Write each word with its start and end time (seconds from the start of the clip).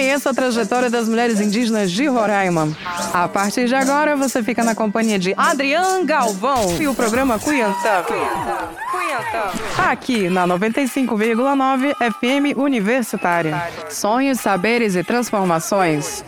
conheça 0.00 0.30
a 0.30 0.34
trajetória 0.34 0.88
das 0.88 1.06
mulheres 1.06 1.40
indígenas 1.40 1.92
de 1.92 2.06
Roraima. 2.06 2.74
A 3.12 3.28
partir 3.28 3.66
de 3.66 3.74
agora, 3.74 4.16
você 4.16 4.42
fica 4.42 4.64
na 4.64 4.74
companhia 4.74 5.18
de 5.18 5.34
Adrian 5.36 6.06
Galvão 6.06 6.74
e 6.80 6.88
o 6.88 6.94
programa 6.94 7.38
Cuiantã. 7.38 8.06
Aqui 9.76 10.30
na 10.30 10.46
95,9 10.46 11.94
FM 11.96 12.56
Universitária. 12.56 13.62
Sonhos, 13.90 14.40
saberes 14.40 14.96
e 14.96 15.04
transformações. 15.04 16.24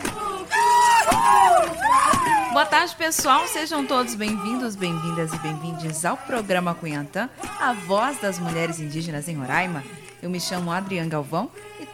Boa 2.53 2.67
tarde, 2.67 2.95
pessoal. 2.95 3.47
Sejam 3.47 3.87
todos 3.87 4.15
bem-vindos, 4.15 4.77
bem-vindas 4.77 5.33
e 5.33 5.39
bem-vindes 5.39 6.05
ao 6.05 6.19
programa 6.19 6.75
Cunhantã, 6.75 7.31
a 7.59 7.73
voz 7.73 8.21
das 8.21 8.39
mulheres 8.39 8.79
indígenas 8.79 9.29
em 9.29 9.35
Roraima. 9.35 9.83
Eu 10.23 10.29
me 10.29 10.39
chamo 10.39 10.71
Adriana 10.71 11.09
Galvão 11.09 11.51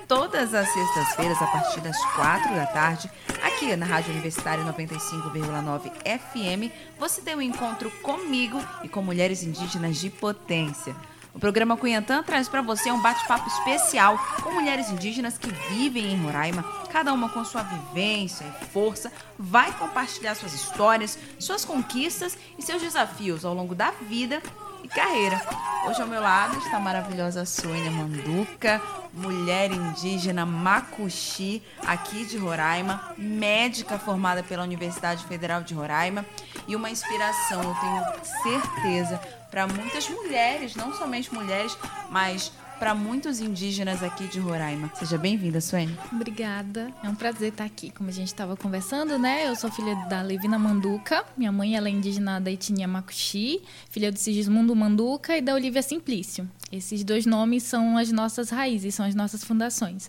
todas 0.08 0.54
as 0.54 0.66
sextas-feiras, 0.72 1.40
a 1.42 1.46
partir 1.46 1.80
das 1.82 2.02
quatro 2.14 2.54
da 2.54 2.64
tarde, 2.66 3.10
aqui 3.42 3.76
na 3.76 3.84
Rádio 3.84 4.10
Universitária 4.12 4.64
95,9 4.64 5.92
FM, 6.18 6.72
você 6.98 7.20
tem 7.20 7.36
um 7.36 7.42
encontro 7.42 7.90
comigo 8.02 8.58
e 8.82 8.88
com 8.88 9.02
mulheres 9.02 9.42
indígenas 9.42 9.98
de 9.98 10.08
potência. 10.08 10.96
O 11.34 11.38
programa 11.38 11.76
Cunhantã 11.76 12.22
traz 12.22 12.48
para 12.48 12.62
você 12.62 12.90
um 12.90 13.02
bate-papo 13.02 13.46
especial 13.48 14.18
com 14.42 14.50
mulheres 14.50 14.90
indígenas 14.90 15.36
que 15.36 15.52
vivem 15.70 16.14
em 16.14 16.22
Roraima, 16.22 16.62
cada 16.90 17.12
uma 17.12 17.28
com 17.28 17.44
sua 17.44 17.62
vivência 17.62 18.44
e 18.44 18.64
força, 18.64 19.12
vai 19.38 19.70
compartilhar 19.72 20.34
suas 20.34 20.54
histórias, 20.54 21.18
suas 21.38 21.66
conquistas 21.66 22.36
e 22.58 22.62
seus 22.62 22.80
desafios 22.80 23.44
ao 23.44 23.54
longo 23.54 23.74
da 23.74 23.90
vida 23.90 24.42
e 24.88 24.94
carreira. 24.94 25.40
Hoje 25.86 26.00
ao 26.00 26.08
meu 26.08 26.20
lado 26.20 26.58
está 26.58 26.78
a 26.78 26.80
maravilhosa 26.80 27.44
Sônia 27.44 27.90
Manduca, 27.90 28.80
mulher 29.12 29.70
indígena 29.70 30.44
Macuxi, 30.44 31.62
aqui 31.86 32.24
de 32.24 32.36
Roraima, 32.36 33.14
médica 33.16 33.98
formada 33.98 34.42
pela 34.42 34.62
Universidade 34.62 35.24
Federal 35.26 35.62
de 35.62 35.74
Roraima 35.74 36.24
e 36.66 36.74
uma 36.74 36.90
inspiração, 36.90 37.62
eu 37.62 37.74
tenho 37.74 38.02
certeza, 38.42 39.20
para 39.50 39.66
muitas 39.66 40.08
mulheres, 40.08 40.74
não 40.74 40.92
somente 40.94 41.32
mulheres, 41.32 41.76
mas 42.10 42.52
para 42.78 42.94
muitos 42.94 43.40
indígenas 43.40 44.02
aqui 44.02 44.28
de 44.28 44.38
Roraima. 44.38 44.90
Seja 44.94 45.18
bem-vinda, 45.18 45.60
Suene. 45.60 45.98
Obrigada. 46.12 46.92
É 47.02 47.08
um 47.08 47.14
prazer 47.14 47.48
estar 47.48 47.64
aqui. 47.64 47.90
Como 47.90 48.08
a 48.08 48.12
gente 48.12 48.28
estava 48.28 48.56
conversando, 48.56 49.18
né? 49.18 49.48
Eu 49.48 49.56
sou 49.56 49.70
filha 49.70 49.94
da 50.08 50.22
Levina 50.22 50.58
Manduca. 50.58 51.24
Minha 51.36 51.50
mãe 51.50 51.76
ela 51.76 51.88
é 51.88 51.90
indígena 51.90 52.40
da 52.40 52.50
etnia 52.50 52.86
Macuxi, 52.86 53.62
filha 53.90 54.12
do 54.12 54.18
Sigismundo 54.18 54.74
Manduca 54.76 55.36
e 55.36 55.42
da 55.42 55.54
Olivia 55.54 55.82
Simplício. 55.82 56.48
Esses 56.70 57.02
dois 57.02 57.26
nomes 57.26 57.64
são 57.64 57.98
as 57.98 58.12
nossas 58.12 58.50
raízes, 58.50 58.94
são 58.94 59.04
as 59.04 59.14
nossas 59.14 59.42
fundações. 59.42 60.08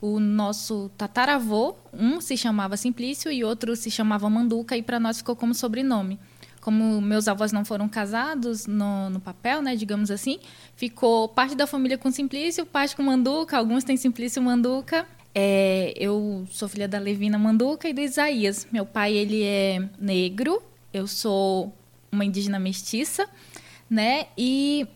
O 0.00 0.18
nosso 0.18 0.90
tataravô, 0.96 1.74
um 1.92 2.20
se 2.20 2.36
chamava 2.36 2.76
Simplício 2.76 3.30
e 3.30 3.44
outro 3.44 3.76
se 3.76 3.90
chamava 3.90 4.28
Manduca 4.30 4.76
e 4.76 4.82
para 4.82 4.98
nós 4.98 5.18
ficou 5.18 5.36
como 5.36 5.54
sobrenome 5.54 6.18
como 6.66 7.00
meus 7.00 7.28
avós 7.28 7.52
não 7.52 7.64
foram 7.64 7.88
casados 7.88 8.66
no, 8.66 9.08
no, 9.08 9.20
papel, 9.20 9.62
né, 9.62 9.76
digamos 9.76 10.10
assim, 10.10 10.40
ficou 10.74 11.28
parte 11.28 11.54
da 11.54 11.64
família 11.64 11.96
com 11.96 12.10
Simplício, 12.10 12.66
parte 12.66 12.96
com 12.96 13.04
Manduca, 13.04 13.56
alguns 13.56 13.84
têm 13.84 13.96
Simplício 13.96 14.42
Manduca. 14.42 15.06
É, 15.32 15.94
eu 15.96 16.44
sou 16.50 16.68
filha 16.68 16.88
da 16.88 16.98
Levina 16.98 17.38
Manduca 17.38 17.88
e 17.88 17.92
do 17.92 18.00
Isaías. 18.00 18.66
Meu 18.72 18.84
pai, 18.84 19.12
ele 19.12 19.44
é 19.44 19.88
negro, 19.96 20.60
eu 20.92 21.06
sou 21.06 21.72
uma 22.10 22.24
indígena 22.24 22.58
mestiça, 22.58 23.28
né, 23.88 24.26
e 24.36 24.88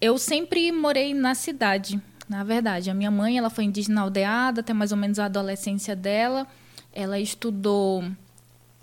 eu 0.00 0.16
sempre 0.16 0.72
morei 0.72 1.12
na 1.12 1.34
cidade, 1.34 2.00
na 2.30 2.42
verdade. 2.44 2.88
A 2.88 2.94
minha 2.94 3.10
mãe, 3.10 3.36
ela 3.36 3.50
foi 3.50 3.64
indígena 3.64 4.00
aldeada 4.00 4.62
até 4.62 4.72
mais 4.72 4.90
ou 4.90 4.96
menos 4.96 5.18
a 5.18 5.26
adolescência 5.26 5.94
dela. 5.94 6.46
Ela 6.94 7.20
estudou 7.20 8.02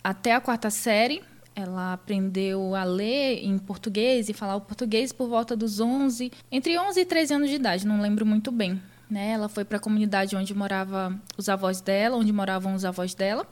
até 0.03 0.33
a 0.33 0.39
quarta 0.39 0.69
série, 0.69 1.23
ela 1.57 1.93
aprendeu 1.93 2.75
a 2.75 2.83
ler 2.83 3.43
em 3.43 3.57
português 3.57 4.29
e 4.29 4.33
falar 4.33 4.55
o 4.55 4.61
português 4.61 5.11
por 5.11 5.27
volta 5.27 5.55
dos 5.55 5.79
11, 5.79 6.31
entre 6.51 6.77
11 6.77 6.99
e 6.99 7.05
13 7.05 7.33
anos 7.33 7.49
de 7.49 7.55
idade, 7.55 7.87
não 7.87 7.99
lembro 7.99 8.23
muito 8.27 8.51
bem. 8.51 8.79
Né? 9.09 9.31
Ela 9.31 9.49
foi 9.49 9.65
para 9.65 9.77
a 9.77 9.79
comunidade 9.79 10.35
onde 10.35 10.53
morava 10.53 11.19
os 11.35 11.49
avós 11.49 11.81
dela, 11.81 12.15
onde 12.15 12.31
moravam 12.31 12.75
os 12.75 12.85
avós 12.85 13.15
dela, 13.15 13.47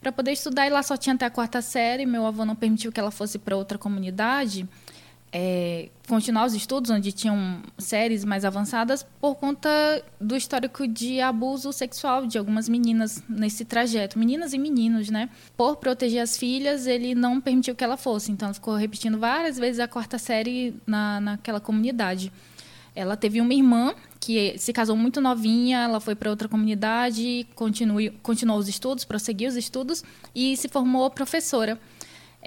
para 0.00 0.12
poder 0.12 0.30
estudar 0.30 0.68
e 0.68 0.70
lá 0.70 0.84
só 0.84 0.96
tinha 0.96 1.16
até 1.16 1.24
a 1.26 1.30
quarta 1.30 1.60
série. 1.60 2.06
Meu 2.06 2.26
avô 2.26 2.44
não 2.44 2.54
permitiu 2.54 2.92
que 2.92 3.00
ela 3.00 3.10
fosse 3.10 3.40
para 3.40 3.56
outra 3.56 3.76
comunidade 3.76 4.68
é, 5.32 5.88
continuar 6.06 6.46
os 6.46 6.54
estudos, 6.54 6.90
onde 6.90 7.12
tinham 7.12 7.60
séries 7.76 8.24
mais 8.24 8.44
avançadas, 8.44 9.06
por 9.20 9.34
conta 9.34 9.68
do 10.20 10.36
histórico 10.36 10.86
de 10.86 11.20
abuso 11.20 11.72
sexual 11.72 12.26
de 12.26 12.38
algumas 12.38 12.68
meninas 12.68 13.22
nesse 13.28 13.64
trajeto, 13.64 14.18
meninas 14.18 14.52
e 14.52 14.58
meninos, 14.58 15.10
né? 15.10 15.28
Por 15.56 15.76
proteger 15.76 16.22
as 16.22 16.36
filhas, 16.36 16.86
ele 16.86 17.14
não 17.14 17.40
permitiu 17.40 17.74
que 17.74 17.84
ela 17.84 17.96
fosse, 17.96 18.32
então 18.32 18.46
ela 18.46 18.54
ficou 18.54 18.74
repetindo 18.74 19.18
várias 19.18 19.58
vezes 19.58 19.80
a 19.80 19.88
quarta 19.88 20.18
série 20.18 20.74
na, 20.86 21.20
naquela 21.20 21.60
comunidade. 21.60 22.32
Ela 22.94 23.16
teve 23.16 23.40
uma 23.40 23.54
irmã 23.54 23.94
que 24.18 24.58
se 24.58 24.72
casou 24.72 24.96
muito 24.96 25.20
novinha, 25.20 25.84
ela 25.84 26.00
foi 26.00 26.14
para 26.14 26.30
outra 26.30 26.48
comunidade, 26.48 27.46
continuou, 27.54 28.00
continuou 28.22 28.58
os 28.58 28.68
estudos, 28.68 29.04
prosseguiu 29.04 29.48
os 29.48 29.56
estudos 29.56 30.02
e 30.34 30.56
se 30.56 30.68
formou 30.68 31.08
professora 31.10 31.78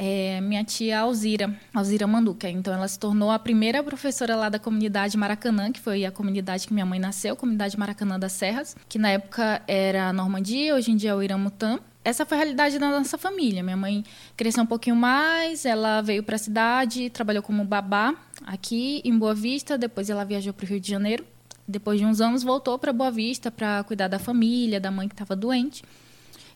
é, 0.03 0.41
minha 0.41 0.63
tia 0.63 1.00
Alzira, 1.01 1.56
Alzira 1.72 2.07
Manduca. 2.07 2.50
Então, 2.50 2.73
ela 2.73 2.88
se 2.88 2.97
tornou 2.97 3.29
a 3.29 3.38
primeira 3.38 3.84
professora 3.84 4.35
lá 4.35 4.50
da 4.50 4.57
comunidade 4.57 5.16
Maracanã, 5.16 5.72
que 5.72 5.79
foi 5.79 6.03
a 6.03 6.12
comunidade 6.12 6.66
que 6.66 6.73
minha 6.73 6.88
mãe 6.88 6.97
nasceu, 6.97 7.35
comunidade 7.35 7.78
Maracanã 7.78 8.17
das 8.17 8.31
Serras, 8.31 8.75
que 8.89 8.97
na 8.97 9.09
época 9.09 9.62
era 9.67 10.07
a 10.07 10.13
Normandia, 10.13 10.73
hoje 10.73 10.89
em 10.89 10.95
dia 10.95 11.12
é 11.12 11.13
o 11.13 11.22
Iramutã. 11.22 11.78
Essa 12.03 12.25
foi 12.25 12.35
a 12.35 12.41
realidade 12.41 12.79
da 12.79 12.89
nossa 12.89 13.16
família. 13.16 13.62
Minha 13.62 13.78
mãe 13.78 14.03
cresceu 14.35 14.63
um 14.63 14.66
pouquinho 14.66 14.95
mais, 14.95 15.66
ela 15.66 16.01
veio 16.01 16.23
para 16.23 16.35
a 16.35 16.39
cidade, 16.39 17.12
trabalhou 17.12 17.44
como 17.44 17.63
babá 17.63 18.16
aqui 18.44 19.03
em 19.06 19.16
Boa 19.16 19.35
Vista, 19.35 19.78
depois 19.78 20.09
ela 20.09 20.25
viajou 20.25 20.51
para 20.51 20.66
o 20.66 20.68
Rio 20.68 20.79
de 20.79 20.89
Janeiro. 20.89 21.23
Depois 21.68 22.00
de 22.00 22.06
uns 22.07 22.19
anos, 22.19 22.41
voltou 22.41 22.79
para 22.79 22.91
Boa 22.91 23.12
Vista 23.12 23.51
para 23.51 23.83
cuidar 23.83 24.07
da 24.07 24.18
família, 24.18 24.79
da 24.79 24.89
mãe 24.89 25.07
que 25.07 25.13
estava 25.13 25.35
doente. 25.35 25.83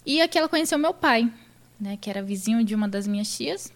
E 0.03 0.19
aqui 0.19 0.35
ela 0.35 0.49
conheceu 0.49 0.79
meu 0.79 0.95
pai, 0.95 1.31
né, 1.79 1.97
que 1.99 2.09
era 2.09 2.21
vizinho 2.21 2.63
de 2.63 2.75
uma 2.75 2.87
das 2.87 3.07
minhas 3.07 3.35
tias. 3.35 3.71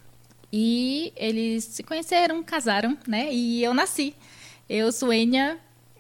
E 0.51 1.13
eles 1.15 1.63
se 1.63 1.83
conheceram, 1.83 2.43
casaram, 2.43 2.97
né? 3.07 3.31
E 3.31 3.63
eu 3.63 3.73
nasci. 3.73 4.15
Eu 4.67 4.91
sou 4.91 5.11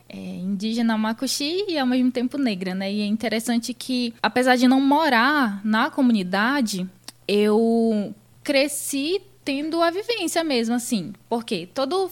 é, 0.09 0.17
indígena 0.17 0.97
Makuxi 0.97 1.65
e 1.67 1.77
ao 1.77 1.85
mesmo 1.85 2.11
tempo 2.11 2.37
negra, 2.37 2.73
né? 2.73 2.91
E 2.91 3.01
é 3.01 3.05
interessante 3.05 3.73
que, 3.73 4.13
apesar 4.21 4.55
de 4.55 4.67
não 4.67 4.81
morar 4.81 5.63
na 5.63 5.91
comunidade, 5.91 6.89
eu 7.27 8.13
cresci 8.43 9.21
tendo 9.45 9.81
a 9.81 9.91
vivência 9.91 10.43
mesmo, 10.43 10.73
assim. 10.73 11.13
Porque 11.29 11.67
todo 11.67 12.09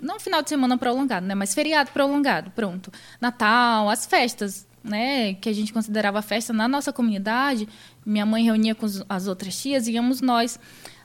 não 0.00 0.18
final 0.18 0.42
de 0.42 0.48
semana 0.48 0.78
prolongado, 0.78 1.26
né? 1.26 1.34
Mas 1.34 1.54
feriado 1.54 1.90
prolongado, 1.90 2.50
pronto. 2.52 2.90
Natal, 3.20 3.90
as 3.90 4.06
festas 4.06 4.66
né, 4.82 5.34
que 5.34 5.48
a 5.48 5.52
gente 5.52 5.72
considerava 5.72 6.22
festa 6.22 6.52
na 6.52 6.66
nossa 6.66 6.92
comunidade, 6.92 7.68
minha 8.04 8.24
mãe 8.24 8.44
reunia 8.44 8.74
com 8.74 8.86
as 9.08 9.26
outras 9.26 9.60
tias, 9.60 9.86
íamos 9.86 10.20
nós 10.20 10.58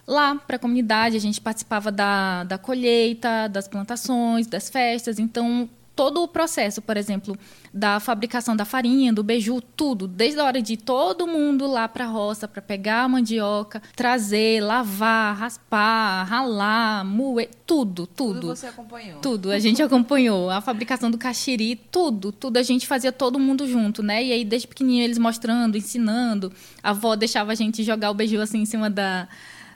lá 0.08 0.36
para 0.36 0.56
a 0.56 0.60
comunidade, 0.60 1.18
a 1.18 1.20
gente 1.20 1.42
participava 1.42 1.92
da, 1.92 2.44
da 2.44 2.58
colheita, 2.58 3.48
das 3.48 3.68
plantações, 3.68 4.48
das 4.48 4.70
festas, 4.70 5.20
então 5.20 5.70
todo 5.96 6.22
o 6.22 6.28
processo, 6.28 6.82
por 6.82 6.98
exemplo, 6.98 7.38
da 7.74 8.00
fabricação 8.00 8.56
da 8.56 8.66
farinha, 8.66 9.14
do 9.14 9.24
beiju, 9.24 9.62
tudo, 9.76 10.08
desde 10.08 10.40
a 10.40 10.44
hora 10.44 10.62
de 10.62 10.76
todo 10.76 11.26
mundo 11.26 11.66
lá 11.68 11.88
para 11.88 12.06
a 12.06 12.08
roça 12.08 12.48
para 12.48 12.62
pegar 12.62 13.04
a 13.04 13.08
mandioca, 13.08 13.82
trazer, 13.96 14.62
lavar, 14.62 15.38
raspar, 15.38 16.26
ralar, 16.26 17.06
moer, 17.06 17.50
tudo, 17.66 18.06
tudo. 18.06 18.42
Tudo 18.42 18.56
você 18.56 18.68
acompanhou. 18.68 19.20
Tudo, 19.22 19.52
a 19.52 19.60
gente 19.60 19.82
acompanhou. 19.84 20.50
A 20.50 20.60
fabricação 20.60 21.10
do 21.10 21.18
caxiri, 21.18 21.76
tudo, 21.76 22.32
tudo 22.32 22.58
a 22.58 22.64
gente 22.64 22.86
fazia 22.86 23.12
todo 23.12 23.40
mundo 23.40 23.68
junto, 23.68 24.04
né? 24.04 24.24
E 24.24 24.32
aí 24.32 24.44
desde 24.44 24.68
pequenininho 24.68 25.04
eles 25.04 25.18
mostrando, 25.18 25.78
ensinando. 25.78 26.52
A 26.84 26.90
avó 26.90 27.16
deixava 27.16 27.52
a 27.52 27.56
gente 27.56 27.84
jogar 27.84 28.12
o 28.12 28.14
beiju 28.14 28.42
assim 28.42 28.60
em 28.60 28.66
cima 28.66 28.90
da 28.90 29.28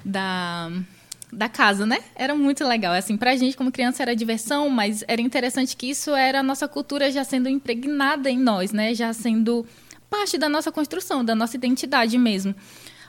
da 0.03 0.71
da 1.31 1.47
casa, 1.47 1.85
né? 1.85 1.99
Era 2.15 2.35
muito 2.35 2.65
legal. 2.65 2.93
Assim, 2.93 3.15
pra 3.15 3.35
gente, 3.35 3.55
como 3.55 3.71
criança, 3.71 4.01
era 4.01 4.15
diversão, 4.15 4.69
mas 4.69 5.03
era 5.07 5.21
interessante 5.21 5.75
que 5.75 5.89
isso 5.89 6.11
era 6.11 6.39
a 6.39 6.43
nossa 6.43 6.67
cultura 6.67 7.11
já 7.11 7.23
sendo 7.23 7.47
impregnada 7.47 8.29
em 8.29 8.37
nós, 8.37 8.71
né? 8.71 8.93
Já 8.93 9.13
sendo 9.13 9.65
parte 10.09 10.37
da 10.37 10.49
nossa 10.49 10.71
construção, 10.71 11.23
da 11.23 11.35
nossa 11.35 11.55
identidade 11.55 12.17
mesmo. 12.17 12.55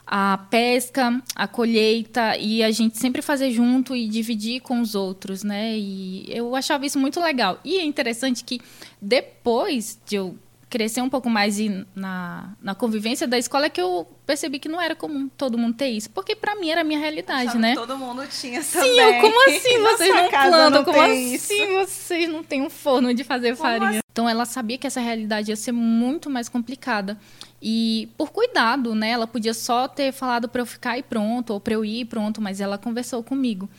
A 0.05 0.37
pesca, 0.49 1.21
a 1.35 1.47
colheita 1.47 2.37
e 2.37 2.63
a 2.63 2.71
gente 2.71 2.97
sempre 2.97 3.21
fazer 3.21 3.51
junto 3.51 3.95
e 3.95 4.07
dividir 4.07 4.61
com 4.61 4.81
os 4.81 4.93
outros, 4.93 5.43
né? 5.43 5.77
E 5.77 6.25
eu 6.29 6.55
achava 6.55 6.85
isso 6.85 6.99
muito 6.99 7.19
legal. 7.19 7.59
E 7.63 7.77
é 7.77 7.83
interessante 7.83 8.43
que 8.43 8.59
depois 9.01 9.99
de 10.05 10.15
eu 10.15 10.37
crescer 10.71 11.01
um 11.01 11.09
pouco 11.09 11.29
mais 11.29 11.57
na, 11.93 12.53
na 12.61 12.73
convivência 12.73 13.27
da 13.27 13.37
escola 13.37 13.65
é 13.65 13.69
que 13.69 13.81
eu 13.81 14.07
percebi 14.25 14.57
que 14.57 14.69
não 14.69 14.81
era 14.81 14.95
comum 14.95 15.27
todo 15.37 15.57
mundo 15.57 15.75
ter 15.75 15.89
isso. 15.89 16.09
Porque 16.09 16.33
para 16.33 16.55
mim 16.55 16.69
era 16.69 16.81
a 16.81 16.83
minha 16.83 16.97
realidade, 16.97 17.57
né? 17.57 17.75
todo 17.75 17.97
mundo 17.97 18.25
tinha 18.27 18.63
também. 18.63 18.93
Sim, 18.93 18.99
eu, 18.99 19.21
como 19.21 19.49
assim 19.49 19.77
vocês 19.83 20.15
não 20.15 20.29
plantam? 20.29 20.85
Como 20.85 21.01
assim 21.01 21.33
isso? 21.33 21.53
vocês 21.73 22.29
não 22.29 22.41
têm 22.41 22.61
um 22.61 22.69
forno 22.69 23.13
de 23.13 23.23
fazer 23.25 23.55
como 23.55 23.69
farinha? 23.69 23.99
Então 24.11 24.27
ela 24.27 24.45
sabia 24.45 24.77
que 24.77 24.87
essa 24.87 25.01
realidade 25.01 25.51
ia 25.51 25.55
ser 25.57 25.73
muito 25.73 26.29
mais 26.29 26.47
complicada. 26.47 27.19
E 27.61 28.09
por 28.17 28.31
cuidado, 28.31 28.95
né, 28.95 29.09
ela 29.09 29.27
podia 29.27 29.53
só 29.53 29.87
ter 29.87 30.13
falado 30.13 30.47
para 30.47 30.61
eu 30.61 30.65
ficar 30.65 30.97
e 30.97 31.03
pronto, 31.03 31.51
ou 31.51 31.59
para 31.59 31.73
eu 31.73 31.83
ir 31.83 31.99
e 31.99 32.05
pronto, 32.05 32.41
mas 32.41 32.61
ela 32.61 32.77
conversou 32.77 33.21
comigo. 33.21 33.69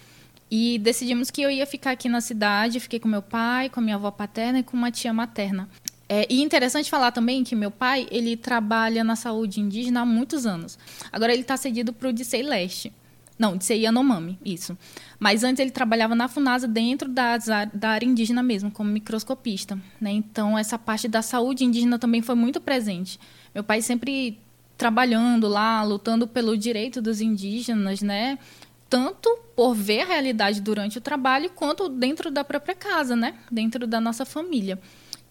E 0.55 0.79
decidimos 0.79 1.31
que 1.31 1.41
eu 1.41 1.51
ia 1.51 1.67
ficar 1.67 1.93
aqui 1.93 2.11
na 2.11 2.21
cidade, 2.21 2.79
fiquei 2.79 3.01
com 3.01 3.09
meu 3.09 3.23
pai, 3.23 3.71
com 3.71 3.81
a 3.81 3.83
minha 3.83 3.97
avó 3.97 4.11
paterna 4.11 4.59
e 4.59 4.63
com 4.63 4.77
uma 4.77 4.91
tia 4.91 5.11
materna. 5.11 5.67
É, 6.15 6.27
e 6.29 6.43
interessante 6.43 6.91
falar 6.91 7.11
também 7.11 7.43
que 7.43 7.57
meu 7.57 7.71
pai, 7.71 8.07
ele 8.11 8.37
trabalha 8.37 9.03
na 9.03 9.17
saúde 9.17 9.63
indígena 9.63 10.03
há 10.03 10.05
muitos 10.05 10.45
anos. 10.45 10.79
Agora 11.11 11.33
ele 11.33 11.41
está 11.41 11.57
cedido 11.57 11.91
para 11.91 12.11
o 12.11 12.13
Dicei 12.13 12.43
Leste. 12.43 12.93
Não, 13.39 13.57
Dicei 13.57 13.81
Yanomami, 13.81 14.39
isso. 14.45 14.77
Mas 15.19 15.43
antes 15.43 15.59
ele 15.59 15.71
trabalhava 15.71 16.15
na 16.15 16.29
FUNASA 16.29 16.69
dentro 16.69 17.09
da, 17.09 17.39
da 17.73 17.89
área 17.89 18.05
indígena 18.05 18.43
mesmo, 18.43 18.71
como 18.71 18.91
microscopista. 18.91 19.79
Né? 19.99 20.11
Então 20.11 20.59
essa 20.59 20.79
parte 20.79 21.09
da 21.09 21.23
saúde 21.23 21.65
indígena 21.65 21.99
também 21.99 22.21
foi 22.21 22.35
muito 22.35 22.61
presente. 22.61 23.19
Meu 23.55 23.65
pai 23.65 23.81
sempre 23.81 24.39
trabalhando 24.77 25.49
lá, 25.49 25.83
lutando 25.83 26.29
pelo 26.29 26.59
direito 26.59 27.01
dos 27.01 27.23
indígenas, 27.23 28.03
né? 28.03 28.39
Tanto 28.87 29.35
por 29.57 29.75
ver 29.75 30.03
a 30.03 30.07
realidade 30.09 30.61
durante 30.61 30.99
o 30.99 31.01
trabalho, 31.01 31.49
quanto 31.49 31.89
dentro 31.89 32.31
da 32.31 32.45
própria 32.45 32.75
casa, 32.75 33.17
né? 33.17 33.35
Dentro 33.51 33.87
da 33.87 33.99
nossa 33.99 34.27
família. 34.27 34.79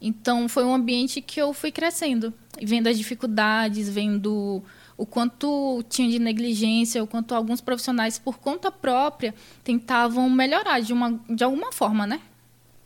Então, 0.02 0.50
foi 0.50 0.66
um 0.66 0.74
ambiente 0.74 1.22
que 1.22 1.40
eu 1.40 1.54
fui 1.54 1.72
crescendo, 1.72 2.34
vendo 2.62 2.88
as 2.88 2.98
dificuldades, 2.98 3.88
vendo 3.88 4.64
o 4.98 5.06
quanto 5.06 5.84
tinha 5.90 6.10
de 6.10 6.18
negligência, 6.18 7.04
o 7.04 7.08
quanto 7.08 7.36
alguns 7.36 7.62
profissionais, 7.62 8.18
por 8.18 8.40
conta 8.40 8.72
própria, 8.72 9.34
tentavam 9.64 10.30
melhorar 10.30 10.80
de, 10.80 10.92
uma, 10.92 11.20
de 11.30 11.44
alguma 11.44 11.72
forma, 11.72 12.08
né? 12.08 12.22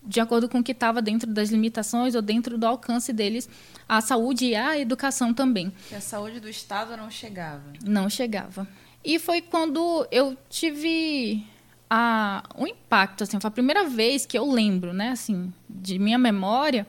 de 0.07 0.19
acordo 0.19 0.47
com 0.47 0.59
o 0.59 0.63
que 0.63 0.71
estava 0.71 1.01
dentro 1.01 1.31
das 1.31 1.49
limitações 1.49 2.15
ou 2.15 2.21
dentro 2.21 2.57
do 2.57 2.65
alcance 2.65 3.11
deles, 3.11 3.49
a 3.89 4.01
saúde 4.01 4.45
e 4.45 4.55
a 4.55 4.77
educação 4.77 5.33
também. 5.33 5.73
E 5.91 5.95
a 5.95 6.01
saúde 6.01 6.39
do 6.39 6.47
Estado 6.47 6.95
não 6.95 7.09
chegava? 7.09 7.63
Não 7.83 8.09
chegava. 8.09 8.67
E 9.03 9.19
foi 9.19 9.41
quando 9.41 10.07
eu 10.11 10.37
tive 10.49 11.45
a, 11.89 12.43
um 12.57 12.67
impacto, 12.67 13.23
assim, 13.23 13.39
foi 13.39 13.47
a 13.47 13.51
primeira 13.51 13.83
vez 13.85 14.25
que 14.25 14.37
eu 14.37 14.49
lembro, 14.49 14.93
né, 14.93 15.09
assim, 15.09 15.53
de 15.69 15.99
minha 15.99 16.17
memória, 16.17 16.87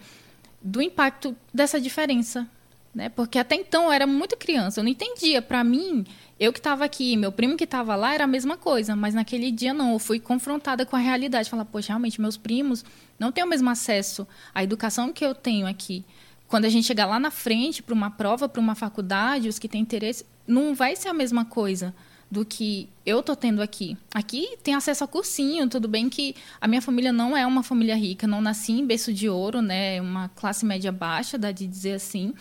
do 0.61 0.83
impacto 0.83 1.37
dessa 1.53 1.81
diferença, 1.81 2.49
né? 2.95 3.09
Porque 3.11 3.39
até 3.39 3.55
então 3.55 3.85
eu 3.85 3.93
era 3.93 4.07
muito 4.07 4.37
criança, 4.37 4.81
eu 4.81 4.85
não 4.85 4.91
entendia. 4.91 5.43
Para 5.43 5.63
mim, 5.63 6.05
eu 6.41 6.53
que 6.53 6.59
estava 6.59 6.85
aqui, 6.85 7.17
meu 7.17 7.31
primo 7.31 7.57
que 7.57 7.65
estava 7.65 7.95
lá, 7.95 8.15
era 8.15 8.25
a 8.25 8.27
mesma 8.27 8.57
coisa, 8.57 8.97
mas 8.97 9.15
naquele 9.15 9.51
dia 9.51 9.75
não, 9.75 9.93
eu 9.93 9.99
fui 9.99 10.19
confrontada 10.19 10.87
com 10.87 10.97
a 10.97 10.99
realidade, 10.99 11.51
falar, 11.51 11.67
poxa, 11.67 11.89
realmente 11.89 12.21
meus 12.21 12.37
primos 12.37 12.85
não 13.19 13.31
têm 13.31 13.45
o 13.45 13.47
mesmo 13.47 13.69
acesso 13.69 14.27
à 14.55 14.65
educação 14.65 15.13
que 15.13 15.25
eu 15.25 15.35
tenho 15.35 15.67
aqui. 15.67 16.05
Quando 16.49 16.65
a 16.65 16.69
gente 16.69 16.87
chegar 16.87 17.07
lá 17.07 17.21
na 17.21 17.31
frente 17.31 17.83
para 17.83 17.95
uma 17.95 18.11
prova, 18.11 18.49
para 18.49 18.61
uma 18.61 18.75
faculdade, 18.75 19.49
os 19.49 19.59
que 19.59 19.69
têm 19.69 19.83
interesse, 19.83 20.25
não 20.47 20.75
vai 20.75 20.97
ser 20.97 21.09
a 21.09 21.15
mesma 21.15 21.45
coisa 21.45 21.95
do 22.31 22.45
que 22.45 22.89
eu 23.05 23.23
tô 23.23 23.37
tendo 23.37 23.63
aqui. 23.63 23.97
Aqui 24.13 24.57
tem 24.63 24.75
acesso 24.75 25.05
a 25.05 25.07
cursinho, 25.07 25.69
tudo 25.69 25.87
bem 25.87 26.09
que 26.09 26.35
a 26.61 26.67
minha 26.67 26.83
família 26.83 27.13
não 27.13 27.37
é 27.37 27.47
uma 27.47 27.63
família 27.63 27.95
rica, 27.95 28.27
não 28.27 28.41
nasci 28.41 28.73
em 28.73 28.87
berço 28.87 29.13
de 29.13 29.29
ouro, 29.29 29.63
né, 29.63 30.01
uma 30.01 30.29
classe 30.31 30.65
média 30.65 30.91
baixa, 30.91 31.39
dá 31.39 31.53
de 31.53 31.67
dizer 31.67 31.93
assim. 31.93 32.35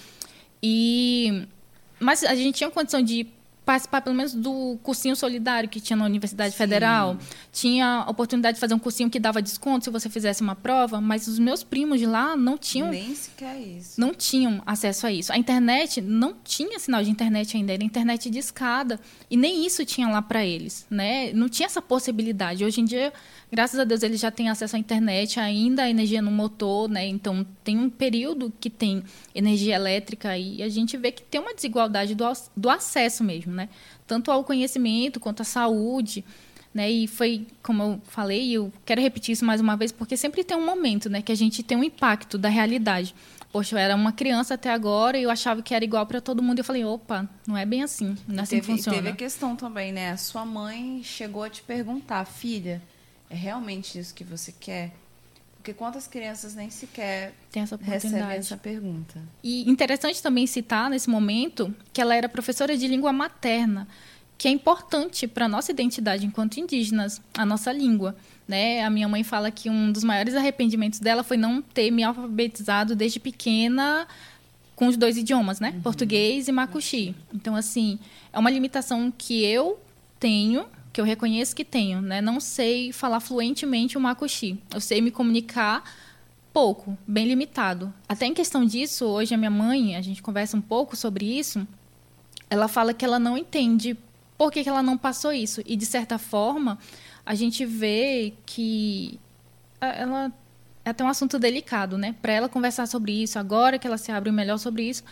E 0.61 1.47
mas 1.99 2.23
a 2.23 2.35
gente 2.35 2.55
tinha 2.55 2.69
condição 2.69 3.01
de 3.01 3.27
participar 3.65 4.01
pelo 4.01 4.15
menos 4.15 4.33
do 4.33 4.77
cursinho 4.83 5.15
solidário 5.15 5.67
que 5.67 5.81
tinha 5.81 5.97
na 5.97 6.05
Universidade 6.05 6.51
Sim. 6.51 6.57
Federal. 6.57 7.17
Tinha 7.51 8.03
a 8.05 8.09
oportunidade 8.09 8.55
de 8.55 8.61
fazer 8.61 8.75
um 8.75 8.79
cursinho 8.79 9.09
que 9.09 9.19
dava 9.19 9.41
desconto 9.41 9.85
se 9.85 9.89
você 9.89 10.09
fizesse 10.09 10.41
uma 10.41 10.55
prova, 10.55 11.01
mas 11.01 11.27
os 11.27 11.39
meus 11.39 11.63
primos 11.63 11.99
de 11.99 12.05
lá 12.05 12.37
não 12.37 12.57
tinham. 12.57 12.89
Nem 12.89 13.15
sequer 13.15 13.59
isso. 13.59 13.99
Não 13.99 14.13
tinham 14.13 14.61
acesso 14.65 15.07
a 15.07 15.11
isso. 15.11 15.33
A 15.33 15.37
internet 15.37 15.99
não 15.99 16.35
tinha 16.43 16.77
sinal 16.77 17.03
de 17.03 17.09
internet 17.09 17.57
ainda, 17.57 17.73
era 17.73 17.83
internet 17.83 18.29
de 18.29 18.37
escada. 18.37 18.99
E 19.29 19.35
nem 19.35 19.65
isso 19.65 19.83
tinha 19.83 20.07
lá 20.07 20.21
para 20.21 20.45
eles. 20.45 20.85
Né? 20.89 21.33
Não 21.33 21.49
tinha 21.49 21.65
essa 21.65 21.81
possibilidade. 21.81 22.63
Hoje 22.63 22.81
em 22.81 22.85
dia 22.85 23.11
graças 23.51 23.79
a 23.79 23.83
Deus 23.83 24.03
ele 24.03 24.17
já 24.17 24.29
tem 24.29 24.49
acesso 24.49 24.75
à 24.75 24.79
internet, 24.79 25.39
ainda 25.39 25.83
a 25.83 25.89
energia 25.89 26.21
no 26.21 26.29
motor, 26.29 26.89
né? 26.89 27.07
Então 27.07 27.45
tem 27.63 27.77
um 27.77 27.89
período 27.89 28.51
que 28.59 28.69
tem 28.69 29.01
energia 29.33 29.75
elétrica 29.75 30.37
e 30.37 30.61
a 30.61 30.69
gente 30.69 30.97
vê 30.97 31.11
que 31.11 31.23
tem 31.23 31.39
uma 31.39 31.53
desigualdade 31.53 32.15
do, 32.15 32.25
do 32.55 32.69
acesso 32.69 33.23
mesmo, 33.23 33.53
né? 33.55 33.69
Tanto 34.05 34.29
ao 34.31 34.43
conhecimento 34.43 35.19
quanto 35.19 35.41
à 35.41 35.45
saúde. 35.45 36.23
Né? 36.73 36.91
E 36.91 37.07
foi, 37.07 37.47
como 37.63 37.81
eu 37.81 38.01
falei, 38.03 38.51
eu 38.51 38.71
quero 38.85 39.01
repetir 39.01 39.31
isso 39.31 39.45
mais 39.45 39.61
uma 39.61 39.77
vez, 39.77 39.93
porque 39.93 40.17
sempre 40.17 40.43
tem 40.43 40.57
um 40.57 40.65
momento 40.65 41.09
né, 41.09 41.21
que 41.21 41.31
a 41.31 41.35
gente 41.35 41.63
tem 41.63 41.77
um 41.77 41.83
impacto 41.83 42.37
da 42.37 42.49
realidade. 42.49 43.15
Poxa, 43.49 43.75
eu 43.75 43.79
era 43.79 43.95
uma 43.95 44.11
criança 44.11 44.55
até 44.55 44.69
agora 44.69 45.17
e 45.17 45.23
eu 45.23 45.31
achava 45.31 45.61
que 45.61 45.73
era 45.73 45.85
igual 45.85 46.05
para 46.05 46.19
todo 46.19 46.43
mundo. 46.43 46.59
Eu 46.59 46.65
falei, 46.65 46.83
opa, 46.83 47.29
não 47.47 47.55
é 47.55 47.65
bem 47.65 47.81
assim. 47.81 48.17
Não 48.27 48.39
é 48.39 48.41
assim 48.41 48.57
teve, 48.57 48.67
que 48.67 48.73
funciona. 48.73 48.97
Teve 48.97 49.09
a 49.09 49.15
questão 49.15 49.55
também, 49.55 49.93
né? 49.93 50.11
A 50.11 50.17
sua 50.17 50.45
mãe 50.45 51.01
chegou 51.01 51.41
a 51.41 51.49
te 51.49 51.63
perguntar, 51.63 52.25
filha, 52.25 52.81
é 53.29 53.35
realmente 53.35 53.97
isso 53.97 54.13
que 54.13 54.25
você 54.25 54.51
quer? 54.51 54.91
Porque 55.65 55.73
quantas 55.73 56.05
crianças 56.05 56.53
nem 56.53 56.69
sequer 56.69 57.33
essa 57.55 57.75
recebem 57.75 58.21
essa 58.21 58.55
pergunta? 58.55 59.19
E 59.43 59.67
interessante 59.67 60.21
também 60.21 60.45
citar 60.45 60.91
nesse 60.91 61.09
momento 61.09 61.73
que 61.91 61.99
ela 61.99 62.15
era 62.15 62.29
professora 62.29 62.77
de 62.77 62.87
língua 62.87 63.11
materna, 63.11 63.87
que 64.37 64.47
é 64.47 64.51
importante 64.51 65.25
para 65.25 65.45
a 65.45 65.47
nossa 65.49 65.71
identidade 65.71 66.23
enquanto 66.23 66.57
indígenas, 66.57 67.19
a 67.35 67.43
nossa 67.43 67.71
língua. 67.71 68.15
Né? 68.47 68.83
A 68.83 68.91
minha 68.91 69.07
mãe 69.07 69.23
fala 69.23 69.49
que 69.49 69.67
um 69.67 69.91
dos 69.91 70.03
maiores 70.03 70.35
arrependimentos 70.35 70.99
dela 70.99 71.23
foi 71.23 71.35
não 71.35 71.63
ter 71.63 71.89
me 71.89 72.03
alfabetizado 72.03 72.95
desde 72.95 73.19
pequena 73.19 74.07
com 74.75 74.85
os 74.85 74.95
dois 74.95 75.17
idiomas, 75.17 75.59
né? 75.59 75.71
Uhum. 75.71 75.81
Português 75.81 76.47
e 76.47 76.51
macuxi. 76.51 77.15
Então, 77.33 77.55
assim, 77.55 77.97
é 78.31 78.37
uma 78.37 78.51
limitação 78.51 79.11
que 79.17 79.43
eu 79.43 79.79
tenho 80.19 80.67
que 80.95 81.01
eu 81.01 81.05
reconheço 81.05 81.53
que 81.53 81.65
tenho, 81.65 81.99
né? 82.01 82.21
Não 82.21 82.39
sei 82.39 82.93
falar 82.93 83.19
fluentemente 83.19 83.97
o 83.97 84.01
makushi. 84.01 84.57
Eu 84.73 84.79
sei 84.79 85.01
me 85.01 85.11
comunicar 85.11 85.83
pouco, 86.53 86.97
bem 87.05 87.27
limitado. 87.27 87.93
Até 88.07 88.27
em 88.27 88.33
questão 88.33 88.63
disso, 88.63 89.05
hoje 89.05 89.35
a 89.35 89.37
minha 89.37 89.51
mãe, 89.51 89.97
a 89.97 90.01
gente 90.01 90.23
conversa 90.23 90.55
um 90.55 90.61
pouco 90.61 90.95
sobre 90.95 91.25
isso, 91.25 91.67
ela 92.49 92.69
fala 92.69 92.93
que 92.93 93.03
ela 93.03 93.19
não 93.19 93.37
entende 93.37 93.97
por 94.37 94.49
que, 94.49 94.63
que 94.63 94.69
ela 94.69 94.81
não 94.81 94.97
passou 94.97 95.33
isso. 95.33 95.61
E, 95.65 95.75
de 95.75 95.85
certa 95.85 96.17
forma, 96.17 96.79
a 97.25 97.35
gente 97.35 97.65
vê 97.65 98.33
que 98.45 99.19
ela 99.81 100.31
é 100.85 100.91
até 100.91 101.03
um 101.03 101.09
assunto 101.09 101.37
delicado, 101.37 101.97
né? 101.97 102.15
Para 102.21 102.31
ela 102.31 102.47
conversar 102.47 102.87
sobre 102.87 103.11
isso, 103.11 103.37
agora 103.37 103.77
que 103.77 103.85
ela 103.85 103.97
se 103.97 104.13
abre 104.13 104.31
melhor 104.31 104.59
sobre 104.59 104.83
isso, 104.83 105.03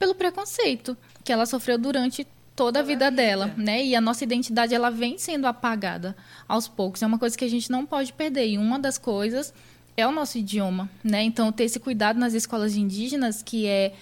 pelo 0.00 0.16
preconceito 0.16 0.96
que 1.22 1.32
ela 1.32 1.46
sofreu 1.46 1.78
durante 1.78 2.26
toda 2.58 2.80
a 2.80 2.82
vida, 2.82 3.08
dela, 3.08 3.54
né? 3.56 3.84
E 3.84 3.94
a 3.94 4.00
nossa 4.00 4.24
identidade 4.24 4.74
ela 4.74 4.90
vem 4.90 5.16
sendo 5.16 5.46
apagada 5.46 6.16
aos 6.48 6.66
poucos. 6.66 7.00
É 7.00 7.06
uma 7.06 7.16
coisa 7.16 7.38
que 7.38 7.44
a 7.44 7.48
gente 7.48 7.70
não 7.70 7.86
pode 7.86 8.12
perder. 8.12 8.48
E 8.48 8.58
uma 8.58 8.80
das 8.80 8.98
coisas 8.98 9.54
é 9.96 10.04
o 10.04 10.10
nosso 10.10 10.38
idioma, 10.38 10.90
né? 11.04 11.22
Então 11.22 11.52
ter 11.52 11.64
esse 11.64 11.78
cuidado 11.78 12.18
nas 12.18 12.34
escolas 12.34 12.74
indígenas 12.74 13.44
que 13.44 13.64
é 13.64 13.94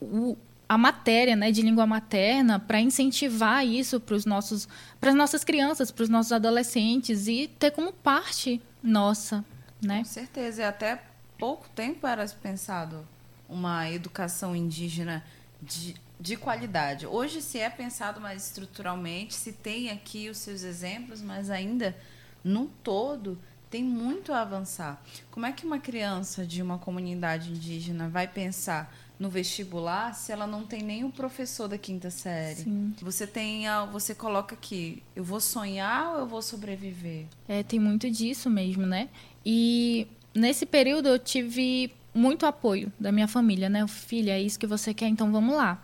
o, 0.00 0.38
a 0.66 0.78
matéria, 0.78 1.36
né, 1.36 1.52
de 1.52 1.60
língua 1.60 1.86
materna 1.86 2.58
para 2.58 2.80
incentivar 2.80 3.66
isso 3.66 4.00
para 4.00 4.16
os 4.16 4.24
nossos, 4.24 4.66
para 4.98 5.10
as 5.10 5.14
nossas 5.14 5.44
crianças, 5.44 5.90
para 5.90 6.02
os 6.02 6.08
nossos 6.08 6.32
adolescentes 6.32 7.28
e 7.28 7.46
ter 7.58 7.72
como 7.72 7.92
parte 7.92 8.58
nossa, 8.82 9.44
né? 9.82 9.98
Com 9.98 10.04
certeza. 10.06 10.62
E 10.62 10.64
até 10.64 11.02
pouco 11.38 11.68
tempo 11.74 12.06
era 12.06 12.26
pensado 12.42 13.06
uma 13.46 13.90
educação 13.90 14.56
indígena 14.56 15.22
de 15.60 15.94
de 16.22 16.36
qualidade. 16.36 17.04
Hoje 17.04 17.42
se 17.42 17.58
é 17.58 17.68
pensado 17.68 18.20
mais 18.20 18.46
estruturalmente, 18.46 19.34
se 19.34 19.52
tem 19.52 19.90
aqui 19.90 20.30
os 20.30 20.38
seus 20.38 20.62
exemplos, 20.62 21.20
mas 21.20 21.50
ainda 21.50 21.96
no 22.44 22.66
todo 22.82 23.36
tem 23.68 23.82
muito 23.82 24.32
a 24.32 24.42
avançar. 24.42 25.02
Como 25.32 25.44
é 25.46 25.52
que 25.52 25.66
uma 25.66 25.80
criança 25.80 26.46
de 26.46 26.62
uma 26.62 26.78
comunidade 26.78 27.50
indígena 27.50 28.08
vai 28.08 28.28
pensar 28.28 28.94
no 29.18 29.28
vestibular 29.28 30.14
se 30.14 30.30
ela 30.30 30.46
não 30.46 30.64
tem 30.64 30.82
nem 30.82 31.04
o 31.04 31.10
professor 31.10 31.66
da 31.66 31.76
quinta 31.76 32.08
série? 32.08 32.62
Sim. 32.62 32.94
Você 33.02 33.26
tem, 33.26 33.64
você 33.90 34.14
coloca 34.14 34.54
aqui, 34.54 35.02
eu 35.16 35.24
vou 35.24 35.40
sonhar 35.40 36.12
ou 36.12 36.20
eu 36.20 36.26
vou 36.26 36.40
sobreviver? 36.40 37.26
É, 37.48 37.64
tem 37.64 37.80
muito 37.80 38.08
disso 38.08 38.48
mesmo, 38.48 38.86
né? 38.86 39.08
E 39.44 40.06
nesse 40.32 40.66
período 40.66 41.08
eu 41.08 41.18
tive 41.18 41.90
muito 42.14 42.46
apoio 42.46 42.92
da 43.00 43.10
minha 43.10 43.26
família, 43.26 43.68
né? 43.68 43.84
Filha, 43.88 44.32
é 44.32 44.40
isso 44.40 44.58
que 44.58 44.66
você 44.68 44.94
quer, 44.94 45.08
então 45.08 45.32
vamos 45.32 45.56
lá. 45.56 45.82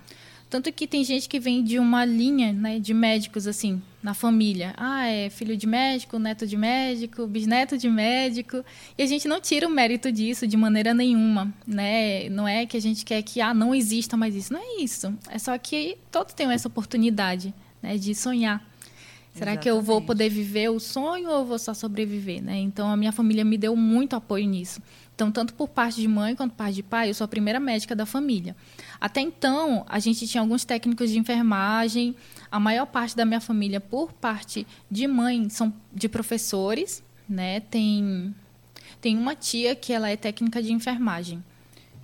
Tanto 0.50 0.72
que 0.72 0.86
tem 0.86 1.04
gente 1.04 1.28
que 1.28 1.38
vem 1.38 1.62
de 1.62 1.78
uma 1.78 2.04
linha 2.04 2.52
né, 2.52 2.78
de 2.78 2.94
médicos, 2.94 3.46
assim, 3.46 3.82
na 4.02 4.14
família. 4.14 4.72
Ah, 4.78 5.06
é 5.06 5.28
filho 5.28 5.56
de 5.56 5.66
médico, 5.66 6.18
neto 6.18 6.46
de 6.46 6.56
médico, 6.56 7.26
bisneto 7.26 7.76
de 7.76 7.88
médico. 7.90 8.64
E 8.96 9.02
a 9.02 9.06
gente 9.06 9.28
não 9.28 9.40
tira 9.40 9.66
o 9.66 9.70
mérito 9.70 10.10
disso 10.10 10.46
de 10.46 10.56
maneira 10.56 10.94
nenhuma, 10.94 11.52
né? 11.66 12.30
Não 12.30 12.48
é 12.48 12.64
que 12.64 12.78
a 12.78 12.80
gente 12.80 13.04
quer 13.04 13.22
que, 13.22 13.42
ah, 13.42 13.52
não 13.52 13.74
exista 13.74 14.16
mais 14.16 14.34
isso. 14.34 14.52
Não 14.52 14.60
é 14.60 14.82
isso. 14.82 15.14
É 15.28 15.38
só 15.38 15.56
que 15.58 15.98
todos 16.10 16.32
têm 16.32 16.50
essa 16.50 16.66
oportunidade 16.68 17.52
né, 17.82 17.98
de 17.98 18.14
sonhar. 18.14 18.66
Será 19.34 19.52
Exatamente. 19.52 19.62
que 19.62 19.70
eu 19.70 19.82
vou 19.82 20.00
poder 20.00 20.30
viver 20.30 20.70
o 20.70 20.80
sonho 20.80 21.28
ou 21.28 21.44
vou 21.44 21.58
só 21.58 21.74
sobreviver, 21.74 22.42
né? 22.42 22.58
Então 22.58 22.88
a 22.88 22.96
minha 22.96 23.12
família 23.12 23.44
me 23.44 23.58
deu 23.58 23.76
muito 23.76 24.16
apoio 24.16 24.48
nisso. 24.48 24.80
Então, 25.18 25.32
tanto 25.32 25.52
por 25.52 25.66
parte 25.66 26.00
de 26.00 26.06
mãe 26.06 26.36
quanto 26.36 26.52
por 26.52 26.58
parte 26.58 26.76
de 26.76 26.82
pai, 26.84 27.10
eu 27.10 27.14
sou 27.14 27.24
a 27.24 27.28
primeira 27.28 27.58
médica 27.58 27.96
da 27.96 28.06
família. 28.06 28.54
Até 29.00 29.20
então, 29.20 29.84
a 29.88 29.98
gente 29.98 30.28
tinha 30.28 30.40
alguns 30.40 30.64
técnicos 30.64 31.10
de 31.10 31.18
enfermagem. 31.18 32.14
A 32.48 32.60
maior 32.60 32.86
parte 32.86 33.16
da 33.16 33.24
minha 33.24 33.40
família, 33.40 33.80
por 33.80 34.12
parte 34.12 34.64
de 34.88 35.08
mãe, 35.08 35.50
são 35.50 35.74
de 35.92 36.08
professores, 36.08 37.02
né? 37.28 37.58
Tem 37.58 38.32
tem 39.00 39.18
uma 39.18 39.34
tia 39.34 39.74
que 39.74 39.92
ela 39.92 40.08
é 40.08 40.16
técnica 40.16 40.62
de 40.62 40.72
enfermagem. 40.72 41.42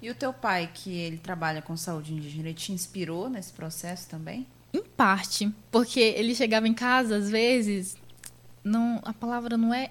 E 0.03 0.11
o 0.11 0.15
teu 0.15 0.33
pai, 0.33 0.69
que 0.75 0.91
ele 0.91 1.19
trabalha 1.19 1.63
com 1.63 1.77
saúde 1.77 2.13
indígena, 2.13 2.49
ele 2.49 2.55
te 2.55 2.73
inspirou 2.73 3.31
nesse 3.31 3.53
processo 3.53 4.09
também? 4.09 4.45
Em 4.73 4.83
parte, 4.83 5.53
porque 5.71 6.01
ele 6.01 6.35
chegava 6.35 6.67
em 6.67 6.75
casa 6.75 7.15
às 7.15 7.31
vezes, 7.31 7.97
não, 8.65 9.01
a 9.05 9.13
palavra 9.13 9.57
não 9.57 9.73
é 9.73 9.91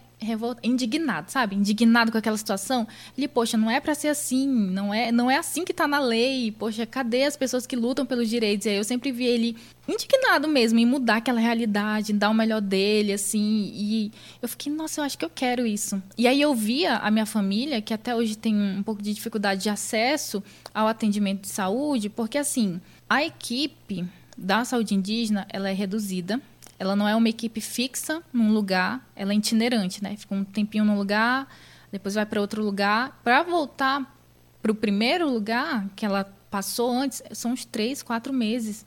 indignado, 0.63 1.31
sabe? 1.31 1.55
Indignado 1.55 2.11
com 2.11 2.17
aquela 2.17 2.37
situação. 2.37 2.87
Ele, 3.17 3.27
poxa, 3.27 3.57
não 3.57 3.69
é 3.69 3.79
para 3.79 3.93
ser 3.93 4.07
assim, 4.07 4.47
não 4.47 4.93
é, 4.93 5.11
não 5.11 5.29
é 5.29 5.37
assim 5.37 5.63
que 5.65 5.73
tá 5.73 5.87
na 5.87 5.99
lei. 5.99 6.51
Poxa, 6.51 6.85
cadê 6.85 7.23
as 7.23 7.37
pessoas 7.37 7.67
que 7.67 7.75
lutam 7.75 8.05
pelos 8.05 8.29
direitos? 8.29 8.65
E 8.65 8.69
aí 8.69 8.77
eu 8.77 8.83
sempre 8.83 9.11
vi 9.11 9.25
ele 9.25 9.57
indignado 9.87 10.47
mesmo 10.47 10.79
em 10.79 10.85
mudar 10.85 11.17
aquela 11.17 11.39
realidade, 11.39 12.13
em 12.13 12.17
dar 12.17 12.29
o 12.29 12.33
melhor 12.33 12.61
dele, 12.61 13.13
assim. 13.13 13.71
E 13.73 14.11
eu 14.41 14.47
fiquei, 14.47 14.71
nossa, 14.71 15.01
eu 15.01 15.05
acho 15.05 15.17
que 15.17 15.25
eu 15.25 15.29
quero 15.29 15.65
isso. 15.65 16.01
E 16.17 16.27
aí 16.27 16.41
eu 16.41 16.55
via 16.55 16.97
a 16.97 17.11
minha 17.11 17.25
família, 17.25 17.81
que 17.81 17.93
até 17.93 18.15
hoje 18.15 18.37
tem 18.37 18.55
um 18.55 18.83
pouco 18.83 19.01
de 19.01 19.13
dificuldade 19.13 19.63
de 19.63 19.69
acesso 19.69 20.43
ao 20.73 20.87
atendimento 20.87 21.41
de 21.41 21.49
saúde, 21.49 22.09
porque 22.09 22.37
assim, 22.37 22.79
a 23.09 23.23
equipe 23.23 24.05
da 24.37 24.65
saúde 24.65 24.95
indígena, 24.95 25.45
ela 25.49 25.69
é 25.69 25.73
reduzida 25.73 26.41
ela 26.83 26.95
não 26.95 27.07
é 27.07 27.15
uma 27.15 27.29
equipe 27.29 27.61
fixa 27.61 28.21
num 28.31 28.51
lugar, 28.51 29.09
ela 29.15 29.31
é 29.31 29.35
itinerante, 29.35 30.03
né? 30.03 30.15
Fica 30.17 30.35
um 30.35 30.43
tempinho 30.43 30.83
num 30.83 30.97
lugar, 30.97 31.47
depois 31.91 32.15
vai 32.15 32.25
para 32.25 32.41
outro 32.41 32.63
lugar. 32.63 33.19
Para 33.23 33.41
voltar 33.41 34.17
para 34.61 34.71
o 34.71 34.75
primeiro 34.75 35.29
lugar 35.29 35.87
que 35.95 36.05
ela 36.05 36.25
passou 36.51 36.91
antes, 36.91 37.23
são 37.31 37.51
uns 37.51 37.65
três, 37.65 38.03
quatro 38.03 38.33
meses. 38.33 38.85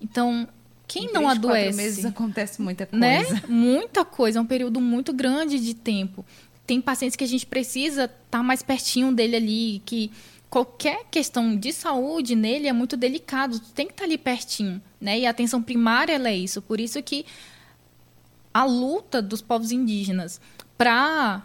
Então, 0.00 0.48
quem 0.86 1.06
em 1.06 1.12
não 1.12 1.22
três, 1.22 1.38
adoece? 1.38 1.64
Quatro 1.64 1.76
meses 1.76 2.04
acontece 2.04 2.62
muita 2.62 2.88
né? 2.92 3.24
coisa. 3.24 3.34
Né? 3.34 3.42
Muita 3.48 4.04
coisa, 4.04 4.38
é 4.38 4.42
um 4.42 4.46
período 4.46 4.80
muito 4.80 5.12
grande 5.12 5.58
de 5.58 5.74
tempo. 5.74 6.24
Tem 6.64 6.80
pacientes 6.80 7.16
que 7.16 7.24
a 7.24 7.28
gente 7.28 7.44
precisa 7.44 8.04
estar 8.04 8.16
tá 8.30 8.42
mais 8.42 8.62
pertinho 8.62 9.12
dele 9.12 9.34
ali, 9.36 9.82
que 9.84 10.12
qualquer 10.52 11.06
questão 11.10 11.56
de 11.56 11.72
saúde 11.72 12.36
nele 12.36 12.68
é 12.68 12.74
muito 12.74 12.94
delicado, 12.94 13.58
tu 13.58 13.70
tem 13.70 13.86
que 13.86 13.92
estar 13.94 14.02
tá 14.02 14.06
ali 14.06 14.18
pertinho, 14.18 14.82
né? 15.00 15.18
E 15.20 15.26
a 15.26 15.30
atenção 15.30 15.62
primária 15.62 16.12
é 16.12 16.36
isso, 16.36 16.60
por 16.60 16.78
isso 16.78 17.02
que 17.02 17.24
a 18.52 18.62
luta 18.62 19.22
dos 19.22 19.40
povos 19.40 19.72
indígenas 19.72 20.38
para 20.76 21.42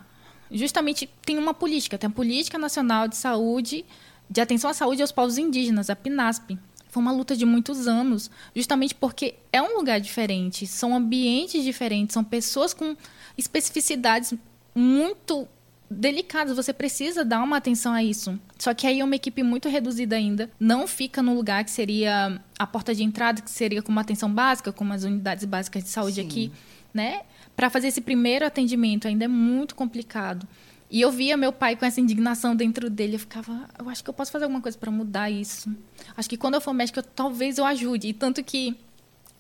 justamente 0.51 1.09
tem 1.25 1.37
uma 1.37 1.53
política, 1.53 1.97
tem 1.97 2.09
a 2.09 2.11
Política 2.11 2.57
Nacional 2.57 3.07
de 3.07 3.15
Saúde, 3.15 3.85
de 4.29 4.41
Atenção 4.41 4.69
à 4.69 4.73
Saúde 4.73 5.01
aos 5.01 5.13
Povos 5.13 5.37
Indígenas, 5.37 5.89
a 5.89 5.95
PNASP. 5.95 6.59
Foi 6.89 7.01
uma 7.01 7.13
luta 7.13 7.33
de 7.33 7.45
muitos 7.45 7.87
anos, 7.87 8.29
justamente 8.53 8.93
porque 8.93 9.35
é 9.53 9.61
um 9.61 9.77
lugar 9.77 10.01
diferente, 10.01 10.67
são 10.67 10.93
ambientes 10.93 11.63
diferentes, 11.63 12.13
são 12.13 12.25
pessoas 12.25 12.73
com 12.73 12.97
especificidades 13.37 14.33
muito 14.75 15.47
delicados, 15.89 16.55
você 16.55 16.73
precisa 16.73 17.23
dar 17.23 17.41
uma 17.41 17.57
atenção 17.57 17.93
a 17.93 18.03
isso. 18.03 18.39
Só 18.57 18.73
que 18.73 18.85
aí 18.85 18.99
é 18.99 19.03
uma 19.03 19.15
equipe 19.15 19.43
muito 19.43 19.69
reduzida 19.69 20.15
ainda, 20.15 20.49
não 20.59 20.87
fica 20.87 21.21
no 21.21 21.33
lugar 21.33 21.63
que 21.63 21.71
seria 21.71 22.41
a 22.57 22.67
porta 22.67 22.93
de 22.93 23.03
entrada, 23.03 23.41
que 23.41 23.51
seria 23.51 23.81
com 23.81 23.91
uma 23.91 24.01
atenção 24.01 24.31
básica, 24.31 24.71
como 24.71 24.93
as 24.93 25.03
unidades 25.03 25.45
básicas 25.45 25.83
de 25.83 25.89
saúde 25.89 26.21
Sim. 26.21 26.27
aqui, 26.27 26.51
né? 26.93 27.21
Para 27.55 27.69
fazer 27.69 27.87
esse 27.87 28.01
primeiro 28.01 28.45
atendimento 28.45 29.07
ainda 29.07 29.25
é 29.25 29.27
muito 29.27 29.75
complicado. 29.75 30.47
E 30.89 31.01
eu 31.01 31.11
via 31.11 31.35
meu 31.35 31.51
pai 31.51 31.75
com 31.75 31.85
essa 31.85 31.99
indignação 31.99 32.55
dentro 32.55 32.89
dele, 32.89 33.15
eu 33.15 33.19
ficava, 33.19 33.67
eu 33.77 33.89
acho 33.89 34.03
que 34.03 34.09
eu 34.09 34.13
posso 34.13 34.31
fazer 34.31 34.45
alguma 34.45 34.61
coisa 34.61 34.77
para 34.77 34.89
mudar 34.89 35.29
isso. 35.29 35.69
Acho 36.15 36.29
que 36.29 36.37
quando 36.37 36.53
eu 36.53 36.61
for 36.61 36.73
médica, 36.73 37.01
eu, 37.01 37.03
talvez 37.03 37.57
eu 37.57 37.65
ajude. 37.65 38.07
E 38.07 38.13
tanto 38.13 38.41
que 38.41 38.75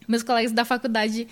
meus 0.07 0.23
colegas 0.23 0.51
da 0.51 0.63
faculdade 0.63 1.27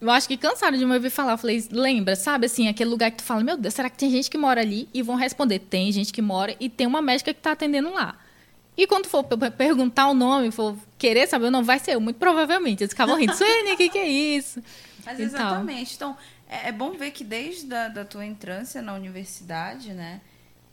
eu 0.00 0.10
acho 0.10 0.26
que 0.26 0.36
cansaram 0.36 0.76
de 0.76 0.84
me 0.84 0.94
ouvir 0.94 1.10
falar. 1.10 1.32
Eu 1.32 1.38
falei, 1.38 1.64
lembra, 1.70 2.16
sabe 2.16 2.46
assim, 2.46 2.68
aquele 2.68 2.90
lugar 2.90 3.10
que 3.10 3.18
tu 3.18 3.22
fala, 3.22 3.42
meu 3.42 3.56
Deus, 3.56 3.74
será 3.74 3.88
que 3.88 3.96
tem 3.96 4.10
gente 4.10 4.30
que 4.30 4.38
mora 4.38 4.60
ali? 4.60 4.88
E 4.92 5.02
vão 5.02 5.14
responder, 5.14 5.58
tem 5.58 5.92
gente 5.92 6.12
que 6.12 6.22
mora 6.22 6.56
e 6.58 6.68
tem 6.68 6.86
uma 6.86 7.02
médica 7.02 7.32
que 7.32 7.38
está 7.38 7.52
atendendo 7.52 7.92
lá. 7.92 8.18
E 8.76 8.86
quando 8.86 9.06
for 9.06 9.22
perguntar 9.56 10.08
o 10.08 10.14
nome, 10.14 10.50
for 10.50 10.76
querer 10.98 11.28
saber 11.28 11.46
o 11.46 11.50
nome, 11.50 11.64
vai 11.64 11.78
ser 11.78 11.94
eu, 11.94 12.00
muito 12.00 12.16
provavelmente. 12.16 12.82
Eles 12.82 12.92
ficavam 12.92 13.16
rindo, 13.16 13.34
Suene, 13.34 13.72
o 13.72 13.76
que, 13.76 13.88
que 13.88 13.98
é 13.98 14.08
isso? 14.08 14.60
Mas 15.04 15.20
exatamente. 15.20 15.94
Então, 15.94 16.16
é, 16.48 16.68
é, 16.68 16.72
bom 16.72 16.92
ver 16.92 17.12
que 17.12 17.22
desde 17.22 17.72
a 17.72 17.88
da 17.88 18.04
tua 18.04 18.26
entrância 18.26 18.82
na 18.82 18.94
universidade, 18.94 19.92
né? 19.92 20.20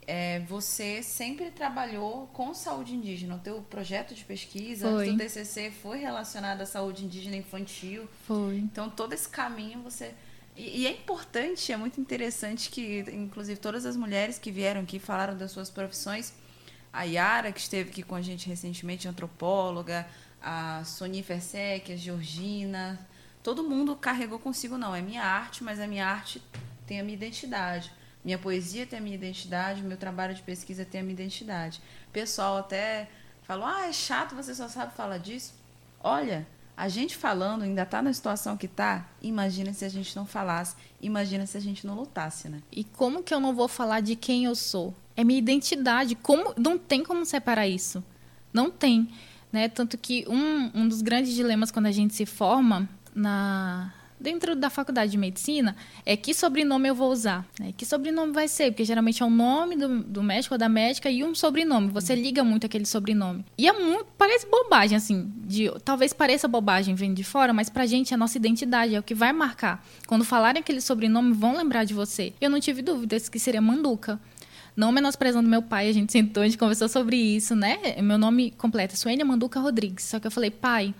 É, 0.06 0.40
você 0.40 1.02
sempre 1.02 1.50
trabalhou 1.50 2.26
com 2.32 2.52
saúde 2.54 2.94
indígena. 2.94 3.36
O 3.36 3.38
teu 3.38 3.62
projeto 3.62 4.14
de 4.14 4.24
pesquisa, 4.24 4.90
foi. 4.90 5.08
o 5.08 5.16
teu 5.16 5.26
TCC 5.26 5.70
foi 5.70 5.98
relacionado 5.98 6.60
à 6.60 6.66
saúde 6.66 7.04
indígena 7.04 7.36
infantil. 7.36 8.08
Foi. 8.26 8.58
Então, 8.58 8.90
todo 8.90 9.12
esse 9.12 9.28
caminho 9.28 9.80
você... 9.82 10.12
E, 10.56 10.82
e, 10.82 10.86
é 10.86 10.90
importante, 10.90 11.72
é 11.72 11.76
muito 11.76 12.00
interessante 12.00 12.68
que, 12.68 13.00
inclusive, 13.12 13.58
todas 13.58 13.86
as 13.86 13.96
mulheres 13.96 14.38
que 14.38 14.50
vieram 14.50 14.82
aqui 14.82 14.98
falaram 14.98 15.36
das 15.36 15.50
suas 15.50 15.70
profissões. 15.70 16.34
A 16.92 17.04
Yara, 17.04 17.50
que 17.52 17.60
esteve 17.60 17.88
aqui 17.88 18.02
com 18.02 18.14
a 18.14 18.20
gente 18.20 18.48
recentemente, 18.48 19.08
antropóloga, 19.08 20.06
a 20.42 20.84
Sony 20.84 21.22
Fersec, 21.22 21.92
a 21.92 21.96
Georgina. 21.96 22.98
Todo 23.42 23.62
mundo 23.62 23.96
carregou 23.96 24.38
consigo, 24.38 24.76
não. 24.76 24.94
É 24.94 25.00
minha 25.00 25.22
arte, 25.22 25.64
mas 25.64 25.80
a 25.80 25.86
minha 25.86 26.06
arte 26.06 26.42
tem 26.86 27.00
a 27.00 27.02
minha 27.02 27.14
identidade. 27.14 27.90
Minha 28.24 28.38
poesia 28.38 28.86
tem 28.86 28.98
a 28.98 29.02
minha 29.02 29.16
identidade, 29.16 29.82
meu 29.82 29.96
trabalho 29.96 30.34
de 30.34 30.42
pesquisa 30.42 30.84
tem 30.84 31.00
a 31.00 31.04
minha 31.04 31.14
identidade. 31.14 31.80
O 32.08 32.12
pessoal 32.12 32.58
até 32.58 33.08
falou: 33.42 33.66
ah, 33.66 33.86
é 33.86 33.92
chato, 33.92 34.34
você 34.34 34.54
só 34.54 34.68
sabe 34.68 34.94
falar 34.94 35.18
disso. 35.18 35.54
Olha, 36.02 36.46
a 36.76 36.88
gente 36.88 37.16
falando 37.16 37.62
ainda 37.62 37.82
está 37.82 38.00
na 38.00 38.12
situação 38.12 38.56
que 38.56 38.66
está. 38.66 39.08
Imagina 39.20 39.72
se 39.72 39.84
a 39.84 39.88
gente 39.88 40.14
não 40.16 40.24
falasse. 40.24 40.76
Imagina 41.00 41.46
se 41.46 41.56
a 41.56 41.60
gente 41.60 41.86
não 41.86 41.94
lutasse, 41.94 42.48
né? 42.48 42.62
E 42.70 42.84
como 42.84 43.22
que 43.22 43.34
eu 43.34 43.40
não 43.40 43.54
vou 43.54 43.68
falar 43.68 44.00
de 44.00 44.16
quem 44.16 44.44
eu 44.44 44.54
sou? 44.54 44.94
É 45.16 45.24
minha 45.24 45.38
identidade. 45.38 46.14
Como 46.14 46.54
não 46.56 46.78
tem 46.78 47.04
como 47.04 47.26
separar 47.26 47.66
isso? 47.66 48.02
Não 48.52 48.70
tem, 48.70 49.08
né? 49.52 49.68
Tanto 49.68 49.98
que 49.98 50.24
um, 50.28 50.70
um 50.74 50.88
dos 50.88 51.02
grandes 51.02 51.34
dilemas 51.34 51.70
quando 51.70 51.86
a 51.86 51.92
gente 51.92 52.14
se 52.14 52.24
forma 52.24 52.88
na 53.14 53.92
dentro 54.22 54.54
da 54.54 54.70
faculdade 54.70 55.10
de 55.10 55.18
medicina 55.18 55.76
é 56.06 56.16
que 56.16 56.32
sobrenome 56.32 56.88
eu 56.88 56.94
vou 56.94 57.10
usar. 57.10 57.44
Né? 57.58 57.74
Que 57.76 57.84
sobrenome 57.84 58.32
vai 58.32 58.48
ser? 58.48 58.70
Porque 58.70 58.84
geralmente 58.84 59.22
é 59.22 59.26
o 59.26 59.30
nome 59.30 59.76
do, 59.76 60.02
do 60.02 60.22
médico 60.22 60.54
ou 60.54 60.58
da 60.58 60.68
médica 60.68 61.10
e 61.10 61.24
um 61.24 61.34
sobrenome. 61.34 61.88
Você 61.88 62.14
liga 62.14 62.42
muito 62.44 62.64
aquele 62.64 62.86
sobrenome. 62.86 63.44
E 63.58 63.68
é 63.68 63.72
muito. 63.72 64.06
Parece 64.16 64.46
bobagem, 64.46 64.96
assim. 64.96 65.30
De, 65.44 65.70
talvez 65.84 66.12
pareça 66.12 66.46
bobagem 66.46 66.94
vindo 66.94 67.14
de 67.14 67.24
fora, 67.24 67.52
mas 67.52 67.68
pra 67.68 67.84
gente 67.84 68.12
é 68.12 68.14
a 68.14 68.18
nossa 68.18 68.38
identidade, 68.38 68.94
é 68.94 68.98
o 68.98 69.02
que 69.02 69.14
vai 69.14 69.32
marcar. 69.32 69.84
Quando 70.06 70.24
falarem 70.24 70.60
aquele 70.60 70.80
sobrenome, 70.80 71.32
vão 71.32 71.56
lembrar 71.56 71.84
de 71.84 71.92
você. 71.92 72.32
Eu 72.40 72.48
não 72.48 72.60
tive 72.60 72.80
dúvidas 72.80 73.28
que 73.28 73.38
seria 73.38 73.60
Manduca. 73.60 74.20
Não 74.74 74.90
menosprezando 74.90 75.48
meu 75.50 75.60
pai, 75.60 75.88
a 75.88 75.92
gente 75.92 76.10
sentou, 76.10 76.42
a 76.42 76.46
gente 76.46 76.56
conversou 76.56 76.88
sobre 76.88 77.16
isso, 77.16 77.54
né? 77.54 77.78
Meu 78.00 78.16
nome 78.16 78.52
completo 78.52 78.94
é 78.94 78.96
Suênia 78.96 79.24
Manduca 79.24 79.60
Rodrigues. 79.60 80.04
Só 80.04 80.18
que 80.18 80.26
eu 80.26 80.30
falei, 80.30 80.50
pai, 80.50 80.94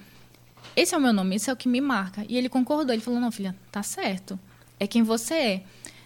esse 0.74 0.94
é 0.94 0.98
o 0.98 1.00
meu 1.00 1.12
nome, 1.12 1.36
esse 1.36 1.50
é 1.50 1.52
o 1.52 1.56
que 1.56 1.68
me 1.68 1.80
marca. 1.80 2.24
E 2.28 2.36
ele 2.36 2.48
concordou, 2.48 2.92
ele 2.94 3.02
falou, 3.02 3.20
não, 3.20 3.30
filha, 3.30 3.54
tá 3.70 3.82
certo. 3.82 4.38
É 4.78 4.86
quem 4.86 5.02
você 5.02 5.34
é. 5.34 5.62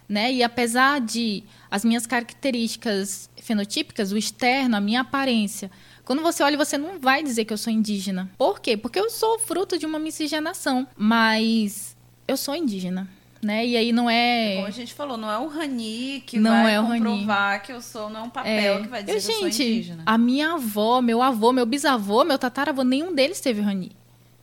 Né? 0.07 0.33
E 0.33 0.43
apesar 0.43 1.01
de 1.01 1.43
as 1.69 1.83
minhas 1.83 2.05
características 2.05 3.29
fenotípicas, 3.41 4.11
o 4.11 4.17
externo, 4.17 4.77
a 4.77 4.81
minha 4.81 5.01
aparência, 5.01 5.69
quando 6.05 6.21
você 6.21 6.41
olha, 6.41 6.57
você 6.57 6.77
não 6.77 6.99
vai 6.99 7.21
dizer 7.21 7.43
que 7.43 7.51
eu 7.51 7.57
sou 7.57 7.71
indígena. 7.71 8.29
Por 8.37 8.61
quê? 8.61 8.77
Porque 8.77 8.97
eu 8.97 9.09
sou 9.09 9.37
fruto 9.39 9.77
de 9.77 9.85
uma 9.85 9.99
miscigenação, 9.99 10.87
mas 10.95 11.97
eu 12.25 12.37
sou 12.37 12.55
indígena. 12.55 13.09
Né? 13.43 13.67
E 13.67 13.77
aí 13.77 13.91
não 13.91 14.09
é. 14.09 14.55
Como 14.55 14.67
a 14.67 14.71
gente 14.71 14.93
falou, 14.93 15.17
não 15.17 15.29
é 15.29 15.37
o 15.37 15.47
Rani 15.47 16.23
que 16.25 16.39
não 16.39 16.63
vai 16.63 16.75
é 16.75 16.81
comprovar 16.81 17.51
Rani. 17.51 17.65
que 17.65 17.71
eu 17.71 17.81
sou, 17.81 18.09
não 18.09 18.21
é 18.21 18.23
um 18.23 18.29
papel 18.29 18.75
é. 18.75 18.81
que 18.81 18.87
vai 18.87 19.03
dizer 19.03 19.17
eu, 19.17 19.21
que 19.21 19.31
eu 19.31 19.35
sou 19.35 19.47
indígena. 19.47 20.03
A 20.05 20.17
minha 20.17 20.53
avó, 20.53 21.01
meu 21.01 21.21
avô, 21.21 21.51
meu 21.51 21.65
bisavô, 21.65 22.23
meu 22.23 22.39
tataravô, 22.39 22.83
nenhum 22.83 23.13
deles 23.13 23.41
teve 23.41 23.61
Rani. 23.61 23.91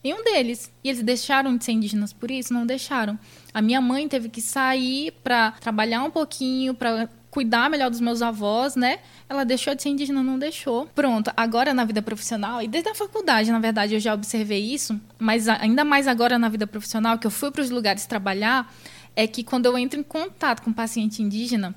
Nenhum 0.04 0.22
deles. 0.22 0.70
E 0.84 0.90
eles 0.90 1.02
deixaram 1.02 1.56
de 1.56 1.64
ser 1.64 1.72
indígenas 1.72 2.12
por 2.12 2.30
isso? 2.30 2.52
Não 2.52 2.66
deixaram. 2.66 3.18
A 3.54 3.62
minha 3.62 3.80
mãe 3.80 4.06
teve 4.06 4.28
que 4.28 4.42
sair 4.42 5.12
para 5.24 5.52
trabalhar 5.52 6.02
um 6.02 6.10
pouquinho, 6.10 6.74
para 6.74 7.08
cuidar 7.30 7.70
melhor 7.70 7.90
dos 7.90 8.00
meus 8.00 8.20
avós, 8.20 8.76
né? 8.76 8.98
Ela 9.28 9.44
deixou 9.44 9.74
de 9.74 9.82
ser 9.82 9.88
indígena, 9.88 10.22
não 10.22 10.38
deixou. 10.38 10.86
Pronto, 10.94 11.32
agora 11.34 11.72
na 11.72 11.84
vida 11.84 12.00
profissional, 12.02 12.62
e 12.62 12.68
desde 12.68 12.90
a 12.90 12.94
faculdade, 12.94 13.50
na 13.50 13.58
verdade, 13.58 13.94
eu 13.94 13.98
já 13.98 14.14
observei 14.14 14.60
isso, 14.72 15.00
mas 15.18 15.48
ainda 15.48 15.84
mais 15.84 16.06
agora 16.06 16.38
na 16.38 16.48
vida 16.48 16.64
profissional, 16.64 17.18
que 17.18 17.26
eu 17.26 17.32
fui 17.32 17.50
para 17.50 17.62
os 17.62 17.70
lugares 17.70 18.06
trabalhar, 18.06 18.72
é 19.16 19.26
que 19.26 19.42
quando 19.42 19.66
eu 19.66 19.76
entro 19.76 19.98
em 19.98 20.04
contato 20.04 20.62
com 20.62 20.70
um 20.70 20.74
paciente 20.74 21.22
indígena, 21.22 21.74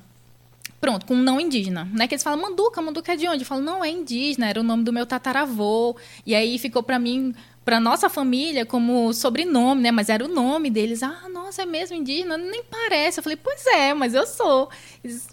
Pronto, 0.80 1.06
com 1.06 1.14
um 1.14 1.22
não 1.22 1.40
indígena. 1.40 1.88
Não 1.92 2.04
é 2.04 2.06
que 2.06 2.14
eles 2.14 2.22
falam, 2.22 2.40
Manduca, 2.40 2.80
Manduca 2.80 3.12
é 3.12 3.16
de 3.16 3.26
onde? 3.26 3.42
Eu 3.42 3.46
falo, 3.46 3.62
não, 3.62 3.84
é 3.84 3.90
indígena, 3.90 4.48
era 4.48 4.60
o 4.60 4.62
nome 4.62 4.84
do 4.84 4.92
meu 4.92 5.04
tataravô. 5.04 5.96
E 6.24 6.36
aí 6.36 6.56
ficou 6.56 6.84
para 6.84 7.00
mim 7.00 7.34
para 7.68 7.78
nossa 7.78 8.08
família 8.08 8.64
como 8.64 9.12
sobrenome, 9.12 9.82
né? 9.82 9.90
Mas 9.90 10.08
era 10.08 10.24
o 10.24 10.28
nome 10.28 10.70
deles. 10.70 11.02
Ah, 11.02 11.28
nossa, 11.30 11.64
é 11.64 11.66
mesmo 11.66 11.94
indígena? 11.94 12.38
Nem 12.38 12.64
parece. 12.64 13.20
Eu 13.20 13.22
falei, 13.22 13.36
pois 13.36 13.66
é, 13.66 13.92
mas 13.92 14.14
eu 14.14 14.26
sou. 14.26 14.70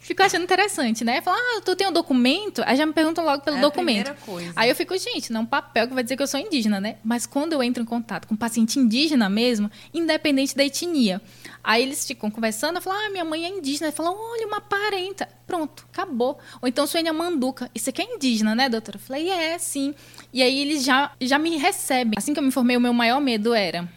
Fico 0.02 0.22
achando 0.22 0.44
interessante, 0.44 1.06
né? 1.06 1.22
Falar, 1.22 1.38
ah, 1.38 1.62
tu 1.64 1.78
tem 1.78 1.88
um 1.88 1.94
documento? 1.94 2.62
Aí 2.66 2.76
já 2.76 2.86
me 2.86 2.92
perguntam 2.92 3.24
logo 3.24 3.42
pelo 3.42 3.56
é 3.56 3.62
documento. 3.62 4.14
Aí 4.54 4.68
eu 4.68 4.76
fico, 4.76 4.98
gente, 4.98 5.32
não 5.32 5.40
é 5.40 5.44
um 5.44 5.46
papel 5.46 5.88
que 5.88 5.94
vai 5.94 6.04
dizer 6.04 6.18
que 6.18 6.24
eu 6.24 6.28
sou 6.28 6.38
indígena, 6.38 6.82
né? 6.82 6.98
Mas 7.06 7.26
quando 7.26 7.54
eu 7.54 7.64
entro 7.64 7.82
em 7.82 7.86
contato 7.86 8.28
com 8.28 8.34
um 8.34 8.38
paciente 8.38 8.80
indígena 8.80 9.30
mesmo, 9.30 9.72
independente 9.94 10.58
da 10.58 10.66
etnia, 10.66 11.22
Aí 11.66 11.82
eles 11.82 12.06
ficam 12.06 12.30
conversando, 12.30 12.76
eu 12.76 12.82
falo, 12.82 12.96
ah, 12.96 13.10
minha 13.10 13.26
mãe 13.26 13.44
é 13.44 13.50
indígena. 13.50 13.88
Ele 13.88 13.96
fala, 13.96 14.12
olha, 14.12 14.46
uma 14.46 14.62
parenta. 14.62 15.28
Pronto, 15.48 15.84
acabou. 15.92 16.38
Ou 16.62 16.68
então 16.68 16.86
Suênia 16.86 17.12
Manduca. 17.12 17.72
Isso 17.74 17.90
aqui 17.90 18.04
é 18.04 18.16
indígena, 18.16 18.54
né, 18.54 18.70
doutora? 18.70 18.98
Eu 18.98 19.02
falei, 19.02 19.30
é, 19.32 19.58
sim. 19.58 19.96
E 20.32 20.44
aí 20.44 20.60
eles 20.60 20.84
já, 20.84 21.12
já 21.20 21.40
me 21.40 21.58
recebem. 21.58 22.14
Assim 22.26 22.34
que 22.34 22.40
eu 22.40 22.44
me 22.44 22.50
formei, 22.50 22.76
o 22.76 22.82
meu 22.82 22.92
maior 22.92 23.22
medo 23.22 23.54
era... 23.54 23.88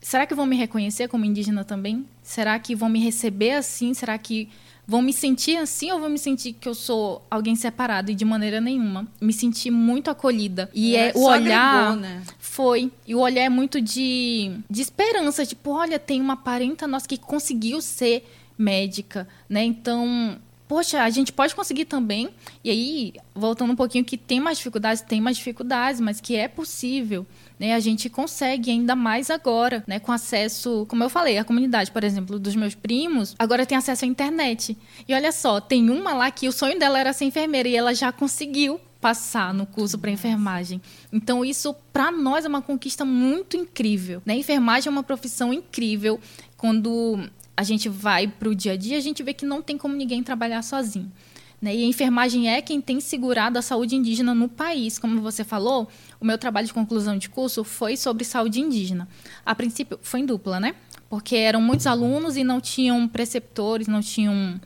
Será 0.00 0.26
que 0.26 0.34
vão 0.34 0.44
me 0.44 0.56
reconhecer 0.56 1.06
como 1.06 1.24
indígena 1.24 1.64
também? 1.64 2.04
Será 2.20 2.58
que 2.58 2.74
vão 2.74 2.88
me 2.88 2.98
receber 2.98 3.52
assim? 3.52 3.94
Será 3.94 4.18
que 4.18 4.48
vão 4.84 5.00
me 5.00 5.12
sentir 5.12 5.56
assim 5.56 5.92
ou 5.92 6.00
vão 6.00 6.08
me 6.08 6.18
sentir 6.18 6.54
que 6.54 6.68
eu 6.68 6.74
sou 6.74 7.24
alguém 7.30 7.54
separado 7.54 8.10
e 8.10 8.14
de 8.16 8.24
maneira 8.24 8.60
nenhuma. 8.60 9.06
Me 9.20 9.32
senti 9.32 9.70
muito 9.70 10.10
acolhida. 10.10 10.68
E 10.74 10.96
é, 10.96 11.10
é 11.10 11.12
o 11.14 11.26
olhar 11.26 11.92
agregou, 11.92 12.00
né? 12.00 12.22
foi. 12.40 12.90
E 13.06 13.14
o 13.14 13.20
olhar 13.20 13.42
é 13.42 13.48
muito 13.48 13.80
de, 13.80 14.50
de 14.68 14.82
esperança, 14.82 15.46
tipo, 15.46 15.70
olha, 15.70 15.96
tem 15.96 16.20
uma 16.20 16.36
parenta 16.36 16.88
nossa 16.88 17.06
que 17.06 17.18
conseguiu 17.18 17.80
ser 17.80 18.28
médica, 18.58 19.28
né? 19.48 19.62
Então, 19.62 20.40
poxa, 20.68 21.02
a 21.02 21.10
gente 21.10 21.32
pode 21.32 21.54
conseguir 21.54 21.86
também. 21.86 22.28
E 22.62 22.70
aí, 22.70 23.14
voltando 23.34 23.72
um 23.72 23.76
pouquinho, 23.76 24.04
que 24.04 24.18
tem 24.18 24.38
mais 24.38 24.58
dificuldades, 24.58 25.02
tem 25.02 25.20
mais 25.20 25.38
dificuldades, 25.38 26.00
mas 26.00 26.20
que 26.20 26.36
é 26.36 26.46
possível. 26.46 27.26
Né, 27.58 27.74
a 27.74 27.80
gente 27.80 28.08
consegue 28.08 28.70
ainda 28.70 28.94
mais 28.94 29.30
agora, 29.30 29.82
né, 29.84 29.98
com 29.98 30.12
acesso, 30.12 30.86
como 30.88 31.02
eu 31.02 31.10
falei, 31.10 31.38
a 31.38 31.44
comunidade, 31.44 31.90
por 31.90 32.04
exemplo, 32.04 32.38
dos 32.38 32.54
meus 32.54 32.76
primos, 32.76 33.34
agora 33.36 33.66
tem 33.66 33.76
acesso 33.76 34.04
à 34.04 34.08
internet. 34.08 34.76
E 35.08 35.12
olha 35.12 35.32
só, 35.32 35.60
tem 35.60 35.90
uma 35.90 36.12
lá 36.12 36.30
que 36.30 36.46
o 36.46 36.52
sonho 36.52 36.78
dela 36.78 37.00
era 37.00 37.12
ser 37.12 37.24
enfermeira 37.24 37.68
e 37.68 37.74
ela 37.74 37.92
já 37.92 38.12
conseguiu 38.12 38.80
passar 39.00 39.54
no 39.54 39.66
curso 39.66 39.98
para 39.98 40.10
enfermagem. 40.10 40.80
Então 41.12 41.44
isso 41.44 41.74
para 41.92 42.10
nós 42.10 42.44
é 42.44 42.48
uma 42.48 42.62
conquista 42.62 43.04
muito 43.04 43.56
incrível, 43.56 44.22
né? 44.24 44.36
Enfermagem 44.36 44.88
é 44.88 44.90
uma 44.90 45.02
profissão 45.02 45.52
incrível. 45.52 46.20
Quando 46.56 47.28
a 47.58 47.64
gente 47.64 47.88
vai 47.88 48.28
para 48.28 48.48
o 48.48 48.54
dia 48.54 48.74
a 48.74 48.76
dia, 48.76 48.96
a 48.96 49.00
gente 49.00 49.20
vê 49.20 49.34
que 49.34 49.44
não 49.44 49.60
tem 49.60 49.76
como 49.76 49.92
ninguém 49.92 50.22
trabalhar 50.22 50.62
sozinho. 50.62 51.10
Né? 51.60 51.74
E 51.74 51.82
a 51.82 51.86
enfermagem 51.88 52.48
é 52.48 52.62
quem 52.62 52.80
tem 52.80 53.00
segurado 53.00 53.58
a 53.58 53.62
saúde 53.62 53.96
indígena 53.96 54.32
no 54.32 54.48
país. 54.48 54.96
Como 54.96 55.20
você 55.20 55.42
falou, 55.42 55.88
o 56.20 56.24
meu 56.24 56.38
trabalho 56.38 56.68
de 56.68 56.72
conclusão 56.72 57.18
de 57.18 57.28
curso 57.28 57.64
foi 57.64 57.96
sobre 57.96 58.24
saúde 58.24 58.60
indígena. 58.60 59.08
A 59.44 59.56
princípio, 59.56 59.98
foi 60.00 60.20
em 60.20 60.24
dupla, 60.24 60.60
né? 60.60 60.76
Porque 61.10 61.34
eram 61.34 61.60
muitos 61.60 61.88
alunos 61.88 62.36
e 62.36 62.44
não 62.44 62.60
tinham 62.60 63.08
preceptores, 63.08 63.88
não 63.88 64.02
tinham 64.02 64.60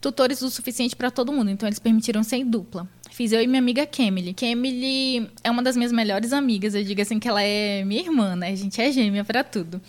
tutores 0.00 0.40
o 0.40 0.48
suficiente 0.48 0.94
para 0.94 1.10
todo 1.10 1.32
mundo. 1.32 1.50
Então, 1.50 1.68
eles 1.68 1.80
permitiram 1.80 2.22
ser 2.22 2.36
em 2.36 2.46
dupla. 2.46 2.88
Fiz 3.10 3.32
eu 3.32 3.42
e 3.42 3.46
minha 3.48 3.58
amiga 3.58 3.84
Kemily. 3.84 4.32
Kemily 4.32 5.28
é 5.42 5.50
uma 5.50 5.64
das 5.64 5.76
minhas 5.76 5.90
melhores 5.90 6.32
amigas. 6.32 6.76
Eu 6.76 6.84
digo 6.84 7.02
assim 7.02 7.18
que 7.18 7.26
ela 7.26 7.42
é 7.42 7.82
minha 7.82 8.02
irmã, 8.02 8.36
né? 8.36 8.50
A 8.50 8.54
gente 8.54 8.80
é 8.80 8.92
gêmea 8.92 9.24
para 9.24 9.42
tudo. 9.42 9.82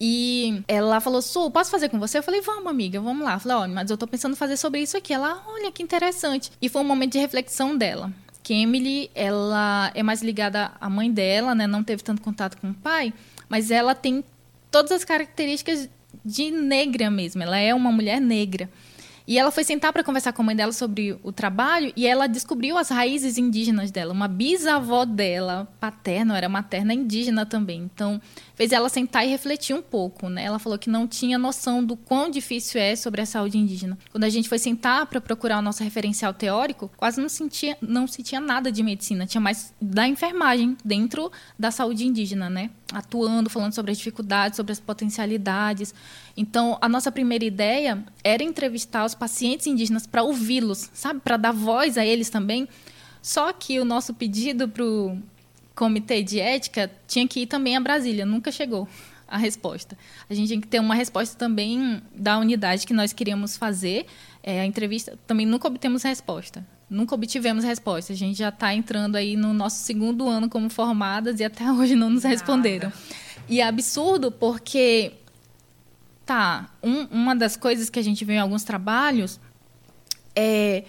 E 0.00 0.62
ela 0.66 0.98
falou, 0.98 1.20
Su, 1.20 1.50
posso 1.50 1.70
fazer 1.70 1.90
com 1.90 1.98
você? 1.98 2.16
Eu 2.16 2.22
falei, 2.22 2.40
vamos, 2.40 2.66
amiga, 2.66 2.98
vamos 3.00 3.22
lá. 3.22 3.34
Eu 3.34 3.40
falei, 3.40 3.74
mas 3.74 3.90
eu 3.90 3.98
tô 3.98 4.06
pensando 4.06 4.32
em 4.32 4.36
fazer 4.36 4.56
sobre 4.56 4.80
isso 4.80 4.96
aqui. 4.96 5.12
Ela, 5.12 5.42
olha, 5.46 5.70
que 5.70 5.82
interessante. 5.82 6.50
E 6.62 6.70
foi 6.70 6.80
um 6.80 6.86
momento 6.86 7.12
de 7.12 7.18
reflexão 7.18 7.76
dela. 7.76 8.10
Que 8.42 8.54
Emily, 8.54 9.10
ela 9.14 9.92
é 9.94 10.02
mais 10.02 10.22
ligada 10.22 10.72
à 10.80 10.88
mãe 10.88 11.12
dela, 11.12 11.54
né? 11.54 11.66
Não 11.66 11.84
teve 11.84 12.02
tanto 12.02 12.22
contato 12.22 12.56
com 12.56 12.70
o 12.70 12.74
pai, 12.74 13.12
mas 13.46 13.70
ela 13.70 13.94
tem 13.94 14.24
todas 14.70 14.90
as 14.90 15.04
características 15.04 15.86
de 16.24 16.50
negra 16.50 17.10
mesmo. 17.10 17.42
Ela 17.42 17.58
é 17.58 17.74
uma 17.74 17.92
mulher 17.92 18.20
negra. 18.22 18.70
E 19.30 19.38
ela 19.38 19.52
foi 19.52 19.62
sentar 19.62 19.92
para 19.92 20.02
conversar 20.02 20.32
com 20.32 20.42
a 20.42 20.44
mãe 20.46 20.56
dela 20.56 20.72
sobre 20.72 21.16
o 21.22 21.30
trabalho 21.30 21.92
e 21.94 22.04
ela 22.04 22.26
descobriu 22.26 22.76
as 22.76 22.88
raízes 22.88 23.38
indígenas 23.38 23.92
dela. 23.92 24.12
Uma 24.12 24.26
bisavó 24.26 25.04
dela, 25.04 25.68
paterna, 25.78 26.36
era 26.36 26.48
materna 26.48 26.92
indígena 26.92 27.46
também. 27.46 27.82
Então, 27.82 28.20
fez 28.60 28.72
ela 28.72 28.90
sentar 28.90 29.26
e 29.26 29.30
refletir 29.30 29.74
um 29.74 29.80
pouco, 29.80 30.28
né? 30.28 30.44
Ela 30.44 30.58
falou 30.58 30.78
que 30.78 30.90
não 30.90 31.08
tinha 31.08 31.38
noção 31.38 31.82
do 31.82 31.96
quão 31.96 32.28
difícil 32.28 32.78
é 32.78 32.94
sobre 32.94 33.22
a 33.22 33.24
saúde 33.24 33.56
indígena. 33.56 33.98
Quando 34.12 34.24
a 34.24 34.28
gente 34.28 34.50
foi 34.50 34.58
sentar 34.58 35.06
para 35.06 35.18
procurar 35.18 35.60
o 35.60 35.62
nosso 35.62 35.82
referencial 35.82 36.34
teórico, 36.34 36.90
quase 36.94 37.22
não 37.22 37.28
sentia, 37.30 37.78
não 37.80 38.06
se 38.06 38.22
tinha 38.22 38.38
nada 38.38 38.70
de 38.70 38.82
medicina, 38.82 39.26
tinha 39.26 39.40
mais 39.40 39.72
da 39.80 40.06
enfermagem 40.06 40.76
dentro 40.84 41.32
da 41.58 41.70
saúde 41.70 42.06
indígena, 42.06 42.50
né? 42.50 42.68
Atuando, 42.92 43.48
falando 43.48 43.72
sobre 43.72 43.92
as 43.92 43.96
dificuldades, 43.96 44.58
sobre 44.58 44.72
as 44.72 44.78
potencialidades. 44.78 45.94
Então, 46.36 46.76
a 46.82 46.88
nossa 46.88 47.10
primeira 47.10 47.46
ideia 47.46 48.04
era 48.22 48.42
entrevistar 48.42 49.06
os 49.06 49.14
pacientes 49.14 49.66
indígenas 49.68 50.06
para 50.06 50.22
ouvi-los, 50.22 50.90
sabe, 50.92 51.20
para 51.20 51.38
dar 51.38 51.52
voz 51.52 51.96
a 51.96 52.04
eles 52.04 52.28
também. 52.28 52.68
Só 53.22 53.54
que 53.54 53.80
o 53.80 53.86
nosso 53.86 54.12
pedido 54.12 54.68
para 54.68 54.84
comitê 55.74 56.22
de 56.22 56.40
ética 56.40 56.90
tinha 57.06 57.26
que 57.26 57.40
ir 57.40 57.46
também 57.46 57.76
a 57.76 57.80
Brasília, 57.80 58.26
nunca 58.26 58.50
chegou 58.52 58.88
a 59.30 59.36
resposta. 59.36 59.96
A 60.28 60.34
gente 60.34 60.48
tinha 60.48 60.60
que 60.60 60.66
ter 60.66 60.80
uma 60.80 60.94
resposta 60.94 61.38
também 61.38 62.02
da 62.14 62.38
unidade 62.38 62.86
que 62.86 62.92
nós 62.92 63.12
queríamos 63.12 63.56
fazer. 63.56 64.06
É, 64.42 64.60
a 64.60 64.66
entrevista 64.66 65.16
também 65.26 65.46
nunca 65.46 65.68
obtemos 65.68 66.02
resposta. 66.02 66.66
Nunca 66.88 67.14
obtivemos 67.14 67.62
resposta. 67.62 68.12
A 68.12 68.16
gente 68.16 68.36
já 68.36 68.48
está 68.48 68.74
entrando 68.74 69.14
aí 69.14 69.36
no 69.36 69.54
nosso 69.54 69.84
segundo 69.84 70.28
ano 70.28 70.48
como 70.48 70.68
formadas 70.68 71.38
e 71.38 71.44
até 71.44 71.70
hoje 71.70 71.94
não 71.94 72.10
nos 72.10 72.24
responderam. 72.24 72.92
E 73.48 73.60
é 73.60 73.64
absurdo 73.66 74.32
porque, 74.32 75.12
tá, 76.26 76.68
um, 76.82 77.04
uma 77.04 77.36
das 77.36 77.56
coisas 77.56 77.88
que 77.88 77.98
a 77.98 78.02
gente 78.02 78.24
vê 78.24 78.34
em 78.34 78.38
alguns 78.38 78.64
trabalhos 78.64 79.38
é 80.34 80.84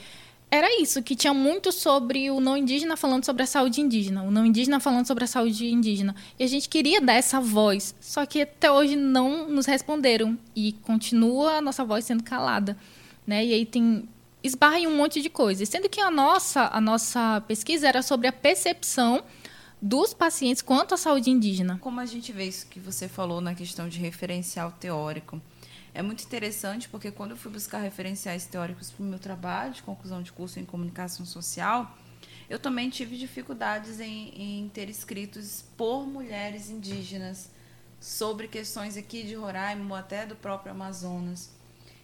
era 0.52 0.82
isso, 0.82 1.02
que 1.02 1.16
tinha 1.16 1.34
muito 1.34 1.72
sobre 1.72 2.30
o 2.30 2.42
não 2.42 2.58
indígena 2.58 2.98
falando 2.98 3.24
sobre 3.24 3.42
a 3.42 3.46
saúde 3.46 3.80
indígena, 3.80 4.22
o 4.22 4.30
não 4.30 4.46
indígena 4.46 4.82
falando 4.82 5.08
sobre 5.08 5.24
a 5.24 5.28
saúde 5.28 5.66
indígena. 5.72 6.14
E 6.38 6.44
a 6.44 6.48
gente 6.48 6.68
queria 6.68 7.00
dar 7.00 7.14
essa 7.14 7.40
voz, 7.40 7.96
só 8.02 8.26
que 8.26 8.42
até 8.42 8.70
hoje 8.70 8.98
não 8.98 9.48
nos 9.48 9.66
responderam 9.66 10.38
e 10.54 10.74
continua 10.84 11.54
a 11.54 11.62
nossa 11.62 11.86
voz 11.86 12.04
sendo 12.04 12.22
calada, 12.22 12.76
né? 13.26 13.46
E 13.46 13.54
aí 13.54 13.66
tem 13.66 14.10
esbarra 14.44 14.78
em 14.78 14.88
um 14.88 14.98
monte 14.98 15.22
de 15.22 15.30
coisas, 15.30 15.70
sendo 15.70 15.88
que 15.88 16.02
a 16.02 16.12
nossa 16.12 16.70
a 16.74 16.82
nossa 16.82 17.42
pesquisa 17.48 17.88
era 17.88 18.02
sobre 18.02 18.28
a 18.28 18.34
percepção 18.34 19.24
dos 19.82 20.14
pacientes 20.14 20.62
quanto 20.62 20.94
à 20.94 20.98
saúde 20.98 21.30
indígena. 21.30 21.80
Como 21.80 22.02
a 22.02 22.06
gente 22.06 22.34
vê 22.34 22.44
isso 22.44 22.68
que 22.68 22.80
você 22.80 23.08
falou 23.08 23.40
na 23.40 23.56
questão 23.56 23.88
de 23.88 24.00
referencial 24.00 24.72
teórico, 24.74 25.42
é 25.94 26.02
muito 26.02 26.24
interessante 26.24 26.88
porque 26.88 27.12
quando 27.12 27.32
eu 27.32 27.38
fui 27.38 27.52
buscar 27.52 27.80
referenciais 27.80 28.46
teóricos 28.46 28.92
para 28.92 29.04
o 29.04 29.06
meu 29.06 29.20
trabalho 29.20 29.74
de 29.74 29.84
conclusão 29.84 30.22
de 30.22 30.32
curso 30.32 30.60
em 30.60 30.66
comunicação 30.66 31.26
social, 31.26 31.98
eu 32.50 32.60
também 32.60 32.90
tive 32.90 33.18
dificuldades 33.18 34.00
em, 34.00 34.34
em 34.36 34.70
ter 34.70 34.90
escritos 34.90 35.64
por 35.76 36.06
mulheres 36.06 36.70
indígenas 36.70 37.50
sobre 38.00 38.48
questões 38.48 38.98
aqui 38.98 39.24
de 39.24 39.36
Roraima 39.36 39.86
ou 39.90 39.96
até 39.96 40.26
do 40.26 40.36
próprio 40.36 40.72
Amazonas. 40.72 41.52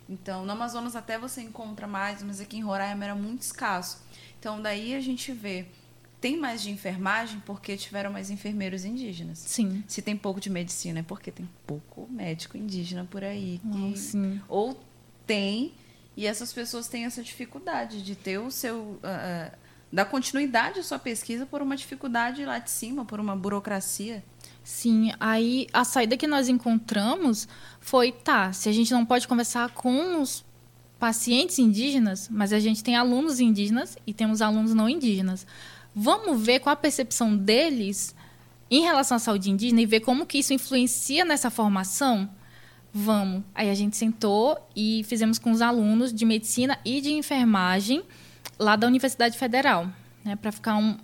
Então, 0.08 0.46
no 0.46 0.52
Amazonas 0.52 0.96
até 0.96 1.18
você 1.18 1.42
encontra 1.42 1.86
mais, 1.88 2.24
mas 2.24 2.40
aqui 2.40 2.58
em 2.58 2.64
Roraima 2.64 3.04
era 3.04 3.16
muito 3.16 3.42
escasso. 3.42 4.02
Então, 4.40 4.62
daí 4.62 4.96
a 4.96 5.02
gente 5.02 5.34
vê 5.34 5.66
tem 6.20 6.38
mais 6.38 6.62
de 6.62 6.72
enfermagem 6.72 7.42
porque 7.46 7.78
tiveram 7.78 8.12
mais 8.12 8.30
enfermeiros 8.30 8.84
indígenas. 8.86 9.40
Sim. 9.40 9.84
Se 9.88 10.02
tem 10.02 10.18
pouco 10.18 10.40
de 10.40 10.50
medicina 10.50 11.00
é 11.00 11.04
porque 11.04 11.32
tem 11.32 11.48
pouco 11.66 12.08
médico 12.10 12.58
indígena 12.58 13.06
por 13.10 13.24
aí. 13.24 13.60
Que... 13.72 13.92
Oh, 13.94 13.96
sim. 13.96 14.42
Ou 14.48 14.80
tem, 15.26 15.74
e 16.16 16.26
essas 16.26 16.52
pessoas 16.52 16.88
têm 16.88 17.06
essa 17.06 17.22
dificuldade 17.22 18.02
de 18.02 18.16
ter 18.16 18.40
o 18.40 18.50
seu. 18.50 19.00
Uh, 19.04 19.68
dar 19.92 20.06
continuidade 20.06 20.80
à 20.80 20.84
sua 20.84 21.00
pesquisa 21.00 21.46
por 21.46 21.62
uma 21.62 21.76
dificuldade 21.76 22.44
lá 22.44 22.60
de 22.60 22.70
cima, 22.70 23.06
por 23.06 23.20
uma 23.20 23.36
burocracia. 23.36 24.24
Sim, 24.64 25.14
aí 25.18 25.68
a 25.72 25.86
saída 25.86 26.18
que 26.18 26.28
nós 26.28 26.50
encontramos 26.50 27.48
foi, 27.80 28.12
tá, 28.12 28.52
se 28.52 28.68
a 28.68 28.72
gente 28.72 28.92
não 28.92 29.06
pode 29.06 29.28
conversar 29.28 29.70
com 29.70 30.22
os 30.22 30.44
pacientes 31.00 31.58
indígenas, 31.60 32.28
mas 32.30 32.52
a 32.52 32.60
gente 32.60 32.84
tem 32.84 32.96
alunos 32.96 33.40
indígenas 33.40 33.98
e 34.06 34.14
temos 34.14 34.42
alunos 34.42 34.74
não 34.74 34.90
indígenas. 34.90 35.48
Vamos 36.00 36.46
ver 36.46 36.60
qual 36.60 36.74
a 36.74 36.76
percepção 36.76 37.36
deles 37.36 38.14
em 38.70 38.84
relação 38.84 39.18
à 39.18 39.20
saúde 39.20 39.50
indígena 39.50 39.82
e 39.82 39.86
ver 39.88 40.02
como 40.02 40.28
que 40.28 40.38
isso 40.38 40.54
influencia 40.54 41.26
nessa 41.26 41.50
formação? 41.50 42.30
Vamos. 42.94 43.42
Aí 43.56 43.68
a 43.68 43.74
gente 43.74 43.98
sentou 43.98 44.60
e 44.76 45.04
fizemos 45.06 45.40
com 45.40 45.50
os 45.50 45.60
alunos 45.60 46.14
de 46.14 46.24
medicina 46.24 46.78
e 46.86 47.02
de 47.02 47.12
enfermagem 47.14 48.04
lá 48.60 48.76
da 48.76 48.86
Universidade 48.86 49.40
Federal, 49.40 49.88
né, 50.24 50.36
para 50.36 50.52
ficar 50.52 50.76
um 50.76 50.98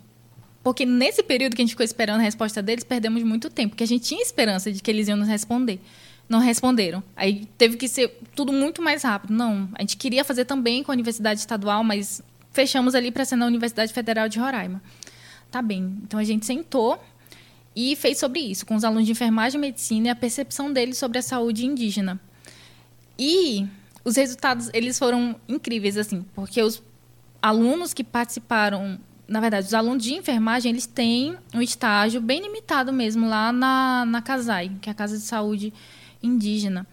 porque 0.62 0.86
nesse 0.86 1.24
período 1.24 1.56
que 1.56 1.60
a 1.60 1.64
gente 1.64 1.72
ficou 1.72 1.84
esperando 1.84 2.20
a 2.20 2.22
resposta 2.22 2.62
deles, 2.62 2.84
perdemos 2.84 3.22
muito 3.24 3.50
tempo, 3.50 3.70
porque 3.70 3.84
a 3.84 3.86
gente 3.86 4.04
tinha 4.04 4.22
esperança 4.22 4.72
de 4.72 4.80
que 4.80 4.90
eles 4.90 5.08
iam 5.08 5.18
nos 5.18 5.28
responder. 5.28 5.78
Não 6.26 6.38
responderam. 6.38 7.02
Aí 7.14 7.46
teve 7.58 7.76
que 7.76 7.86
ser 7.86 8.18
tudo 8.34 8.50
muito 8.50 8.80
mais 8.80 9.02
rápido. 9.02 9.34
Não, 9.34 9.68
a 9.74 9.82
gente 9.82 9.98
queria 9.98 10.24
fazer 10.24 10.46
também 10.46 10.82
com 10.82 10.90
a 10.90 10.94
Universidade 10.94 11.40
Estadual, 11.40 11.84
mas 11.84 12.22
fechamos 12.54 12.94
ali 12.94 13.10
para 13.10 13.24
ser 13.24 13.36
na 13.36 13.46
Universidade 13.46 13.92
Federal 13.92 14.28
de 14.28 14.38
Roraima. 14.38 14.80
Tá 15.50 15.60
bem. 15.60 15.98
Então 16.02 16.18
a 16.18 16.24
gente 16.24 16.46
sentou 16.46 16.98
e 17.76 17.96
fez 17.96 18.18
sobre 18.18 18.40
isso, 18.40 18.64
com 18.64 18.76
os 18.76 18.84
alunos 18.84 19.04
de 19.04 19.12
enfermagem 19.12 19.58
e 19.58 19.60
medicina 19.60 20.06
e 20.06 20.10
a 20.10 20.14
percepção 20.14 20.72
deles 20.72 20.96
sobre 20.96 21.18
a 21.18 21.22
saúde 21.22 21.66
indígena. 21.66 22.20
E 23.18 23.66
os 24.04 24.16
resultados, 24.16 24.70
eles 24.72 24.98
foram 24.98 25.36
incríveis, 25.48 25.98
assim, 25.98 26.24
porque 26.34 26.62
os 26.62 26.80
alunos 27.42 27.92
que 27.92 28.04
participaram, 28.04 28.98
na 29.26 29.40
verdade, 29.40 29.66
os 29.66 29.74
alunos 29.74 30.04
de 30.04 30.14
enfermagem, 30.14 30.70
eles 30.70 30.86
têm 30.86 31.36
um 31.52 31.60
estágio 31.60 32.20
bem 32.20 32.40
limitado 32.40 32.92
mesmo 32.92 33.28
lá 33.28 33.52
na, 33.52 34.04
na 34.06 34.22
CASAI, 34.22 34.70
que 34.80 34.88
é 34.88 34.92
a 34.92 34.94
Casa 34.94 35.18
de 35.18 35.24
Saúde 35.24 35.72
Indígena. 36.22 36.86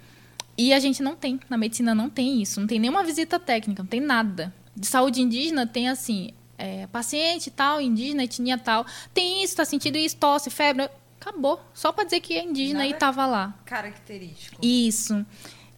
E 0.57 0.73
a 0.73 0.79
gente 0.79 1.01
não 1.03 1.15
tem, 1.15 1.39
na 1.49 1.57
medicina 1.57 1.93
não 1.93 2.09
tem 2.09 2.41
isso, 2.41 2.59
não 2.59 2.67
tem 2.67 2.79
nenhuma 2.79 3.03
visita 3.03 3.39
técnica, 3.39 3.83
não 3.83 3.89
tem 3.89 4.01
nada. 4.01 4.53
De 4.81 4.87
saúde 4.87 5.21
indígena 5.21 5.67
tem 5.67 5.87
assim, 5.87 6.33
é, 6.57 6.87
paciente 6.87 7.51
tal, 7.51 7.79
indígena, 7.79 8.23
etnia 8.23 8.57
tal, 8.57 8.83
tem 9.13 9.43
isso, 9.43 9.55
tá 9.55 9.63
sentindo 9.63 9.95
isso, 9.95 10.17
tosse, 10.17 10.49
febre, 10.49 10.89
acabou. 11.19 11.61
Só 11.71 11.91
para 11.91 12.03
dizer 12.03 12.19
que 12.19 12.33
é 12.33 12.43
indígena 12.43 12.79
nada 12.79 12.89
e 12.89 12.93
tava 12.95 13.27
lá. 13.27 13.53
Característico. 13.63 14.57
Isso. 14.59 15.23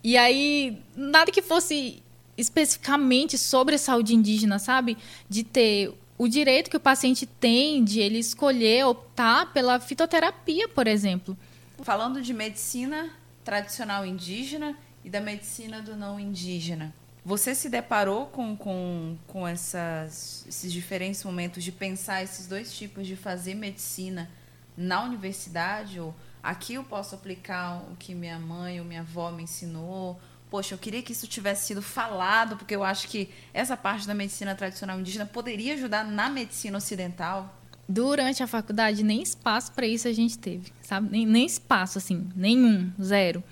E 0.02 0.18
aí, 0.18 0.82
nada 0.96 1.34
que 1.34 1.42
fosse 1.42 2.02
especificamente 2.38 3.38
sobre 3.38 3.76
a 3.76 3.78
saúde 3.78 4.16
indígena, 4.16 4.58
sabe? 4.58 4.98
De 5.30 5.44
ter 5.44 5.94
o 6.18 6.26
direito 6.26 6.70
que 6.70 6.78
o 6.78 6.80
paciente 6.80 7.26
tem 7.26 7.84
de 7.84 8.00
ele 8.00 8.20
escolher 8.20 8.86
optar 8.86 9.52
pela 9.52 9.82
fitoterapia, 9.82 10.70
por 10.70 10.88
exemplo. 10.88 11.38
Falando 11.82 12.22
de 12.22 12.34
medicina 12.34 13.10
tradicional 13.44 14.06
indígena 14.06 14.78
e 15.04 15.10
da 15.10 15.20
medicina 15.20 15.82
do 15.82 15.94
não 15.94 16.18
indígena, 16.18 16.96
você 17.26 17.56
se 17.56 17.70
deparou 17.70 18.26
com, 18.28 18.56
com, 18.56 19.18
com 19.28 19.48
essas, 19.48 20.46
esses 20.48 20.72
diferentes 20.72 21.24
momentos 21.24 21.64
de 21.64 21.72
pensar 21.72 22.22
esses 22.22 22.48
dois 22.48 22.74
tipos 22.76 23.08
de 23.08 23.16
fazer 23.16 23.56
medicina 23.56 24.30
na 24.76 25.04
universidade? 25.04 26.00
Ou 26.00 26.14
aqui 26.42 26.74
eu 26.74 26.84
posso 26.84 27.16
aplicar 27.16 27.82
o 27.92 27.96
que 27.96 28.14
minha 28.14 28.38
mãe 28.38 28.80
ou 28.80 28.86
minha 28.86 29.02
avó 29.02 29.32
me 29.32 29.44
ensinou? 29.44 30.20
Poxa, 30.50 30.76
eu 30.76 30.78
queria 30.78 31.02
que 31.02 31.14
isso 31.14 31.26
tivesse 31.26 31.68
sido 31.68 31.82
falado, 31.82 32.58
porque 32.58 32.76
eu 32.76 32.84
acho 32.84 33.08
que 33.08 33.30
essa 33.54 33.76
parte 33.78 34.06
da 34.06 34.14
medicina 34.14 34.54
tradicional 34.54 35.00
indígena 35.00 35.26
poderia 35.26 35.74
ajudar 35.74 36.04
na 36.04 36.30
medicina 36.30 36.78
ocidental. 36.78 37.60
Durante 37.88 38.44
a 38.44 38.48
faculdade, 38.48 39.02
nem 39.02 39.22
espaço 39.22 39.72
para 39.72 39.88
isso 39.88 40.08
a 40.08 40.14
gente 40.14 40.38
teve, 40.38 40.72
sabe? 40.82 41.10
Nem, 41.10 41.26
nem 41.26 41.46
espaço, 41.46 41.98
assim, 41.98 42.30
nenhum, 42.36 42.92
zero 43.02 43.44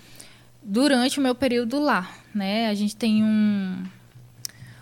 durante 0.61 1.19
o 1.19 1.21
meu 1.21 1.35
período 1.35 1.79
lá. 1.79 2.09
Né? 2.33 2.67
A 2.67 2.73
gente 2.73 2.95
tem 2.95 3.23
um, 3.23 3.83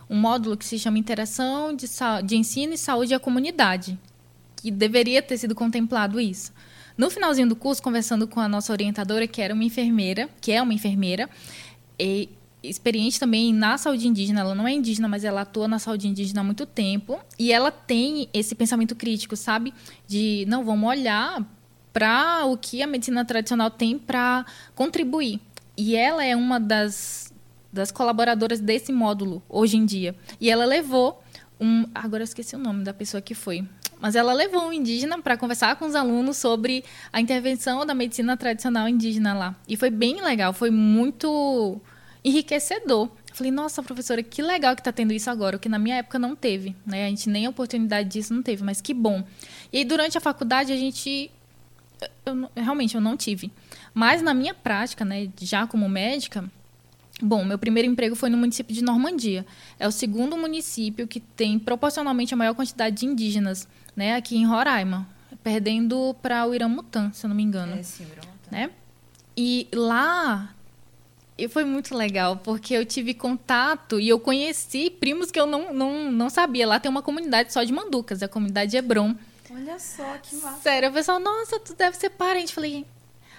um 0.09 0.15
módulo 0.15 0.57
que 0.57 0.65
se 0.65 0.77
chama 0.77 0.97
Interação 0.97 1.75
de, 1.75 1.87
de 2.25 2.37
Ensino 2.37 2.73
e 2.73 2.77
Saúde 2.77 3.13
à 3.13 3.19
Comunidade, 3.19 3.97
que 4.55 4.71
deveria 4.71 5.21
ter 5.21 5.37
sido 5.37 5.55
contemplado 5.55 6.19
isso. 6.19 6.53
No 6.97 7.09
finalzinho 7.09 7.47
do 7.47 7.55
curso, 7.55 7.81
conversando 7.81 8.27
com 8.27 8.41
a 8.41 8.49
nossa 8.49 8.73
orientadora, 8.73 9.25
que 9.25 9.41
era 9.41 9.53
uma 9.53 9.63
enfermeira, 9.63 10.29
que 10.41 10.51
é 10.51 10.61
uma 10.61 10.73
enfermeira, 10.73 11.29
e 11.97 12.27
experiente 12.61 13.17
também 13.17 13.53
na 13.53 13.77
saúde 13.77 14.05
indígena, 14.05 14.41
ela 14.41 14.53
não 14.53 14.67
é 14.67 14.73
indígena, 14.73 15.07
mas 15.07 15.23
ela 15.23 15.41
atua 15.41 15.65
na 15.65 15.79
saúde 15.79 16.09
indígena 16.09 16.41
há 16.41 16.43
muito 16.43 16.65
tempo, 16.65 17.17
e 17.37 17.53
ela 17.53 17.71
tem 17.71 18.27
esse 18.33 18.53
pensamento 18.53 18.97
crítico, 18.97 19.37
sabe? 19.37 19.73
De, 20.05 20.45
não, 20.49 20.65
vamos 20.65 20.89
olhar 20.89 21.41
para 21.93 22.45
o 22.45 22.57
que 22.57 22.81
a 22.81 22.87
medicina 22.87 23.23
tradicional 23.23 23.71
tem 23.71 23.97
para 23.97 24.45
contribuir 24.75 25.39
e 25.79 25.95
ela 25.95 26.25
é 26.25 26.35
uma 26.35 26.59
das, 26.59 27.33
das 27.71 27.89
colaboradoras 27.89 28.59
desse 28.59 28.91
módulo 28.91 29.41
hoje 29.47 29.77
em 29.77 29.85
dia. 29.85 30.13
E 30.37 30.49
ela 30.49 30.65
levou 30.65 31.23
um. 31.57 31.85
Agora 31.95 32.21
eu 32.21 32.25
esqueci 32.25 32.53
o 32.53 32.59
nome 32.59 32.83
da 32.83 32.93
pessoa 32.93 33.21
que 33.21 33.33
foi. 33.33 33.65
Mas 33.97 34.13
ela 34.13 34.33
levou 34.33 34.67
um 34.67 34.73
indígena 34.73 35.21
para 35.21 35.37
conversar 35.37 35.77
com 35.77 35.85
os 35.85 35.95
alunos 35.95 36.35
sobre 36.35 36.83
a 37.13 37.21
intervenção 37.21 37.85
da 37.85 37.95
medicina 37.95 38.35
tradicional 38.35 38.89
indígena 38.89 39.33
lá. 39.33 39.55
E 39.69 39.77
foi 39.77 39.89
bem 39.89 40.21
legal, 40.21 40.51
foi 40.51 40.69
muito 40.69 41.79
enriquecedor. 42.25 43.09
Falei, 43.31 43.51
nossa, 43.51 43.81
professora, 43.81 44.21
que 44.21 44.41
legal 44.41 44.75
que 44.75 44.81
está 44.81 44.91
tendo 44.91 45.13
isso 45.13 45.29
agora, 45.29 45.55
o 45.55 45.59
que 45.59 45.69
na 45.69 45.79
minha 45.79 45.95
época 45.95 46.19
não 46.19 46.35
teve. 46.35 46.75
Né? 46.85 47.05
A 47.05 47.09
gente 47.09 47.29
nem 47.29 47.45
a 47.45 47.49
oportunidade 47.49 48.09
disso 48.09 48.33
não 48.33 48.43
teve, 48.43 48.63
mas 48.65 48.81
que 48.81 48.93
bom. 48.93 49.23
E 49.71 49.77
aí, 49.77 49.85
durante 49.85 50.17
a 50.17 50.21
faculdade, 50.21 50.73
a 50.73 50.75
gente. 50.75 51.31
Eu, 52.25 52.49
realmente, 52.55 52.95
eu 52.95 53.01
não 53.01 53.15
tive. 53.15 53.49
Mas 53.93 54.21
na 54.21 54.33
minha 54.33 54.53
prática, 54.53 55.03
né, 55.03 55.29
já 55.39 55.65
como 55.67 55.87
médica, 55.89 56.45
bom, 57.21 57.43
meu 57.43 57.57
primeiro 57.57 57.89
emprego 57.89 58.15
foi 58.15 58.29
no 58.29 58.37
município 58.37 58.73
de 58.73 58.83
Normandia. 58.83 59.45
É 59.79 59.87
o 59.87 59.91
segundo 59.91 60.37
município 60.37 61.07
que 61.07 61.19
tem 61.19 61.57
proporcionalmente 61.59 62.33
a 62.33 62.37
maior 62.37 62.53
quantidade 62.53 62.97
de 62.97 63.05
indígenas, 63.05 63.67
né, 63.95 64.15
aqui 64.15 64.37
em 64.37 64.45
Roraima, 64.45 65.07
perdendo 65.43 66.15
para 66.21 66.45
o 66.45 66.53
Iramutã, 66.53 67.11
se 67.13 67.25
eu 67.25 67.29
não 67.29 67.35
me 67.35 67.43
engano. 67.43 67.73
É, 67.73 67.83
sim, 67.83 68.03
Iramutã. 68.03 68.49
Né? 68.51 68.69
E 69.35 69.67
lá 69.73 70.53
e 71.39 71.47
foi 71.47 71.63
muito 71.63 71.95
legal, 71.95 72.35
porque 72.35 72.73
eu 72.73 72.85
tive 72.85 73.13
contato 73.13 73.97
e 73.97 74.09
eu 74.09 74.19
conheci 74.19 74.89
primos 74.89 75.31
que 75.31 75.39
eu 75.39 75.45
não, 75.45 75.73
não, 75.73 76.11
não 76.11 76.29
sabia. 76.29 76.67
Lá 76.67 76.81
tem 76.81 76.91
uma 76.91 77.01
comunidade 77.01 77.53
só 77.53 77.63
de 77.63 77.71
manducas, 77.71 78.21
a 78.21 78.27
comunidade 78.27 78.75
Hebron. 78.75 79.15
Olha 79.49 79.79
só, 79.79 80.03
que 80.21 80.35
massa. 80.35 80.59
Sério, 80.59 80.89
o 80.89 80.93
pessoal, 80.93 81.17
nossa, 81.17 81.57
tu 81.57 81.73
deve 81.73 81.95
ser 81.95 82.09
parente. 82.09 82.53
Falei, 82.53 82.85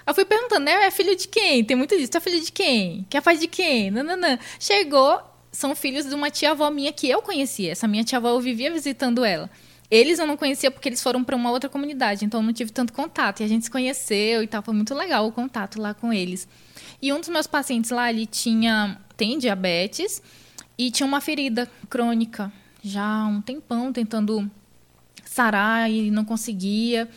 eu 0.06 0.14
fui 0.14 0.24
perguntando, 0.24 0.64
né? 0.64 0.86
É 0.86 0.90
filho 0.90 1.14
de 1.16 1.28
quem? 1.28 1.64
Tem 1.64 1.76
muito 1.76 1.96
disso. 1.96 2.10
É 2.16 2.20
filho 2.20 2.40
de 2.40 2.50
quem? 2.50 3.06
Que 3.08 3.16
é 3.16 3.20
pai 3.20 3.36
de 3.36 3.46
quem? 3.46 3.90
Nananã. 3.90 4.38
Chegou, 4.58 5.20
são 5.52 5.74
filhos 5.74 6.06
de 6.06 6.14
uma 6.14 6.30
tia-avó 6.30 6.70
minha 6.70 6.92
que 6.92 7.08
eu 7.08 7.22
conhecia. 7.22 7.72
Essa 7.72 7.86
minha 7.86 8.04
tia-avó, 8.04 8.30
eu 8.30 8.40
vivia 8.40 8.70
visitando 8.70 9.24
ela. 9.24 9.50
Eles 9.90 10.18
eu 10.18 10.26
não 10.26 10.36
conhecia 10.36 10.70
porque 10.70 10.88
eles 10.88 11.02
foram 11.02 11.24
para 11.24 11.34
uma 11.34 11.50
outra 11.50 11.68
comunidade, 11.68 12.24
então 12.24 12.40
eu 12.40 12.46
não 12.46 12.52
tive 12.52 12.70
tanto 12.70 12.92
contato. 12.92 13.40
E 13.40 13.44
a 13.44 13.48
gente 13.48 13.64
se 13.64 13.70
conheceu 13.70 14.42
e 14.42 14.46
tal. 14.46 14.62
Foi 14.62 14.74
muito 14.74 14.94
legal 14.94 15.26
o 15.26 15.32
contato 15.32 15.80
lá 15.80 15.92
com 15.92 16.12
eles. 16.12 16.46
E 17.02 17.12
um 17.12 17.20
dos 17.20 17.28
meus 17.28 17.46
pacientes 17.46 17.90
lá, 17.90 18.10
ele 18.10 18.26
tinha, 18.26 18.98
tem 19.16 19.38
diabetes 19.38 20.22
e 20.78 20.90
tinha 20.90 21.06
uma 21.06 21.20
ferida 21.20 21.70
crônica 21.88 22.52
já 22.82 23.04
há 23.04 23.26
um 23.26 23.42
tempão 23.42 23.92
tentando 23.92 24.50
sarar 25.24 25.90
e 25.90 26.10
não 26.10 26.24
conseguia. 26.24 27.08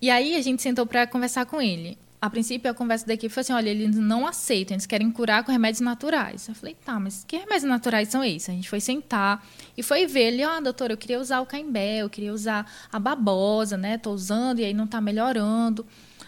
E 0.00 0.10
aí 0.10 0.34
a 0.34 0.42
gente 0.42 0.62
sentou 0.62 0.86
para 0.86 1.06
conversar 1.06 1.46
com 1.46 1.60
ele 1.60 1.96
a 2.26 2.30
princípio, 2.30 2.70
a 2.70 2.74
conversa 2.74 3.06
da 3.06 3.14
equipe 3.14 3.32
foi 3.32 3.40
assim: 3.42 3.52
olha, 3.52 3.70
eles 3.70 3.94
não 3.94 4.26
aceitam, 4.26 4.74
eles 4.74 4.86
querem 4.86 5.10
curar 5.10 5.44
com 5.44 5.52
remédios 5.52 5.80
naturais. 5.80 6.48
Eu 6.48 6.54
falei: 6.54 6.76
tá, 6.84 6.98
mas 6.98 7.24
que 7.24 7.36
remédios 7.36 7.64
naturais 7.64 8.08
são 8.08 8.22
esses? 8.24 8.48
A 8.48 8.52
gente 8.52 8.68
foi 8.68 8.80
sentar 8.80 9.46
e 9.76 9.82
foi 9.82 10.06
ver 10.06 10.32
ele: 10.32 10.44
oh, 10.44 10.60
doutor, 10.60 10.90
eu 10.90 10.96
queria 10.96 11.20
usar 11.20 11.40
o 11.40 11.46
caimbé, 11.46 11.98
eu 11.98 12.10
queria 12.10 12.32
usar 12.32 12.70
a 12.92 12.98
babosa, 12.98 13.76
né? 13.76 13.96
Tô 13.96 14.10
usando 14.10 14.58
e 14.58 14.64
aí 14.64 14.74
não 14.74 14.86
tá 14.86 15.00
melhorando. 15.00 15.86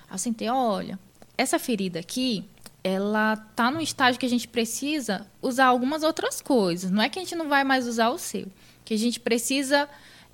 Aí 0.08 0.14
eu 0.14 0.18
sentei: 0.18 0.48
olha, 0.48 0.98
essa 1.36 1.58
ferida 1.58 1.98
aqui, 1.98 2.44
ela 2.82 3.36
tá 3.36 3.70
no 3.70 3.80
estágio 3.80 4.20
que 4.20 4.26
a 4.26 4.30
gente 4.30 4.46
precisa 4.46 5.26
usar 5.42 5.66
algumas 5.66 6.02
outras 6.02 6.40
coisas. 6.40 6.90
Não 6.90 7.02
é 7.02 7.08
que 7.08 7.18
a 7.18 7.22
gente 7.22 7.34
não 7.34 7.48
vai 7.48 7.64
mais 7.64 7.86
usar 7.86 8.10
o 8.10 8.18
seu, 8.18 8.46
que 8.84 8.94
a 8.94 8.98
gente 8.98 9.18
precisa 9.18 9.88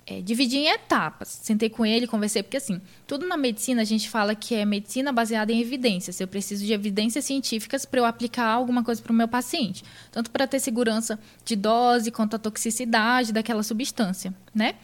é, 0.07 0.21
dividir 0.21 0.59
em 0.59 0.67
etapas. 0.67 1.39
Sentei 1.41 1.69
com 1.69 1.85
ele, 1.85 2.05
conversei, 2.05 2.43
porque 2.43 2.57
assim, 2.57 2.79
tudo 3.07 3.27
na 3.27 3.35
medicina 3.35 3.81
a 3.81 3.85
gente 3.85 4.09
fala 4.09 4.35
que 4.35 4.53
é 4.53 4.63
medicina 4.63 5.11
baseada 5.11 5.51
em 5.51 5.59
evidências. 5.59 6.19
Eu 6.19 6.27
preciso 6.27 6.63
de 6.63 6.73
evidências 6.73 7.25
científicas 7.25 7.85
para 7.85 7.99
eu 7.99 8.05
aplicar 8.05 8.47
alguma 8.47 8.83
coisa 8.83 9.01
para 9.01 9.11
o 9.11 9.15
meu 9.15 9.27
paciente, 9.27 9.83
tanto 10.11 10.29
para 10.29 10.45
ter 10.45 10.59
segurança 10.59 11.19
de 11.43 11.55
dose 11.55 12.11
quanto 12.11 12.35
a 12.35 12.39
toxicidade 12.39 13.33
daquela 13.33 13.63
substância, 13.63 14.33
né? 14.53 14.75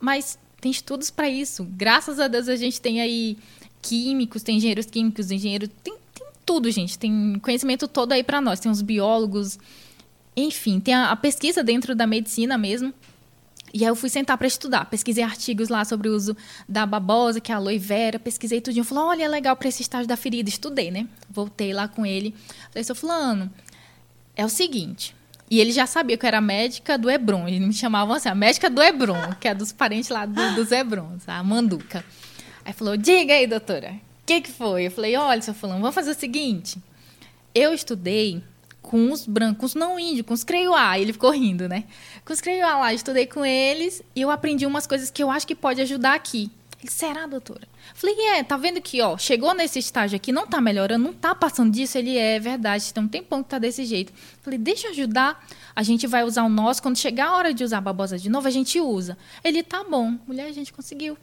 Mas 0.00 0.38
tem 0.60 0.70
estudos 0.70 1.10
para 1.10 1.28
isso. 1.28 1.64
Graças 1.70 2.18
a 2.18 2.26
Deus 2.26 2.48
a 2.48 2.56
gente 2.56 2.80
tem 2.80 3.00
aí 3.00 3.38
químicos, 3.80 4.42
tem 4.42 4.56
engenheiros 4.56 4.86
químicos, 4.86 5.30
engenheiros, 5.30 5.70
tem, 5.82 5.94
tem 6.12 6.26
tudo, 6.44 6.68
gente. 6.72 6.98
Tem 6.98 7.38
conhecimento 7.40 7.86
todo 7.86 8.12
aí 8.12 8.24
para 8.24 8.40
nós. 8.40 8.58
Tem 8.58 8.70
os 8.70 8.82
biólogos, 8.82 9.60
enfim, 10.36 10.80
tem 10.80 10.92
a, 10.92 11.12
a 11.12 11.16
pesquisa 11.16 11.62
dentro 11.62 11.94
da 11.94 12.06
medicina 12.06 12.58
mesmo 12.58 12.92
e 13.76 13.84
aí 13.84 13.90
eu 13.90 13.94
fui 13.94 14.08
sentar 14.08 14.38
para 14.38 14.46
estudar. 14.46 14.86
Pesquisei 14.86 15.22
artigos 15.22 15.68
lá 15.68 15.84
sobre 15.84 16.08
o 16.08 16.14
uso 16.14 16.34
da 16.66 16.86
babosa, 16.86 17.40
que 17.40 17.52
é 17.52 17.54
a 17.54 17.58
aloe 17.58 17.78
vera. 17.78 18.18
Pesquisei 18.18 18.58
tudinho. 18.58 18.84
Falei, 18.84 19.04
olha, 19.04 19.24
é 19.24 19.28
legal 19.28 19.54
para 19.54 19.68
esse 19.68 19.82
estágio 19.82 20.08
da 20.08 20.16
ferida. 20.16 20.48
Estudei, 20.48 20.90
né? 20.90 21.06
Voltei 21.28 21.74
lá 21.74 21.86
com 21.86 22.06
ele. 22.06 22.34
Falei, 22.70 22.82
seu 22.84 22.94
fulano, 22.94 23.52
é 24.34 24.44
o 24.44 24.48
seguinte... 24.48 25.14
E 25.48 25.60
ele 25.60 25.70
já 25.70 25.86
sabia 25.86 26.16
que 26.16 26.26
eu 26.26 26.28
era 26.28 26.40
médica 26.40 26.98
do 26.98 27.08
Hebron. 27.08 27.46
Eles 27.46 27.60
me 27.60 27.72
chamavam 27.72 28.16
assim, 28.16 28.28
a 28.28 28.34
médica 28.34 28.68
do 28.68 28.82
Hebron, 28.82 29.32
que 29.40 29.46
é 29.46 29.54
dos 29.54 29.70
parentes 29.70 30.10
lá 30.10 30.26
do, 30.26 30.56
dos 30.56 30.72
Hebrons, 30.72 31.22
a 31.28 31.40
Manduca. 31.40 32.04
Aí 32.64 32.72
falou, 32.72 32.96
diga 32.96 33.32
aí, 33.32 33.46
doutora, 33.46 33.92
o 33.92 34.26
que, 34.26 34.40
que 34.40 34.50
foi? 34.50 34.88
Eu 34.88 34.90
falei, 34.90 35.14
olha, 35.14 35.40
seu 35.40 35.54
fulano, 35.54 35.80
vamos 35.80 35.94
fazer 35.94 36.10
o 36.10 36.14
seguinte. 36.18 36.82
Eu 37.54 37.72
estudei 37.72 38.42
com 38.86 39.10
os 39.10 39.26
brancos 39.26 39.74
não 39.74 39.98
índios, 39.98 40.24
com 40.24 40.32
os 40.32 40.44
Creuá. 40.44 40.98
Ele 40.98 41.12
ficou 41.12 41.30
rindo, 41.30 41.68
né? 41.68 41.84
Com 42.24 42.32
os 42.32 42.40
Creuá 42.40 42.78
lá, 42.78 42.94
estudei 42.94 43.26
com 43.26 43.44
eles 43.44 44.02
e 44.14 44.22
eu 44.22 44.30
aprendi 44.30 44.64
umas 44.64 44.86
coisas 44.86 45.10
que 45.10 45.22
eu 45.22 45.30
acho 45.30 45.46
que 45.46 45.54
pode 45.54 45.80
ajudar 45.82 46.14
aqui. 46.14 46.50
Ele, 46.80 46.90
será, 46.90 47.26
doutora? 47.26 47.66
Falei, 47.94 48.14
é, 48.36 48.44
tá 48.44 48.56
vendo 48.56 48.80
que, 48.80 49.02
ó, 49.02 49.18
chegou 49.18 49.52
nesse 49.54 49.78
estágio 49.78 50.14
aqui, 50.14 50.30
não 50.30 50.46
tá 50.46 50.60
melhorando, 50.60 51.04
não 51.04 51.12
tá 51.12 51.34
passando 51.34 51.72
disso. 51.72 51.98
Ele, 51.98 52.16
é, 52.16 52.36
é 52.36 52.40
verdade, 52.40 52.94
tem 52.94 53.02
um 53.02 53.08
tempão 53.08 53.42
que 53.42 53.48
tá 53.48 53.58
desse 53.58 53.84
jeito. 53.84 54.12
Falei, 54.40 54.58
deixa 54.58 54.86
eu 54.86 54.92
ajudar, 54.92 55.44
a 55.74 55.82
gente 55.82 56.06
vai 56.06 56.22
usar 56.22 56.44
o 56.44 56.48
nosso, 56.48 56.80
quando 56.80 56.96
chegar 56.96 57.28
a 57.28 57.36
hora 57.36 57.52
de 57.52 57.64
usar 57.64 57.78
a 57.78 57.80
babosa 57.80 58.16
de 58.16 58.28
novo, 58.28 58.46
a 58.46 58.52
gente 58.52 58.78
usa. 58.78 59.18
Ele, 59.42 59.62
tá 59.64 59.82
bom. 59.82 60.16
Mulher, 60.26 60.46
a 60.46 60.52
gente 60.52 60.72
conseguiu. 60.72 61.18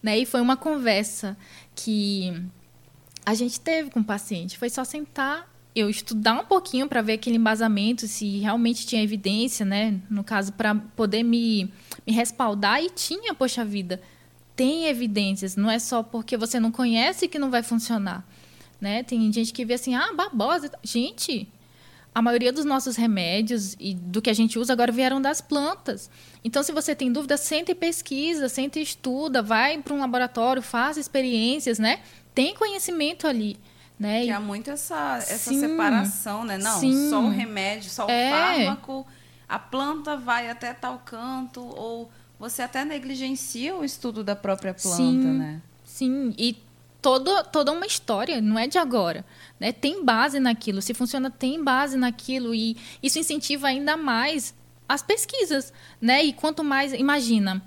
Né? 0.00 0.18
E 0.18 0.26
foi 0.26 0.40
uma 0.40 0.56
conversa 0.56 1.36
que 1.74 2.40
a 3.26 3.34
gente 3.34 3.58
teve 3.58 3.90
com 3.90 4.00
o 4.00 4.04
paciente. 4.04 4.56
Foi 4.56 4.70
só 4.70 4.84
sentar, 4.84 5.47
eu 5.74 5.88
estudar 5.88 6.34
um 6.34 6.44
pouquinho 6.44 6.88
para 6.88 7.02
ver 7.02 7.14
aquele 7.14 7.36
embasamento, 7.36 8.06
se 8.06 8.38
realmente 8.38 8.86
tinha 8.86 9.02
evidência, 9.02 9.64
né? 9.64 10.00
No 10.10 10.24
caso, 10.24 10.52
para 10.52 10.74
poder 10.74 11.22
me, 11.22 11.72
me 12.06 12.12
respaldar. 12.12 12.82
E 12.82 12.90
tinha, 12.90 13.34
poxa 13.34 13.64
vida, 13.64 14.00
tem 14.56 14.86
evidências. 14.86 15.56
Não 15.56 15.70
é 15.70 15.78
só 15.78 16.02
porque 16.02 16.36
você 16.36 16.58
não 16.58 16.72
conhece 16.72 17.28
que 17.28 17.38
não 17.38 17.50
vai 17.50 17.62
funcionar. 17.62 18.26
Né? 18.80 19.02
Tem 19.02 19.32
gente 19.32 19.52
que 19.52 19.64
vê 19.64 19.74
assim, 19.74 19.94
ah, 19.94 20.12
babosa. 20.12 20.70
Gente, 20.82 21.48
a 22.14 22.22
maioria 22.22 22.52
dos 22.52 22.64
nossos 22.64 22.96
remédios 22.96 23.76
e 23.78 23.94
do 23.94 24.20
que 24.20 24.30
a 24.30 24.34
gente 24.34 24.58
usa 24.58 24.72
agora 24.72 24.90
vieram 24.90 25.20
das 25.20 25.40
plantas. 25.40 26.10
Então, 26.42 26.62
se 26.62 26.72
você 26.72 26.94
tem 26.94 27.12
dúvida, 27.12 27.36
senta 27.36 27.74
pesquisa, 27.74 28.48
senta 28.48 28.80
estuda, 28.80 29.42
vai 29.42 29.78
para 29.78 29.94
um 29.94 30.00
laboratório, 30.00 30.62
faça 30.62 30.98
experiências, 30.98 31.78
né? 31.78 32.00
Tem 32.34 32.54
conhecimento 32.54 33.26
ali. 33.26 33.56
Né? 33.98 34.24
Que 34.24 34.30
há 34.30 34.38
muito 34.38 34.70
essa, 34.70 35.16
essa 35.16 35.50
sim, 35.50 35.60
separação, 35.60 36.44
né? 36.44 36.56
Não, 36.56 36.78
sim. 36.78 37.10
só 37.10 37.20
o 37.20 37.30
remédio, 37.30 37.90
só 37.90 38.06
o 38.06 38.10
é. 38.10 38.30
fármaco, 38.30 39.06
a 39.48 39.58
planta 39.58 40.16
vai 40.16 40.48
até 40.48 40.72
tal 40.72 41.02
canto, 41.04 41.60
ou 41.60 42.10
você 42.38 42.62
até 42.62 42.84
negligencia 42.84 43.74
o 43.74 43.84
estudo 43.84 44.22
da 44.22 44.36
própria 44.36 44.72
planta, 44.72 44.96
sim, 44.96 45.18
né? 45.18 45.60
Sim, 45.84 46.32
e 46.38 46.56
todo, 47.02 47.42
toda 47.44 47.72
uma 47.72 47.86
história, 47.86 48.40
não 48.40 48.58
é 48.58 48.66
de 48.66 48.78
agora. 48.78 49.24
Né? 49.58 49.72
Tem 49.72 50.04
base 50.04 50.38
naquilo. 50.38 50.82
Se 50.82 50.94
funciona, 50.94 51.30
tem 51.30 51.62
base 51.62 51.96
naquilo. 51.96 52.54
E 52.54 52.76
isso 53.02 53.18
incentiva 53.18 53.68
ainda 53.68 53.96
mais 53.96 54.54
as 54.88 55.02
pesquisas. 55.02 55.72
Né? 56.00 56.24
E 56.24 56.32
quanto 56.32 56.62
mais. 56.62 56.92
Imagina, 56.92 57.62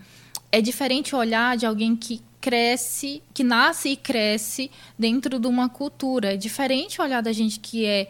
é 0.52 0.62
diferente 0.62 1.15
olhar 1.15 1.58
de 1.58 1.65
alguém 1.65 1.96
que 1.96 2.22
cresce, 2.41 3.21
que 3.34 3.43
nasce 3.43 3.89
e 3.89 3.95
cresce 3.95 4.71
dentro 4.97 5.39
de 5.39 5.47
uma 5.47 5.69
cultura. 5.69 6.34
É 6.34 6.38
diferente 6.38 6.99
olhar 6.99 7.21
da 7.21 7.32
gente 7.32 7.60
que 7.60 7.86
é 7.86 8.10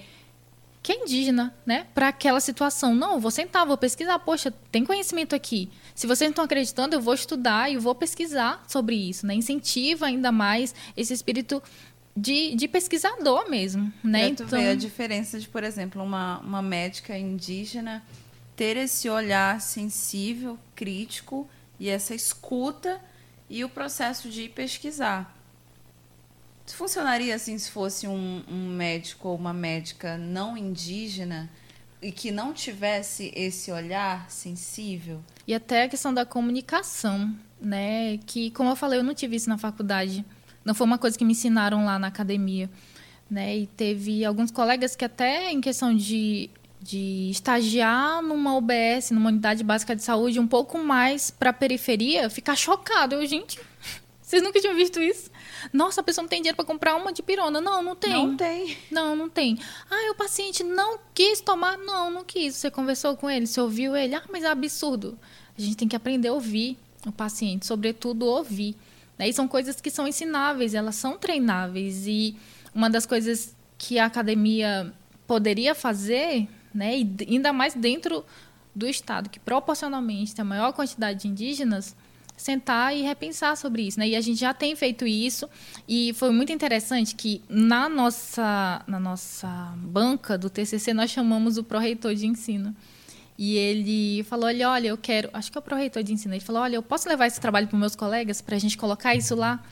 que 0.82 0.92
é 0.92 1.04
indígena, 1.04 1.54
né? 1.64 1.86
Para 1.94 2.08
aquela 2.08 2.40
situação. 2.40 2.96
Não, 2.96 3.20
vou 3.20 3.30
sentar, 3.30 3.68
vou 3.68 3.78
pesquisar. 3.78 4.18
Poxa, 4.18 4.52
tem 4.72 4.84
conhecimento 4.84 5.36
aqui. 5.36 5.70
Se 5.94 6.08
vocês 6.08 6.28
não 6.28 6.32
estão 6.32 6.46
acreditando, 6.46 6.96
eu 6.96 7.02
vou 7.02 7.14
estudar 7.14 7.72
e 7.72 7.78
vou 7.78 7.94
pesquisar 7.94 8.64
sobre 8.68 8.96
isso, 8.96 9.28
né? 9.28 9.36
Incentiva 9.36 10.08
ainda 10.08 10.32
mais 10.32 10.74
esse 10.98 11.14
espírito 11.14 11.62
de, 12.18 12.56
de 12.56 12.68
pesquisador 12.68 13.50
mesmo, 13.50 13.92
né? 14.04 14.30
então... 14.30 14.46
tu 14.46 14.50
vê 14.50 14.70
a 14.70 14.76
diferença 14.76 15.40
de, 15.40 15.48
por 15.48 15.64
exemplo, 15.64 16.04
uma, 16.04 16.40
uma 16.40 16.62
médica 16.62 17.18
indígena 17.18 18.04
ter 18.56 18.76
esse 18.76 19.10
olhar 19.10 19.62
sensível, 19.62 20.58
crítico 20.76 21.48
e 21.80 21.90
essa 21.90 22.14
escuta 22.14 23.00
e 23.52 23.66
o 23.66 23.70
processo 23.70 24.30
de 24.30 24.48
pesquisar. 24.48 25.38
Funcionaria 26.68 27.36
assim 27.36 27.58
se 27.58 27.70
fosse 27.70 28.08
um, 28.08 28.42
um 28.48 28.70
médico 28.70 29.28
ou 29.28 29.36
uma 29.36 29.54
médica 29.54 30.18
não 30.18 30.58
indígena 30.58 31.50
e 32.02 32.14
que 32.14 32.32
não 32.32 32.54
tivesse 32.54 33.30
esse 33.36 33.70
olhar 33.70 34.32
sensível? 34.32 35.22
E 35.46 35.54
até 35.54 35.84
a 35.84 35.90
questão 35.90 36.14
da 36.14 36.26
comunicação, 36.26 37.36
né? 37.60 38.18
Que, 38.26 38.52
como 38.52 38.70
eu 38.70 38.76
falei, 38.76 39.00
eu 39.00 39.04
não 39.04 39.14
tive 39.14 39.36
isso 39.36 39.50
na 39.50 39.58
faculdade. 39.58 40.26
Não 40.64 40.74
foi 40.74 40.88
uma 40.88 40.98
coisa 40.98 41.18
que 41.18 41.26
me 41.26 41.34
ensinaram 41.34 41.84
lá 41.84 42.00
na 42.00 42.08
academia. 42.08 42.70
Né? 43.30 43.58
E 43.58 43.68
teve 43.68 44.24
alguns 44.24 44.50
colegas 44.50 44.96
que 44.96 45.04
até 45.04 45.52
em 45.52 45.60
questão 45.60 45.94
de, 45.94 46.50
de 46.82 47.30
estagiar 47.30 48.24
numa 48.24 48.56
UBS, 48.56 49.12
numa 49.12 49.30
unidade 49.30 49.64
básica 49.64 49.96
de 49.96 50.04
saúde, 50.04 50.40
um 50.40 50.48
pouco 50.48 50.80
mais 50.80 51.30
para 51.30 51.52
a 51.52 51.54
periferia, 51.54 52.30
ficar 52.30 52.56
chocado. 52.56 53.16
Eu, 53.16 53.26
gente, 53.28 53.60
vocês 54.22 54.42
nunca 54.42 54.60
tinham 54.60 54.76
visto 54.76 55.00
isso? 55.00 55.30
Nossa, 55.72 56.02
a 56.02 56.04
pessoa 56.04 56.24
não 56.24 56.30
tem 56.30 56.42
dinheiro 56.42 56.56
para 56.56 56.66
comprar 56.66 56.96
uma 56.96 57.14
de 57.14 57.22
pirona. 57.22 57.62
Não, 57.62 57.84
não 57.84 57.96
tem. 57.96 58.12
Não 58.12 58.36
tem. 58.36 58.78
Não, 58.90 59.16
não 59.16 59.30
tem. 59.30 59.60
Ah, 59.90 60.12
o 60.12 60.16
paciente 60.16 60.64
não 60.64 60.98
quis 61.14 61.40
tomar. 61.40 61.78
Não, 61.78 62.10
não 62.10 62.24
quis. 62.24 62.56
Você 62.56 62.72
conversou 62.72 63.16
com 63.16 63.30
ele, 63.30 63.46
você 63.46 63.62
ouviu 63.62 63.96
ele. 63.96 64.16
Ah, 64.16 64.24
mas 64.32 64.44
é 64.44 64.48
absurdo. 64.48 65.20
A 65.56 65.62
gente 65.62 65.78
tem 65.78 65.88
que 65.88 65.96
aprender 65.96 66.30
a 66.30 66.34
ouvir 66.34 66.78
o 67.06 67.12
paciente, 67.12 67.68
sobretudo 67.68 68.26
ouvir. 68.26 68.76
Né? 69.20 69.30
E 69.30 69.34
são 69.34 69.48
coisas 69.48 69.80
que 69.80 69.92
são 69.92 70.08
ensináveis, 70.08 70.74
elas 70.74 70.96
são 70.96 71.16
treináveis. 71.16 72.08
E 72.08 72.36
uma 72.74 72.90
das 72.90 73.06
coisas 73.06 73.56
que 73.78 74.00
a 74.00 74.06
academia 74.06 74.92
poderia 75.28 75.76
fazer, 75.76 76.48
né, 76.74 77.00
e 77.00 77.16
ainda 77.30 77.52
mais 77.54 77.74
dentro 77.74 78.24
do 78.74 78.88
Estado, 78.88 79.30
que 79.30 79.40
proporcionalmente 79.40 80.34
tem 80.34 80.44
a 80.44 80.46
maior 80.46 80.74
quantidade 80.74 81.22
de 81.22 81.28
indígenas, 81.28 81.96
sentar 82.38 82.96
e 82.96 83.02
repensar 83.02 83.56
sobre 83.56 83.84
isso. 83.84 84.00
Né? 84.00 84.10
E 84.10 84.16
a 84.16 84.22
gente 84.22 84.40
já 84.40 84.54
tem 84.54 84.76
feito 84.76 85.06
isso. 85.06 85.48
E 85.88 86.14
foi 86.14 86.32
muito 86.32 86.52
interessante 86.52 87.16
que 87.16 87.42
na 87.48 87.88
nossa, 87.88 88.82
na 88.88 89.00
nossa 89.00 89.48
banca 89.78 90.38
do 90.38 90.50
TCC 90.50 90.94
nós 90.94 91.12
chamamos 91.12 91.58
o 91.58 91.64
pró-reitor 91.64 92.16
de 92.16 92.26
ensino. 92.26 92.76
E 93.38 93.56
ele 93.56 94.24
falou: 94.24 94.46
olha, 94.46 94.70
olha, 94.70 94.88
eu 94.90 94.98
quero. 94.98 95.30
Acho 95.34 95.52
que 95.52 95.58
é 95.58 95.60
o 95.60 95.62
pró-reitor 95.62 96.04
de 96.04 96.14
ensino. 96.14 96.34
Ele 96.34 96.44
falou: 96.44 96.62
olha, 96.62 96.76
eu 96.76 96.84
posso 96.84 97.08
levar 97.08 97.28
esse 97.28 97.40
trabalho 97.40 97.68
para 97.68 97.76
os 97.76 97.80
meus 97.80 97.96
colegas 97.96 98.42
para 98.42 98.56
a 98.56 98.60
gente 98.60 98.78
colocar 98.78 99.16
isso 99.16 99.36
lá? 99.36 99.64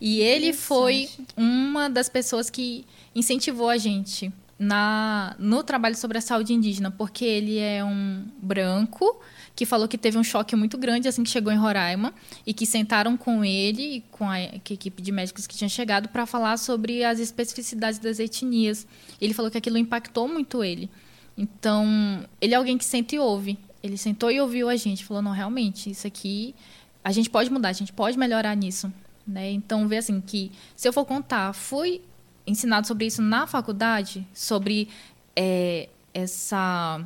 E 0.00 0.20
ele 0.20 0.52
foi 0.52 1.08
uma 1.36 1.88
das 1.88 2.08
pessoas 2.08 2.50
que 2.50 2.84
incentivou 3.14 3.68
a 3.68 3.76
gente 3.76 4.32
na, 4.62 5.34
no 5.40 5.64
trabalho 5.64 5.96
sobre 5.96 6.18
a 6.18 6.20
saúde 6.20 6.54
indígena, 6.54 6.88
porque 6.88 7.24
ele 7.24 7.58
é 7.58 7.84
um 7.84 8.24
branco 8.40 9.20
que 9.56 9.66
falou 9.66 9.88
que 9.88 9.98
teve 9.98 10.16
um 10.16 10.22
choque 10.22 10.54
muito 10.54 10.78
grande 10.78 11.08
assim 11.08 11.24
que 11.24 11.30
chegou 11.30 11.52
em 11.52 11.56
Roraima 11.56 12.14
e 12.46 12.54
que 12.54 12.64
sentaram 12.64 13.16
com 13.16 13.44
ele 13.44 13.96
e 13.96 14.00
com 14.12 14.30
a, 14.30 14.40
equipe 14.40 15.02
de 15.02 15.10
médicos 15.10 15.48
que 15.48 15.56
tinha 15.56 15.68
chegado 15.68 16.08
para 16.08 16.24
falar 16.26 16.56
sobre 16.58 17.02
as 17.02 17.18
especificidades 17.18 17.98
das 17.98 18.20
etnias. 18.20 18.86
Ele 19.20 19.34
falou 19.34 19.50
que 19.50 19.58
aquilo 19.58 19.78
impactou 19.78 20.28
muito 20.28 20.62
ele. 20.62 20.88
Então, 21.36 22.24
ele 22.40 22.54
é 22.54 22.56
alguém 22.56 22.78
que 22.78 22.84
sente 22.84 23.16
e 23.16 23.18
ouve. 23.18 23.58
Ele 23.82 23.96
sentou 23.96 24.30
e 24.30 24.40
ouviu 24.40 24.68
a 24.68 24.76
gente, 24.76 25.04
falou: 25.04 25.20
"Não, 25.22 25.32
realmente, 25.32 25.90
isso 25.90 26.06
aqui 26.06 26.54
a 27.02 27.10
gente 27.10 27.28
pode 27.28 27.50
mudar, 27.50 27.70
a 27.70 27.72
gente 27.72 27.92
pode 27.92 28.16
melhorar 28.16 28.54
nisso", 28.54 28.92
né? 29.26 29.50
Então, 29.50 29.88
vê 29.88 29.96
assim 29.96 30.20
que 30.20 30.52
se 30.76 30.86
eu 30.86 30.92
for 30.92 31.04
contar, 31.04 31.52
fui 31.52 32.00
ensinado 32.46 32.86
sobre 32.86 33.06
isso 33.06 33.22
na 33.22 33.46
faculdade, 33.46 34.26
sobre 34.32 34.88
é, 35.36 35.88
essa 36.12 37.04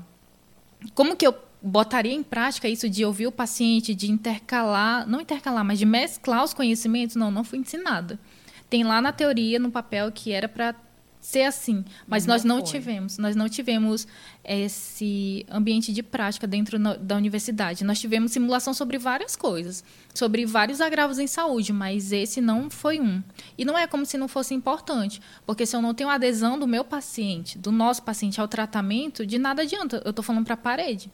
como 0.94 1.16
que 1.16 1.26
eu 1.26 1.34
botaria 1.62 2.12
em 2.12 2.22
prática 2.22 2.68
isso 2.68 2.88
de 2.88 3.04
ouvir 3.04 3.26
o 3.26 3.32
paciente, 3.32 3.94
de 3.94 4.10
intercalar, 4.10 5.08
não 5.08 5.20
intercalar, 5.20 5.64
mas 5.64 5.78
de 5.78 5.86
mesclar 5.86 6.44
os 6.44 6.54
conhecimentos? 6.54 7.16
Não, 7.16 7.30
não 7.30 7.42
fui 7.42 7.58
ensinada. 7.58 8.18
Tem 8.68 8.84
lá 8.84 9.00
na 9.00 9.12
teoria, 9.12 9.58
no 9.58 9.70
papel, 9.70 10.10
que 10.12 10.32
era 10.32 10.48
para 10.48 10.74
ser 11.26 11.42
assim, 11.42 11.84
mas 12.06 12.24
não 12.24 12.34
nós 12.34 12.44
não 12.44 12.60
foi. 12.60 12.70
tivemos, 12.70 13.18
nós 13.18 13.34
não 13.34 13.48
tivemos 13.48 14.06
esse 14.44 15.44
ambiente 15.50 15.92
de 15.92 16.00
prática 16.00 16.46
dentro 16.46 16.78
no, 16.78 16.96
da 16.96 17.16
universidade. 17.16 17.82
Nós 17.82 17.98
tivemos 17.98 18.30
simulação 18.30 18.72
sobre 18.72 18.96
várias 18.96 19.34
coisas, 19.34 19.82
sobre 20.14 20.46
vários 20.46 20.80
agravos 20.80 21.18
em 21.18 21.26
saúde, 21.26 21.72
mas 21.72 22.12
esse 22.12 22.40
não 22.40 22.70
foi 22.70 23.00
um. 23.00 23.20
E 23.58 23.64
não 23.64 23.76
é 23.76 23.88
como 23.88 24.06
se 24.06 24.16
não 24.16 24.28
fosse 24.28 24.54
importante, 24.54 25.20
porque 25.44 25.66
se 25.66 25.74
eu 25.74 25.82
não 25.82 25.92
tenho 25.92 26.08
adesão 26.08 26.56
do 26.56 26.66
meu 26.66 26.84
paciente, 26.84 27.58
do 27.58 27.72
nosso 27.72 28.04
paciente 28.04 28.40
ao 28.40 28.46
tratamento, 28.46 29.26
de 29.26 29.36
nada 29.36 29.62
adianta. 29.62 30.00
Eu 30.04 30.10
estou 30.10 30.22
falando 30.22 30.44
para 30.44 30.54
a 30.54 30.56
parede. 30.56 31.10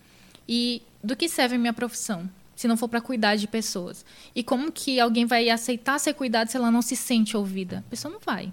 E 0.47 0.83
do 1.03 1.17
que 1.17 1.27
serve 1.27 1.57
a 1.57 1.59
minha 1.59 1.73
profissão? 1.73 2.29
Se 2.55 2.69
não 2.69 2.77
for 2.77 2.87
para 2.87 3.01
cuidar 3.01 3.37
de 3.37 3.49
pessoas. 3.49 4.05
E 4.35 4.45
como 4.45 4.71
que 4.71 5.01
alguém 5.01 5.25
vai 5.25 5.49
aceitar 5.49 5.99
ser 5.99 6.13
cuidado 6.13 6.49
se 6.49 6.57
ela 6.59 6.71
não 6.71 6.83
se 6.83 6.97
sente 6.97 7.35
ouvida? 7.35 7.79
A 7.79 7.91
pessoa 7.91 8.13
não 8.13 8.21
vai. 8.21 8.53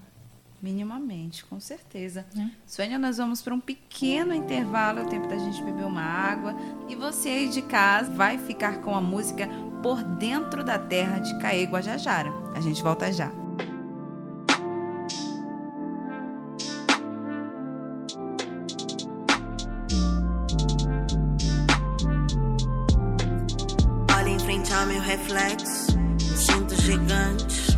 Minimamente, 0.61 1.45
com 1.45 1.59
certeza. 1.59 2.25
É. 2.37 2.49
Sônia, 2.65 2.99
nós 2.99 3.17
vamos 3.17 3.41
para 3.41 3.53
um 3.53 3.59
pequeno 3.61 4.33
intervalo, 4.33 4.99
é 4.99 5.03
o 5.03 5.07
tempo 5.07 5.27
da 5.27 5.37
gente 5.37 5.63
beber 5.63 5.85
uma 5.85 6.01
água. 6.01 6.53
E 6.89 6.95
você 6.95 7.29
aí 7.29 7.49
de 7.49 7.61
casa 7.61 8.11
vai 8.11 8.37
ficar 8.37 8.81
com 8.81 8.93
a 8.93 8.99
música 8.99 9.47
Por 9.81 10.03
Dentro 10.03 10.63
da 10.63 10.77
Terra 10.77 11.19
de 11.19 11.37
Caê 11.39 11.63
Guajajara. 11.63 12.29
A 12.53 12.59
gente 12.59 12.83
volta 12.83 13.11
já. 13.11 13.31
Olha 24.17 24.29
em 24.29 24.39
frente 24.39 24.73
ao 24.73 24.85
meu 24.85 24.99
reflexo, 24.99 25.97
me 25.97 26.19
sinto 26.19 26.75
gigante 26.81 27.68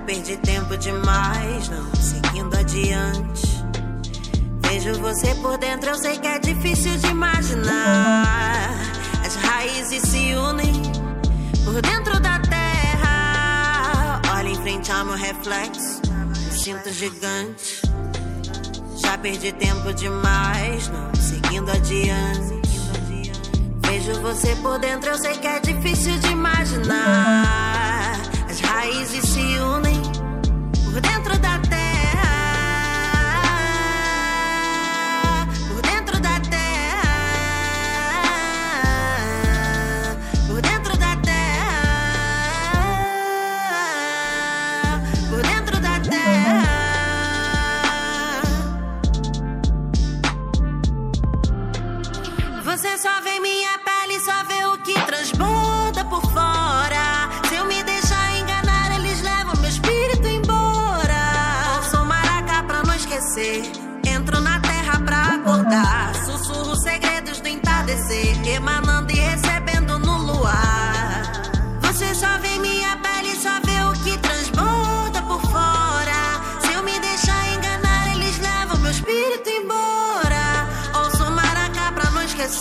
perdi 0.00 0.36
tempo 0.38 0.76
demais, 0.76 1.68
não 1.68 1.94
seguindo 1.94 2.56
adiante. 2.56 3.64
Vejo 4.62 5.00
você 5.00 5.34
por 5.36 5.56
dentro, 5.58 5.90
eu 5.90 5.94
sei 5.96 6.18
que 6.18 6.26
é 6.26 6.38
difícil 6.38 6.96
de 6.98 7.06
imaginar. 7.06 8.70
As 9.24 9.36
raízes 9.36 10.02
se 10.02 10.34
unem 10.34 10.82
por 11.64 11.80
dentro 11.80 12.18
da 12.20 12.38
terra. 12.40 14.20
Olha 14.36 14.48
em 14.48 14.56
frente 14.56 14.90
ao 14.90 15.04
meu 15.04 15.16
reflexo, 15.16 16.00
me 16.28 16.58
sinto 16.58 16.90
gigante. 16.92 17.82
Já 18.96 19.18
perdi 19.18 19.52
tempo 19.52 19.92
demais, 19.92 20.88
não 20.88 21.14
seguindo 21.14 21.70
adiante. 21.70 22.62
Vejo 23.86 24.20
você 24.22 24.56
por 24.56 24.78
dentro, 24.78 25.10
eu 25.10 25.18
sei 25.18 25.36
que 25.38 25.46
é 25.46 25.60
difícil 25.60 26.18
de 26.18 26.28
imaginar 26.28 27.73
países 28.84 29.24
se 29.30 29.40
unem 29.60 30.02
por 30.84 31.00
dentro 31.00 31.38
da 31.38 31.58
terra. 31.60 31.73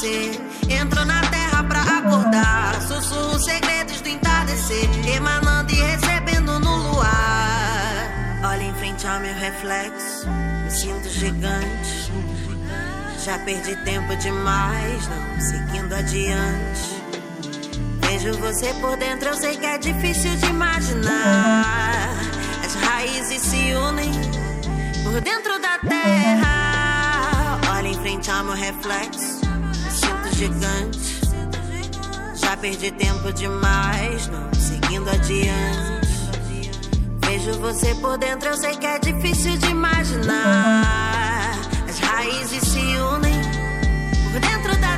Entrou 0.05 1.05
na 1.05 1.21
terra 1.27 1.63
pra 1.63 1.81
acordar. 1.81 2.81
Sussurro 2.81 3.39
segredos 3.39 4.01
do 4.01 4.09
entardecer. 4.09 4.89
Emanando 5.15 5.71
e 5.71 5.75
recebendo 5.75 6.59
no 6.59 6.91
luar. 6.91 8.41
Olha 8.43 8.63
em 8.63 8.73
frente 8.75 9.07
ao 9.07 9.21
meu 9.21 9.33
reflexo. 9.33 10.27
Me 10.63 10.71
sinto 10.71 11.09
gigante. 11.09 12.11
Já 13.23 13.39
perdi 13.39 13.75
tempo 13.85 14.13
demais, 14.17 15.07
não 15.07 15.39
seguindo 15.39 15.93
adiante. 15.93 17.01
Vejo 18.01 18.37
você 18.39 18.73
por 18.81 18.97
dentro, 18.97 19.29
eu 19.29 19.35
sei 19.35 19.55
que 19.55 19.65
é 19.65 19.77
difícil 19.77 20.35
de 20.35 20.47
imaginar. 20.47 22.09
As 22.65 22.75
raízes 22.75 23.41
se 23.41 23.73
unem 23.73 24.11
por 25.03 25.21
dentro 25.21 25.57
da 25.61 25.79
terra. 25.79 27.59
Olha 27.77 27.87
em 27.87 27.95
frente 27.95 28.29
ao 28.29 28.43
meu 28.43 28.55
reflexo 28.55 29.42
gigante. 30.33 31.21
Já 32.35 32.57
perdi 32.57 32.91
tempo 32.91 33.31
demais, 33.33 34.27
não 34.27 34.53
seguindo 34.53 35.09
adiante. 35.09 36.03
Vejo 37.25 37.59
você 37.59 37.95
por 37.95 38.17
dentro, 38.17 38.49
eu 38.49 38.57
sei 38.57 38.75
que 38.75 38.85
é 38.85 38.99
difícil 38.99 39.57
de 39.57 39.67
imaginar. 39.67 41.55
As 41.87 41.99
raízes 41.99 42.63
se 42.63 42.79
unem 42.79 43.41
por 44.31 44.39
dentro 44.39 44.75
da 44.81 44.92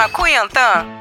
Macuiantã. 0.00 0.99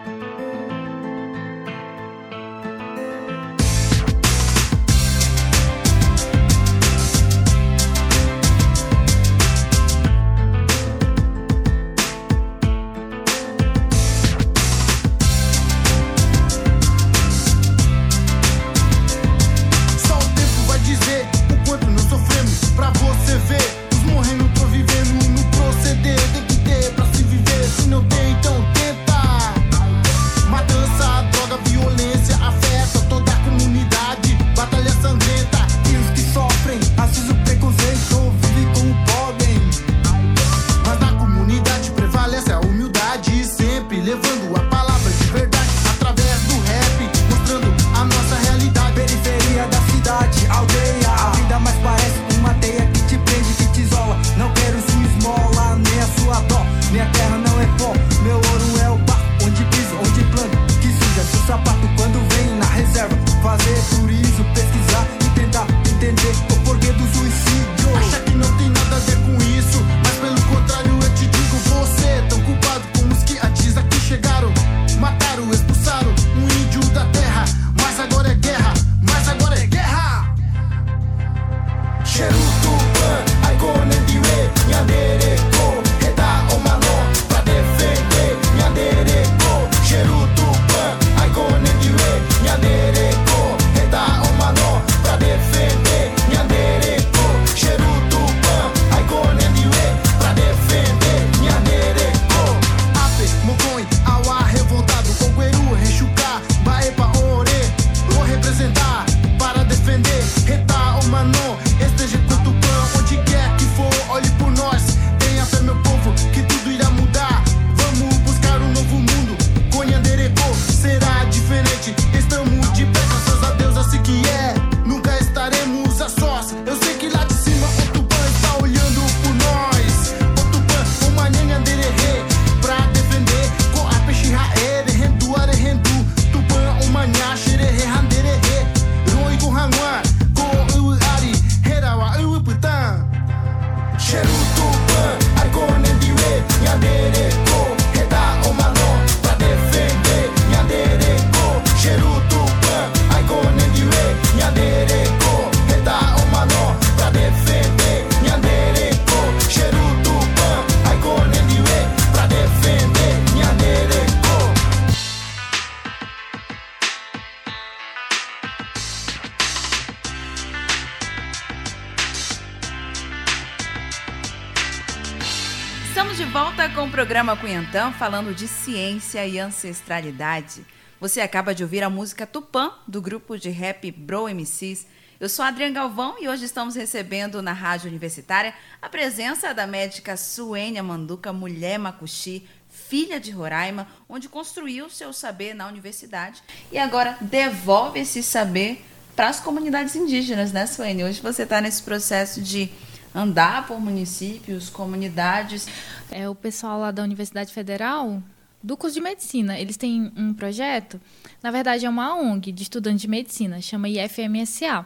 programa 177.29 177.35
Cunhantã 177.35 177.91
falando 177.91 178.33
de 178.33 178.47
ciência 178.47 179.25
e 179.27 179.37
ancestralidade. 179.37 180.65
Você 180.99 181.21
acaba 181.21 181.53
de 181.53 181.63
ouvir 181.63 181.83
a 181.83 181.89
música 181.89 182.25
Tupã, 182.25 182.71
do 182.87 183.01
grupo 183.01 183.37
de 183.37 183.49
rap 183.49 183.91
Bro 183.91 184.27
MCs. 184.29 184.87
Eu 185.19 185.29
sou 185.29 185.45
Adriana 185.45 185.75
Galvão 185.75 186.15
e 186.19 186.27
hoje 186.27 186.45
estamos 186.45 186.75
recebendo 186.75 187.41
na 187.41 187.53
Rádio 187.53 187.87
Universitária 187.87 188.53
a 188.81 188.89
presença 188.89 189.53
da 189.53 189.67
médica 189.67 190.17
Suênia 190.17 190.81
Manduca, 190.81 191.31
mulher 191.31 191.77
macuxi, 191.77 192.47
filha 192.67 193.19
de 193.19 193.29
Roraima, 193.29 193.87
onde 194.07 194.27
construiu 194.27 194.89
seu 194.89 195.13
saber 195.13 195.53
na 195.53 195.67
universidade 195.67 196.41
e 196.71 196.79
agora 196.79 197.15
devolve 197.21 197.99
esse 197.99 198.23
saber 198.23 198.83
para 199.15 199.27
as 199.27 199.39
comunidades 199.39 199.95
indígenas, 199.95 200.51
né, 200.51 200.65
Suênia, 200.65 201.05
Hoje 201.05 201.21
você 201.21 201.43
está 201.43 201.59
nesse 201.61 201.83
processo 201.83 202.41
de 202.41 202.71
andar 203.13 203.67
por 203.67 203.79
municípios, 203.79 204.69
comunidades. 204.69 205.67
É 206.11 206.29
o 206.29 206.35
pessoal 206.35 206.79
lá 206.79 206.91
da 206.91 207.03
Universidade 207.03 207.53
Federal 207.53 208.21
do 208.61 208.75
curso 208.75 208.95
de 208.95 209.01
medicina. 209.01 209.57
Eles 209.57 209.77
têm 209.77 210.11
um 210.15 210.33
projeto, 210.33 210.99
na 211.41 211.51
verdade 211.51 211.85
é 211.85 211.89
uma 211.89 212.15
ONG 212.15 212.51
de 212.51 212.63
estudantes 212.63 213.01
de 213.01 213.07
medicina, 213.07 213.61
chama 213.61 213.89
IFMSA. 213.89 214.85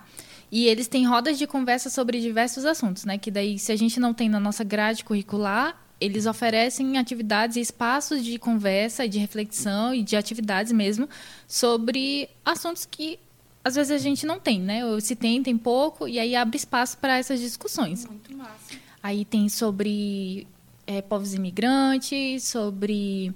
E 0.51 0.67
eles 0.67 0.87
têm 0.87 1.07
rodas 1.07 1.39
de 1.39 1.47
conversa 1.47 1.89
sobre 1.89 2.21
diversos 2.21 2.63
assuntos, 2.63 3.05
né? 3.05 3.17
Que 3.17 3.31
daí, 3.31 3.57
se 3.57 3.71
a 3.71 3.75
gente 3.75 3.99
não 3.99 4.13
tem 4.13 4.29
na 4.29 4.39
nossa 4.39 4.63
grade 4.63 5.03
curricular, 5.03 5.75
eles 5.99 6.27
oferecem 6.27 6.95
atividades 6.99 7.55
e 7.55 7.59
espaços 7.59 8.23
de 8.23 8.37
conversa, 8.37 9.07
de 9.07 9.17
reflexão 9.17 9.95
e 9.95 10.03
de 10.03 10.15
atividades 10.15 10.71
mesmo 10.71 11.09
sobre 11.47 12.29
assuntos 12.45 12.85
que 12.85 13.17
às 13.63 13.75
vezes 13.75 13.91
a 13.91 13.97
gente 13.97 14.25
não 14.25 14.39
tem, 14.39 14.59
né? 14.59 14.85
Ou 14.85 14.99
se 14.99 15.15
tem, 15.15 15.41
tem 15.41 15.57
pouco, 15.57 16.07
e 16.07 16.19
aí 16.19 16.35
abre 16.35 16.57
espaço 16.57 16.97
para 16.97 17.17
essas 17.17 17.39
discussões. 17.39 18.05
Muito 18.05 18.35
massa. 18.35 18.73
Aí 19.01 19.23
tem 19.23 19.47
sobre 19.49 20.47
é, 20.85 21.01
povos 21.01 21.33
imigrantes, 21.33 22.43
sobre 22.43 23.33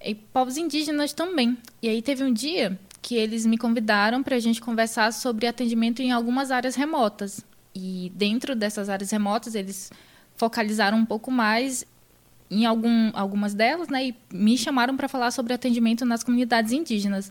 é, 0.00 0.14
povos 0.32 0.56
indígenas 0.56 1.12
também. 1.12 1.56
E 1.82 1.88
aí 1.88 2.02
teve 2.02 2.24
um 2.24 2.32
dia 2.32 2.78
que 3.00 3.14
eles 3.14 3.46
me 3.46 3.56
convidaram 3.56 4.22
para 4.22 4.36
a 4.36 4.40
gente 4.40 4.60
conversar 4.60 5.12
sobre 5.12 5.46
atendimento 5.46 6.02
em 6.02 6.12
algumas 6.12 6.50
áreas 6.50 6.74
remotas. 6.74 7.44
E 7.74 8.12
dentro 8.14 8.56
dessas 8.56 8.88
áreas 8.88 9.10
remotas, 9.10 9.54
eles 9.54 9.90
focalizaram 10.36 10.98
um 10.98 11.04
pouco 11.04 11.30
mais 11.30 11.86
em 12.50 12.64
algum, 12.66 13.10
algumas 13.12 13.54
delas, 13.54 13.88
né? 13.88 14.08
E 14.08 14.14
me 14.32 14.56
chamaram 14.56 14.96
para 14.96 15.08
falar 15.08 15.30
sobre 15.30 15.52
atendimento 15.52 16.04
nas 16.04 16.24
comunidades 16.24 16.72
indígenas. 16.72 17.30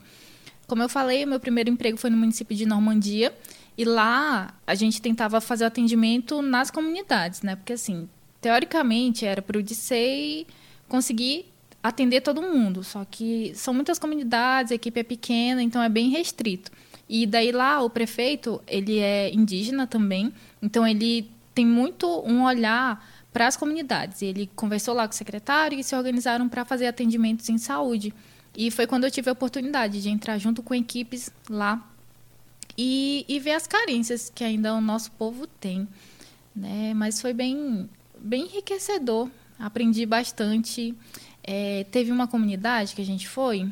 Como 0.68 0.84
eu 0.84 0.90
falei, 0.90 1.26
meu 1.26 1.40
primeiro 1.40 1.70
emprego 1.70 1.98
foi 1.98 2.10
no 2.10 2.18
município 2.18 2.56
de 2.56 2.66
Normandia. 2.66 3.34
E 3.78 3.86
lá 3.86 4.54
a 4.66 4.76
gente 4.76 5.02
tentava 5.02 5.40
fazer 5.40 5.64
o 5.64 5.68
atendimento 5.68 6.42
nas 6.42 6.70
comunidades, 6.70 7.42
né? 7.42 7.56
Porque, 7.56 7.74
assim, 7.74 8.10
teoricamente 8.42 9.26
era 9.26 9.42
para 9.42 9.58
o 9.58 9.64
DICEI 9.64 10.48
conseguir 10.88 11.46
atender 11.82 12.22
todo 12.22 12.42
mundo. 12.42 12.84
Só 12.84 13.06
que 13.06 13.52
são 13.56 13.74
muitas 13.74 13.98
comunidades, 13.98 14.72
a 14.72 14.76
equipe 14.76 15.00
é 15.00 15.04
pequena, 15.04 15.62
então 15.62 15.82
é 15.82 15.90
bem 15.90 16.10
restrito. 16.10 16.72
E 17.10 17.26
daí 17.26 17.52
lá 17.52 17.82
o 17.82 17.90
prefeito, 17.90 18.62
ele 18.68 19.00
é 19.00 19.34
indígena 19.34 19.88
também, 19.88 20.34
então 20.62 20.86
ele 20.86 21.30
tem 21.56 21.66
muito 21.66 22.06
um 22.26 22.44
olhar 22.44 23.04
para 23.32 23.48
as 23.48 23.56
comunidades. 23.56 24.22
Ele 24.22 24.50
conversou 24.56 24.94
lá 24.94 25.08
com 25.08 25.14
o 25.14 25.16
secretário 25.16 25.80
e 25.80 25.84
se 25.84 25.96
organizaram 25.96 26.50
para 26.50 26.66
fazer 26.66 26.88
atendimentos 26.88 27.48
em 27.50 27.58
saúde. 27.58 28.14
E 28.58 28.72
foi 28.72 28.88
quando 28.88 29.04
eu 29.04 29.12
tive 29.12 29.30
a 29.30 29.34
oportunidade 29.34 30.02
de 30.02 30.10
entrar 30.10 30.40
junto 30.40 30.64
com 30.64 30.74
equipes 30.74 31.30
lá 31.48 31.88
e, 32.76 33.24
e 33.30 33.40
ver 33.40 33.52
as 33.52 33.68
carências 33.68 34.32
que 34.34 34.44
ainda 34.44 34.74
o 34.74 34.82
nosso 34.82 35.12
povo 35.12 35.46
tem. 35.46 35.88
Né? 36.56 36.92
Mas 36.96 37.22
foi 37.22 37.34
bem, 37.34 37.88
bem 38.20 38.46
enriquecedor. 38.46 39.30
Aprendi 39.60 40.08
bastante. 40.08 40.96
É, 41.44 41.86
teve 41.92 42.12
uma 42.12 42.28
comunidade 42.28 42.96
que 42.96 43.02
a 43.02 43.06
gente 43.06 43.28
foi. 43.28 43.72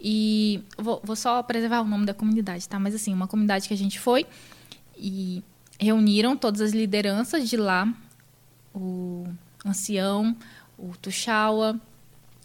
E 0.00 0.60
vou, 0.76 1.00
vou 1.04 1.14
só 1.14 1.40
preservar 1.44 1.82
o 1.82 1.84
nome 1.84 2.06
da 2.06 2.14
comunidade, 2.14 2.68
tá? 2.68 2.78
Mas 2.80 2.92
assim, 2.92 3.14
uma 3.14 3.28
comunidade 3.28 3.68
que 3.68 3.74
a 3.74 3.76
gente 3.76 4.00
foi 4.00 4.26
e 4.96 5.44
reuniram 5.78 6.36
todas 6.36 6.60
as 6.60 6.72
lideranças 6.72 7.48
de 7.48 7.56
lá, 7.56 7.92
o 8.74 9.28
ancião, 9.64 10.36
o 10.76 10.92
Tuxaua, 11.00 11.80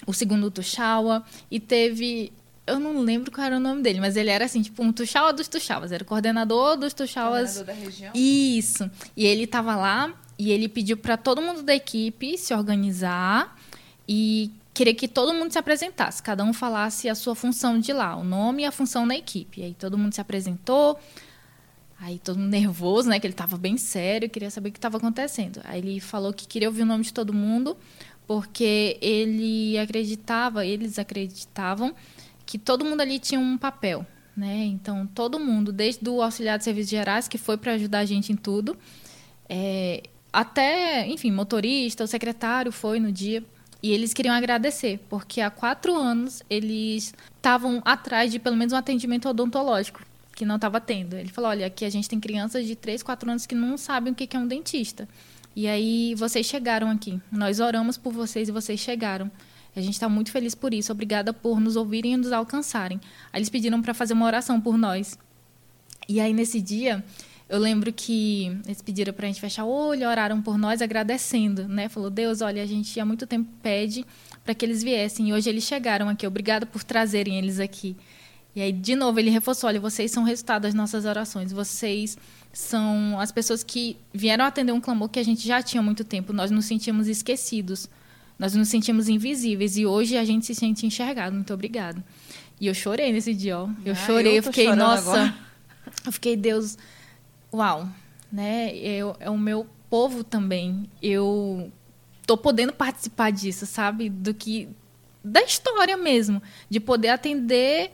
o 0.05 0.13
segundo 0.13 0.49
Tuxaua, 0.51 1.23
e 1.49 1.59
teve. 1.59 2.31
Eu 2.65 2.79
não 2.79 3.01
lembro 3.01 3.29
qual 3.29 3.45
era 3.45 3.57
o 3.57 3.59
nome 3.59 3.81
dele, 3.81 3.99
mas 3.99 4.15
ele 4.15 4.29
era 4.29 4.45
assim, 4.45 4.61
tipo 4.61 4.81
um 4.81 4.93
Tuxaua 4.93 5.33
dos 5.33 5.49
Tuxauas, 5.49 5.91
era 5.91 6.01
o 6.01 6.05
coordenador 6.05 6.77
dos 6.77 6.93
Tuxauas. 6.93 7.55
Coordenador 7.55 7.83
da 7.83 7.89
região? 7.89 8.11
Isso. 8.15 8.89
E 9.17 9.25
ele 9.25 9.43
estava 9.43 9.75
lá 9.75 10.13
e 10.37 10.51
ele 10.51 10.69
pediu 10.69 10.95
para 10.97 11.17
todo 11.17 11.41
mundo 11.41 11.61
da 11.61 11.75
equipe 11.75 12.37
se 12.37 12.53
organizar 12.53 13.57
e 14.07 14.51
queria 14.73 14.93
que 14.93 15.07
todo 15.07 15.33
mundo 15.33 15.51
se 15.51 15.59
apresentasse, 15.59 16.21
cada 16.21 16.43
um 16.43 16.51
falasse 16.51 17.07
a 17.07 17.15
sua 17.15 17.35
função 17.35 17.79
de 17.79 17.93
lá, 17.93 18.15
o 18.15 18.23
nome 18.23 18.63
e 18.63 18.65
a 18.65 18.71
função 18.71 19.05
na 19.05 19.15
equipe. 19.15 19.61
E 19.61 19.65
aí 19.65 19.73
todo 19.73 19.97
mundo 19.97 20.13
se 20.13 20.21
apresentou, 20.21 20.99
aí 21.99 22.17
todo 22.19 22.39
mundo 22.39 22.49
nervoso, 22.49 23.07
né, 23.07 23.19
que 23.19 23.27
ele 23.27 23.33
estava 23.33 23.57
bem 23.57 23.77
sério, 23.77 24.29
queria 24.29 24.49
saber 24.49 24.69
o 24.69 24.71
que 24.71 24.77
estava 24.77 24.97
acontecendo. 24.97 25.61
Aí 25.63 25.79
ele 25.79 25.99
falou 25.99 26.33
que 26.33 26.47
queria 26.47 26.67
ouvir 26.67 26.81
o 26.81 26.85
nome 26.85 27.03
de 27.03 27.13
todo 27.13 27.31
mundo, 27.31 27.77
porque 28.27 28.97
ele 29.01 29.77
acreditava, 29.77 30.65
eles 30.65 30.97
acreditavam 30.97 31.93
que 32.45 32.57
todo 32.57 32.85
mundo 32.85 33.01
ali 33.01 33.19
tinha 33.19 33.39
um 33.39 33.57
papel, 33.57 34.05
né? 34.35 34.65
Então 34.65 35.07
todo 35.07 35.39
mundo, 35.39 35.71
desde 35.71 36.07
o 36.09 36.21
auxiliar 36.21 36.57
de 36.57 36.63
serviços 36.63 36.89
gerais 36.89 37.27
que 37.27 37.37
foi 37.37 37.57
para 37.57 37.73
ajudar 37.73 37.99
a 37.99 38.05
gente 38.05 38.31
em 38.31 38.35
tudo, 38.35 38.77
é, 39.49 40.03
até, 40.31 41.07
enfim, 41.07 41.31
motorista, 41.31 42.03
o 42.03 42.07
secretário 42.07 42.71
foi 42.71 42.99
no 42.99 43.11
dia 43.11 43.43
e 43.83 43.91
eles 43.91 44.13
queriam 44.13 44.33
agradecer, 44.33 44.99
porque 45.09 45.41
há 45.41 45.51
quatro 45.51 45.93
anos 45.93 46.41
eles 46.49 47.13
estavam 47.35 47.81
atrás 47.83 48.31
de 48.31 48.39
pelo 48.39 48.55
menos 48.55 48.73
um 48.73 48.77
atendimento 48.77 49.27
odontológico, 49.27 50.01
que 50.33 50.45
não 50.45 50.55
estava 50.55 50.79
tendo. 50.79 51.15
Ele 51.15 51.29
falou: 51.29 51.49
olha, 51.49 51.67
aqui 51.67 51.83
a 51.83 51.89
gente 51.89 52.07
tem 52.07 52.19
crianças 52.19 52.65
de 52.65 52.75
3, 52.75 53.03
4 53.03 53.29
anos 53.29 53.45
que 53.45 53.53
não 53.53 53.77
sabem 53.77 54.13
o 54.13 54.15
que 54.15 54.35
é 54.35 54.39
um 54.39 54.47
dentista. 54.47 55.07
E 55.55 55.67
aí 55.67 56.15
vocês 56.15 56.45
chegaram 56.45 56.89
aqui. 56.89 57.21
Nós 57.31 57.59
oramos 57.59 57.97
por 57.97 58.11
vocês 58.11 58.49
e 58.49 58.51
vocês 58.51 58.79
chegaram. 58.79 59.31
A 59.75 59.81
gente 59.81 59.93
está 59.93 60.07
muito 60.07 60.31
feliz 60.31 60.53
por 60.55 60.73
isso. 60.73 60.91
Obrigada 60.91 61.33
por 61.33 61.59
nos 61.59 61.75
ouvirem 61.75 62.13
e 62.13 62.17
nos 62.17 62.31
alcançarem. 62.31 62.99
Aí 63.31 63.39
eles 63.39 63.49
pediram 63.49 63.81
para 63.81 63.93
fazer 63.93 64.13
uma 64.13 64.25
oração 64.25 64.59
por 64.59 64.77
nós. 64.77 65.17
E 66.07 66.19
aí 66.19 66.33
nesse 66.33 66.61
dia 66.61 67.03
eu 67.49 67.59
lembro 67.59 67.91
que 67.93 68.45
eles 68.65 68.81
pediram 68.81 69.13
para 69.13 69.25
a 69.25 69.29
gente 69.29 69.41
fechar 69.41 69.65
o 69.65 69.69
olho, 69.69 70.07
oraram 70.07 70.41
por 70.41 70.57
nós, 70.57 70.81
agradecendo, 70.81 71.67
né? 71.67 71.87
Falou, 71.89 72.09
Deus, 72.09 72.41
olha, 72.41 72.63
a 72.63 72.65
gente 72.65 72.99
há 72.99 73.05
muito 73.05 73.27
tempo 73.27 73.49
pede 73.61 74.05
para 74.43 74.55
que 74.55 74.65
eles 74.65 74.81
viessem. 74.81 75.29
E 75.29 75.33
hoje 75.33 75.49
eles 75.49 75.63
chegaram 75.63 76.09
aqui. 76.09 76.25
Obrigada 76.25 76.65
por 76.65 76.83
trazerem 76.83 77.37
eles 77.37 77.59
aqui. 77.59 77.95
E 78.55 78.61
aí, 78.61 78.71
de 78.71 78.95
novo, 78.95 79.19
ele 79.19 79.29
reforçou: 79.29 79.67
olha, 79.67 79.79
vocês 79.79 80.11
são 80.11 80.23
resultado 80.23 80.63
das 80.63 80.73
nossas 80.73 81.05
orações. 81.05 81.51
Vocês 81.51 82.17
são 82.51 83.19
as 83.19 83.31
pessoas 83.31 83.63
que 83.63 83.97
vieram 84.13 84.45
atender 84.45 84.71
um 84.71 84.79
clamor 84.81 85.09
que 85.09 85.19
a 85.19 85.23
gente 85.23 85.47
já 85.47 85.61
tinha 85.61 85.81
há 85.81 85.83
muito 85.83 86.03
tempo. 86.03 86.31
Nós 86.33 86.51
nos 86.51 86.65
sentimos 86.65 87.07
esquecidos. 87.07 87.89
Nós 88.37 88.53
nos 88.53 88.67
sentimos 88.69 89.09
invisíveis. 89.09 89.77
E 89.77 89.85
hoje 89.85 90.17
a 90.17 90.23
gente 90.25 90.45
se 90.45 90.53
sente 90.53 90.85
enxergado. 90.85 91.35
Muito 91.35 91.53
obrigado. 91.53 92.03
E 92.61 92.67
eu 92.67 92.73
chorei 92.73 93.11
nesse 93.11 93.33
dia, 93.33 93.57
ó. 93.57 93.69
Eu 93.83 93.93
Ah, 93.93 93.95
chorei, 93.95 94.33
eu 94.33 94.37
eu, 94.37 94.43
fiquei, 94.43 94.73
nossa. 94.75 95.01
agora. 95.11 95.35
Eu 96.05 96.11
fiquei, 96.11 96.37
Deus, 96.37 96.77
uau, 97.53 97.89
né? 98.31 98.73
Eu, 98.75 99.15
é 99.19 99.29
o 99.29 99.37
meu 99.37 99.67
povo 99.89 100.23
também. 100.23 100.89
Eu 101.01 101.71
tô 102.25 102.37
podendo 102.37 102.71
participar 102.71 103.31
disso, 103.31 103.65
sabe? 103.65 104.09
Do 104.09 104.33
que 104.33 104.69
da 105.23 105.41
história 105.41 105.97
mesmo, 105.97 106.41
de 106.69 106.79
poder 106.79 107.09
atender 107.09 107.91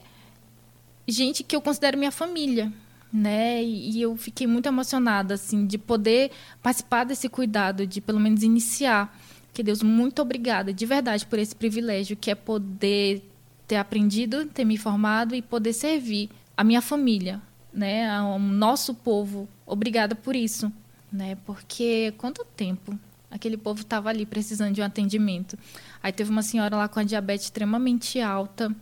gente 1.11 1.43
que 1.43 1.55
eu 1.55 1.61
considero 1.61 1.97
minha 1.97 2.11
família, 2.11 2.71
né? 3.11 3.63
E, 3.63 4.01
eu 4.01 4.15
fiquei 4.15 4.45
muito 4.45 4.67
emocionada 4.67 5.33
assim 5.33 5.65
de 5.65 5.77
poder 5.77 6.31
participar 6.61 7.03
desse 7.03 7.27
cuidado, 7.27 7.85
de 7.87 8.01
pelo 8.01 8.19
menos 8.19 8.43
iniciar. 8.43 9.17
Que 9.53 9.63
Deus, 9.63 9.81
muito 9.81 10.21
obrigada 10.21 10.71
de 10.71 10.85
verdade 10.85 11.25
por 11.25 11.39
esse 11.39 11.55
privilégio 11.55 12.15
que 12.15 12.29
é 12.31 12.35
poder 12.35 13.23
ter 13.67 13.77
aprendido, 13.77 14.45
ter 14.45 14.65
me 14.65 14.77
formado 14.77 15.35
e 15.35 15.41
poder 15.41 15.73
servir 15.73 16.29
a 16.55 16.63
minha 16.63 16.81
família, 16.81 17.41
né, 17.73 18.09
ao 18.09 18.39
nosso 18.39 18.93
povo. 18.93 19.47
Obrigada 19.65 20.15
por 20.15 20.35
isso, 20.35 20.71
né? 21.11 21.37
Porque 21.45 22.13
quanto 22.17 22.45
tempo 22.55 22.97
aquele 23.31 23.57
povo 23.57 23.81
estava 23.81 24.09
ali 24.09 24.25
precisando 24.25 24.73
de 24.73 24.81
um 24.81 24.85
atendimento. 24.85 25.57
Aí 26.01 26.11
teve 26.11 26.31
uma 26.31 26.41
senhora 26.41 26.75
lá 26.75 26.87
com 26.87 26.99
a 26.99 27.03
diabetes 27.03 27.45
extremamente 27.45 28.19
alta. 28.19 28.73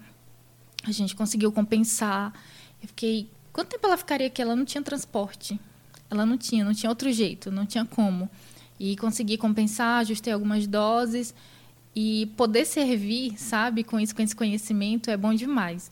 A 0.87 0.91
gente 0.91 1.15
conseguiu 1.15 1.51
compensar. 1.51 2.33
Eu 2.81 2.87
fiquei, 2.87 3.29
quanto 3.51 3.69
tempo 3.69 3.85
ela 3.85 3.97
ficaria 3.97 4.27
aqui? 4.27 4.41
Ela 4.41 4.55
não 4.55 4.65
tinha 4.65 4.81
transporte. 4.81 5.59
Ela 6.09 6.25
não 6.25 6.37
tinha, 6.37 6.63
não 6.63 6.73
tinha 6.73 6.89
outro 6.89 7.11
jeito, 7.11 7.51
não 7.51 7.65
tinha 7.65 7.85
como. 7.85 8.29
E 8.79 8.95
consegui 8.95 9.37
compensar, 9.37 9.99
ajustei 9.99 10.31
algumas 10.31 10.65
doses 10.65 11.33
e 11.95 12.31
poder 12.37 12.65
servir, 12.65 13.37
sabe, 13.37 13.83
com 13.83 13.99
isso, 13.99 14.15
com 14.15 14.21
esse 14.21 14.35
conhecimento 14.35 15.09
é 15.09 15.17
bom 15.17 15.33
demais 15.33 15.89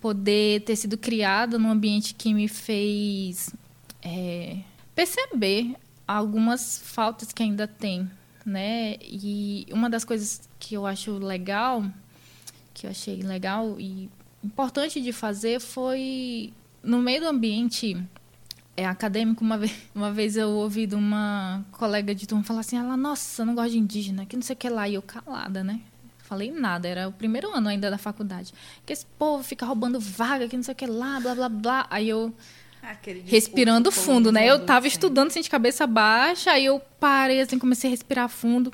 poder 0.00 0.62
ter 0.62 0.76
sido 0.76 0.96
criada 0.96 1.58
num 1.58 1.70
ambiente 1.70 2.14
que 2.14 2.32
me 2.32 2.48
fez 2.48 3.54
é, 4.02 4.58
perceber 4.94 5.74
algumas 6.06 6.78
faltas 6.78 7.32
que 7.32 7.42
ainda 7.42 7.66
tem, 7.66 8.08
né? 8.44 8.96
E 9.00 9.66
uma 9.72 9.90
das 9.90 10.04
coisas 10.04 10.48
que 10.58 10.74
eu 10.74 10.86
acho 10.86 11.18
legal, 11.18 11.84
que 12.72 12.86
eu 12.86 12.90
achei 12.90 13.20
legal 13.22 13.76
e 13.78 14.08
importante 14.42 15.00
de 15.00 15.12
fazer 15.12 15.60
foi 15.60 16.52
no 16.82 16.98
meio 16.98 17.20
do 17.20 17.26
ambiente 17.28 17.96
é, 18.76 18.86
acadêmico, 18.86 19.42
uma 19.42 19.58
vez, 19.58 19.74
uma 19.94 20.12
vez 20.12 20.36
eu 20.36 20.50
ouvi 20.50 20.86
de 20.86 20.94
uma 20.94 21.64
colega 21.72 22.14
de 22.14 22.26
turma 22.26 22.44
falar 22.44 22.60
assim, 22.60 22.76
ela, 22.76 22.96
nossa, 22.96 23.42
eu 23.42 23.46
não 23.46 23.54
gosto 23.54 23.72
de 23.72 23.78
indígena, 23.78 24.24
que 24.24 24.36
não 24.36 24.42
sei 24.42 24.54
o 24.54 24.56
que 24.56 24.68
lá, 24.68 24.88
e 24.88 24.94
eu 24.94 25.02
calada, 25.02 25.64
né? 25.64 25.80
Falei 26.18 26.52
nada, 26.52 26.86
era 26.86 27.08
o 27.08 27.12
primeiro 27.12 27.50
ano 27.56 27.68
ainda 27.68 27.90
da 27.90 27.96
faculdade. 27.96 28.52
Que 28.84 28.92
esse 28.92 29.06
povo 29.18 29.42
fica 29.42 29.64
roubando 29.64 29.98
vaga, 29.98 30.46
que 30.46 30.56
não 30.56 30.62
sei 30.62 30.72
o 30.72 30.76
que 30.76 30.86
lá, 30.86 31.18
blá, 31.18 31.34
blá, 31.34 31.48
blá. 31.48 31.86
Aí 31.88 32.06
eu, 32.06 32.34
Aquele 32.82 33.22
respirando 33.26 33.90
fundo, 33.90 34.30
né? 34.30 34.46
Eu 34.46 34.64
tava 34.64 34.82
sempre. 34.82 34.88
estudando 34.88 35.28
assim 35.28 35.40
de 35.40 35.48
cabeça 35.48 35.86
baixa, 35.86 36.52
aí 36.52 36.66
eu 36.66 36.80
parei 37.00 37.40
assim, 37.40 37.58
comecei 37.58 37.88
a 37.88 37.90
respirar 37.90 38.28
fundo. 38.28 38.70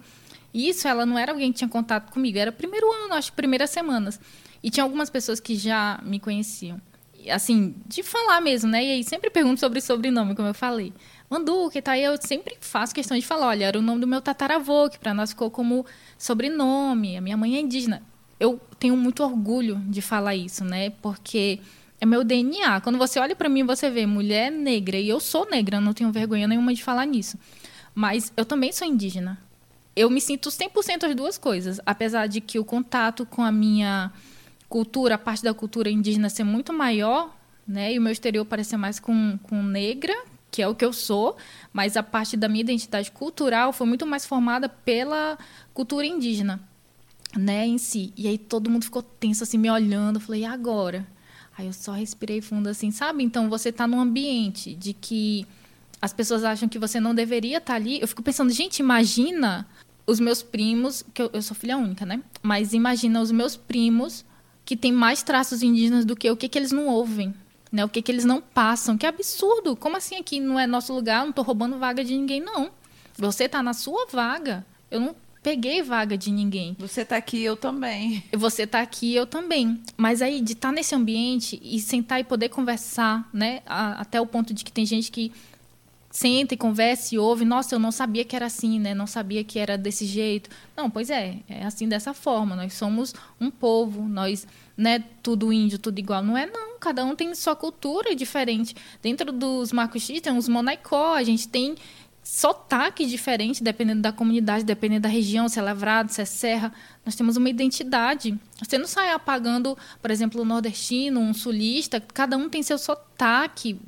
Isso, 0.52 0.86
ela 0.86 1.06
não 1.06 1.18
era 1.18 1.32
alguém 1.32 1.52
que 1.52 1.58
tinha 1.58 1.68
contato 1.68 2.12
comigo, 2.12 2.38
era 2.38 2.52
primeiro 2.52 2.92
ano, 2.92 3.14
acho 3.14 3.32
primeiras 3.32 3.70
semanas. 3.70 4.20
E 4.64 4.70
tinha 4.70 4.82
algumas 4.82 5.10
pessoas 5.10 5.40
que 5.40 5.56
já 5.56 6.00
me 6.02 6.18
conheciam. 6.18 6.80
E, 7.18 7.30
Assim, 7.30 7.74
de 7.86 8.02
falar 8.02 8.40
mesmo, 8.40 8.70
né? 8.70 8.82
E 8.82 8.92
aí 8.92 9.04
sempre 9.04 9.28
pergunto 9.28 9.60
sobre 9.60 9.78
sobrenome, 9.78 10.34
como 10.34 10.48
eu 10.48 10.54
falei. 10.54 10.90
Manduca 11.28 11.78
e 11.78 11.82
tal, 11.82 11.94
e 11.94 12.02
eu 12.02 12.16
sempre 12.18 12.56
faço 12.58 12.94
questão 12.94 13.18
de 13.18 13.26
falar, 13.26 13.48
olha, 13.48 13.66
era 13.66 13.78
o 13.78 13.82
nome 13.82 14.00
do 14.00 14.06
meu 14.06 14.22
tataravô, 14.22 14.88
que 14.88 14.98
para 14.98 15.12
nós 15.12 15.30
ficou 15.30 15.50
como 15.50 15.84
sobrenome, 16.16 17.18
a 17.18 17.20
minha 17.20 17.36
mãe 17.36 17.56
é 17.56 17.60
indígena. 17.60 18.02
Eu 18.40 18.58
tenho 18.78 18.96
muito 18.96 19.22
orgulho 19.22 19.76
de 19.86 20.00
falar 20.00 20.34
isso, 20.34 20.64
né? 20.64 20.88
Porque 21.02 21.60
é 22.00 22.06
meu 22.06 22.24
DNA. 22.24 22.80
Quando 22.80 22.96
você 22.96 23.18
olha 23.18 23.36
para 23.36 23.50
mim, 23.50 23.64
você 23.64 23.90
vê 23.90 24.06
mulher 24.06 24.50
negra, 24.50 24.96
e 24.96 25.10
eu 25.10 25.20
sou 25.20 25.46
negra, 25.50 25.78
não 25.78 25.92
tenho 25.92 26.10
vergonha 26.10 26.48
nenhuma 26.48 26.72
de 26.72 26.82
falar 26.82 27.04
nisso. 27.04 27.38
Mas 27.94 28.32
eu 28.34 28.46
também 28.46 28.72
sou 28.72 28.88
indígena. 28.88 29.38
Eu 29.94 30.08
me 30.08 30.22
sinto 30.22 30.48
100% 30.48 31.04
as 31.04 31.14
duas 31.14 31.36
coisas, 31.36 31.82
apesar 31.84 32.28
de 32.28 32.40
que 32.40 32.58
o 32.58 32.64
contato 32.64 33.26
com 33.26 33.42
a 33.42 33.52
minha 33.52 34.10
cultura, 34.74 35.14
a 35.14 35.18
parte 35.18 35.44
da 35.44 35.54
cultura 35.54 35.88
indígena 35.88 36.28
ser 36.28 36.42
muito 36.42 36.72
maior, 36.72 37.32
né? 37.64 37.94
E 37.94 37.98
o 38.00 38.02
meu 38.02 38.10
exterior 38.10 38.44
parecer 38.44 38.76
mais 38.76 38.98
com, 38.98 39.38
com 39.44 39.62
negra, 39.62 40.12
que 40.50 40.60
é 40.60 40.66
o 40.66 40.74
que 40.74 40.84
eu 40.84 40.92
sou, 40.92 41.36
mas 41.72 41.96
a 41.96 42.02
parte 42.02 42.36
da 42.36 42.48
minha 42.48 42.62
identidade 42.62 43.12
cultural 43.12 43.72
foi 43.72 43.86
muito 43.86 44.04
mais 44.04 44.26
formada 44.26 44.68
pela 44.68 45.38
cultura 45.72 46.04
indígena, 46.04 46.60
né, 47.36 47.64
em 47.64 47.78
si. 47.78 48.12
E 48.16 48.26
aí 48.26 48.36
todo 48.36 48.68
mundo 48.68 48.82
ficou 48.82 49.00
tenso 49.00 49.44
assim 49.44 49.58
me 49.58 49.70
olhando, 49.70 50.16
eu 50.16 50.20
falei, 50.20 50.40
e 50.40 50.44
agora? 50.44 51.06
Aí 51.56 51.68
eu 51.68 51.72
só 51.72 51.92
respirei 51.92 52.40
fundo 52.40 52.68
assim, 52.68 52.90
sabe? 52.90 53.22
Então 53.22 53.48
você 53.48 53.70
tá 53.70 53.86
num 53.86 54.00
ambiente 54.00 54.74
de 54.74 54.92
que 54.92 55.46
as 56.02 56.12
pessoas 56.12 56.42
acham 56.42 56.68
que 56.68 56.80
você 56.80 56.98
não 56.98 57.14
deveria 57.14 57.58
estar 57.58 57.76
ali. 57.76 58.00
Eu 58.00 58.08
fico 58.08 58.24
pensando, 58.24 58.50
gente, 58.50 58.80
imagina 58.80 59.68
os 60.04 60.18
meus 60.18 60.42
primos, 60.42 61.04
que 61.14 61.22
eu, 61.22 61.30
eu 61.32 61.42
sou 61.42 61.56
filha 61.56 61.76
única, 61.76 62.04
né? 62.04 62.20
Mas 62.42 62.72
imagina 62.72 63.20
os 63.20 63.30
meus 63.30 63.54
primos 63.56 64.24
que 64.64 64.76
têm 64.76 64.92
mais 64.92 65.22
traços 65.22 65.62
indígenas 65.62 66.04
do 66.04 66.16
que 66.16 66.30
o 66.30 66.36
que, 66.36 66.48
que 66.48 66.58
eles 66.58 66.72
não 66.72 66.86
ouvem, 66.86 67.34
né? 67.70 67.84
O 67.84 67.88
que, 67.88 68.00
que 68.00 68.10
eles 68.10 68.24
não 68.24 68.40
passam. 68.40 68.96
Que 68.96 69.06
absurdo! 69.06 69.76
Como 69.76 69.96
assim 69.96 70.16
aqui 70.16 70.40
não 70.40 70.58
é 70.58 70.66
nosso 70.66 70.92
lugar? 70.94 71.20
Eu 71.20 71.26
não 71.26 71.32
tô 71.32 71.42
roubando 71.42 71.78
vaga 71.78 72.02
de 72.04 72.16
ninguém, 72.16 72.40
não. 72.40 72.70
Você 73.16 73.48
tá 73.48 73.62
na 73.62 73.72
sua 73.74 74.06
vaga. 74.10 74.64
Eu 74.90 75.00
não 75.00 75.14
peguei 75.42 75.82
vaga 75.82 76.16
de 76.16 76.30
ninguém. 76.30 76.74
Você 76.78 77.04
tá 77.04 77.16
aqui, 77.16 77.42
eu 77.42 77.56
também. 77.56 78.24
Você 78.32 78.66
tá 78.66 78.80
aqui, 78.80 79.14
eu 79.14 79.26
também. 79.26 79.80
Mas 79.96 80.22
aí, 80.22 80.40
de 80.40 80.52
estar 80.54 80.72
nesse 80.72 80.94
ambiente 80.94 81.60
e 81.62 81.78
sentar 81.80 82.18
e 82.20 82.24
poder 82.24 82.48
conversar, 82.48 83.28
né? 83.32 83.60
a- 83.66 84.00
até 84.00 84.18
o 84.20 84.26
ponto 84.26 84.54
de 84.54 84.64
que 84.64 84.72
tem 84.72 84.86
gente 84.86 85.10
que 85.12 85.30
senta 86.14 86.54
e 86.54 86.56
conversa 86.56 87.12
e 87.12 87.18
ouve. 87.18 87.44
Nossa, 87.44 87.74
eu 87.74 87.78
não 87.80 87.90
sabia 87.90 88.24
que 88.24 88.36
era 88.36 88.46
assim, 88.46 88.78
né? 88.78 88.94
Não 88.94 89.06
sabia 89.06 89.42
que 89.42 89.58
era 89.58 89.76
desse 89.76 90.06
jeito. 90.06 90.48
Não, 90.76 90.88
pois 90.88 91.10
é. 91.10 91.38
É 91.48 91.64
assim 91.64 91.88
dessa 91.88 92.14
forma. 92.14 92.54
Nós 92.54 92.72
somos 92.74 93.12
um 93.40 93.50
povo. 93.50 94.02
Nós, 94.08 94.46
né? 94.76 95.02
Tudo 95.24 95.52
índio, 95.52 95.76
tudo 95.76 95.98
igual. 95.98 96.22
Não 96.22 96.38
é, 96.38 96.46
não. 96.46 96.78
Cada 96.78 97.04
um 97.04 97.16
tem 97.16 97.34
sua 97.34 97.56
cultura 97.56 98.14
diferente. 98.14 98.76
Dentro 99.02 99.32
dos 99.32 99.72
Macuxi 99.72 100.20
tem 100.20 100.38
os 100.38 100.48
Monaicó. 100.48 101.14
A 101.14 101.24
gente 101.24 101.48
tem 101.48 101.74
sotaque 102.22 103.04
diferente, 103.06 103.62
dependendo 103.62 104.00
da 104.00 104.12
comunidade, 104.12 104.64
dependendo 104.64 105.02
da 105.02 105.08
região, 105.08 105.48
se 105.48 105.58
é 105.58 105.62
lavrado, 105.62 106.12
se 106.12 106.22
é 106.22 106.24
serra. 106.24 106.72
Nós 107.04 107.16
temos 107.16 107.36
uma 107.36 107.50
identidade. 107.50 108.38
Você 108.62 108.78
não 108.78 108.86
sai 108.86 109.10
apagando, 109.10 109.76
por 110.00 110.12
exemplo, 110.12 110.42
o 110.42 110.44
nordestino, 110.44 111.18
um 111.18 111.34
sulista, 111.34 112.00
cada 112.00 112.36
um 112.36 112.48
tem 112.48 112.62
seu 112.62 112.78
sotaque. 112.78 113.80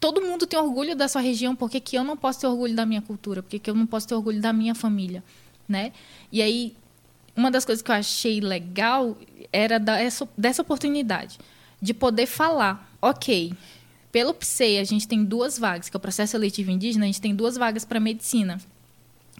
Todo 0.00 0.20
mundo 0.20 0.46
tem 0.46 0.58
orgulho 0.58 0.94
da 0.94 1.08
sua 1.08 1.22
região, 1.22 1.56
por 1.56 1.70
que, 1.70 1.80
que 1.80 1.96
eu 1.96 2.04
não 2.04 2.16
posso 2.16 2.40
ter 2.40 2.46
orgulho 2.46 2.74
da 2.74 2.84
minha 2.84 3.00
cultura? 3.00 3.42
Por 3.42 3.48
que, 3.48 3.58
que 3.58 3.70
eu 3.70 3.74
não 3.74 3.86
posso 3.86 4.06
ter 4.06 4.14
orgulho 4.14 4.40
da 4.40 4.52
minha 4.52 4.74
família? 4.74 5.24
Né? 5.68 5.92
E 6.30 6.42
aí, 6.42 6.76
uma 7.36 7.50
das 7.50 7.64
coisas 7.64 7.82
que 7.82 7.90
eu 7.90 7.94
achei 7.94 8.40
legal 8.40 9.16
era 9.52 9.78
da, 9.78 9.98
essa, 9.98 10.28
dessa 10.36 10.62
oportunidade 10.62 11.38
de 11.80 11.92
poder 11.92 12.26
falar, 12.26 12.90
ok, 13.00 13.52
pelo 14.12 14.32
PSEI, 14.32 14.78
a 14.78 14.84
gente 14.84 15.08
tem 15.08 15.24
duas 15.24 15.58
vagas, 15.58 15.88
que 15.88 15.96
é 15.96 15.98
o 15.98 16.00
processo 16.00 16.32
seletivo 16.32 16.70
indígena, 16.70 17.04
a 17.04 17.06
gente 17.06 17.20
tem 17.20 17.34
duas 17.34 17.56
vagas 17.56 17.84
para 17.84 17.98
medicina, 17.98 18.60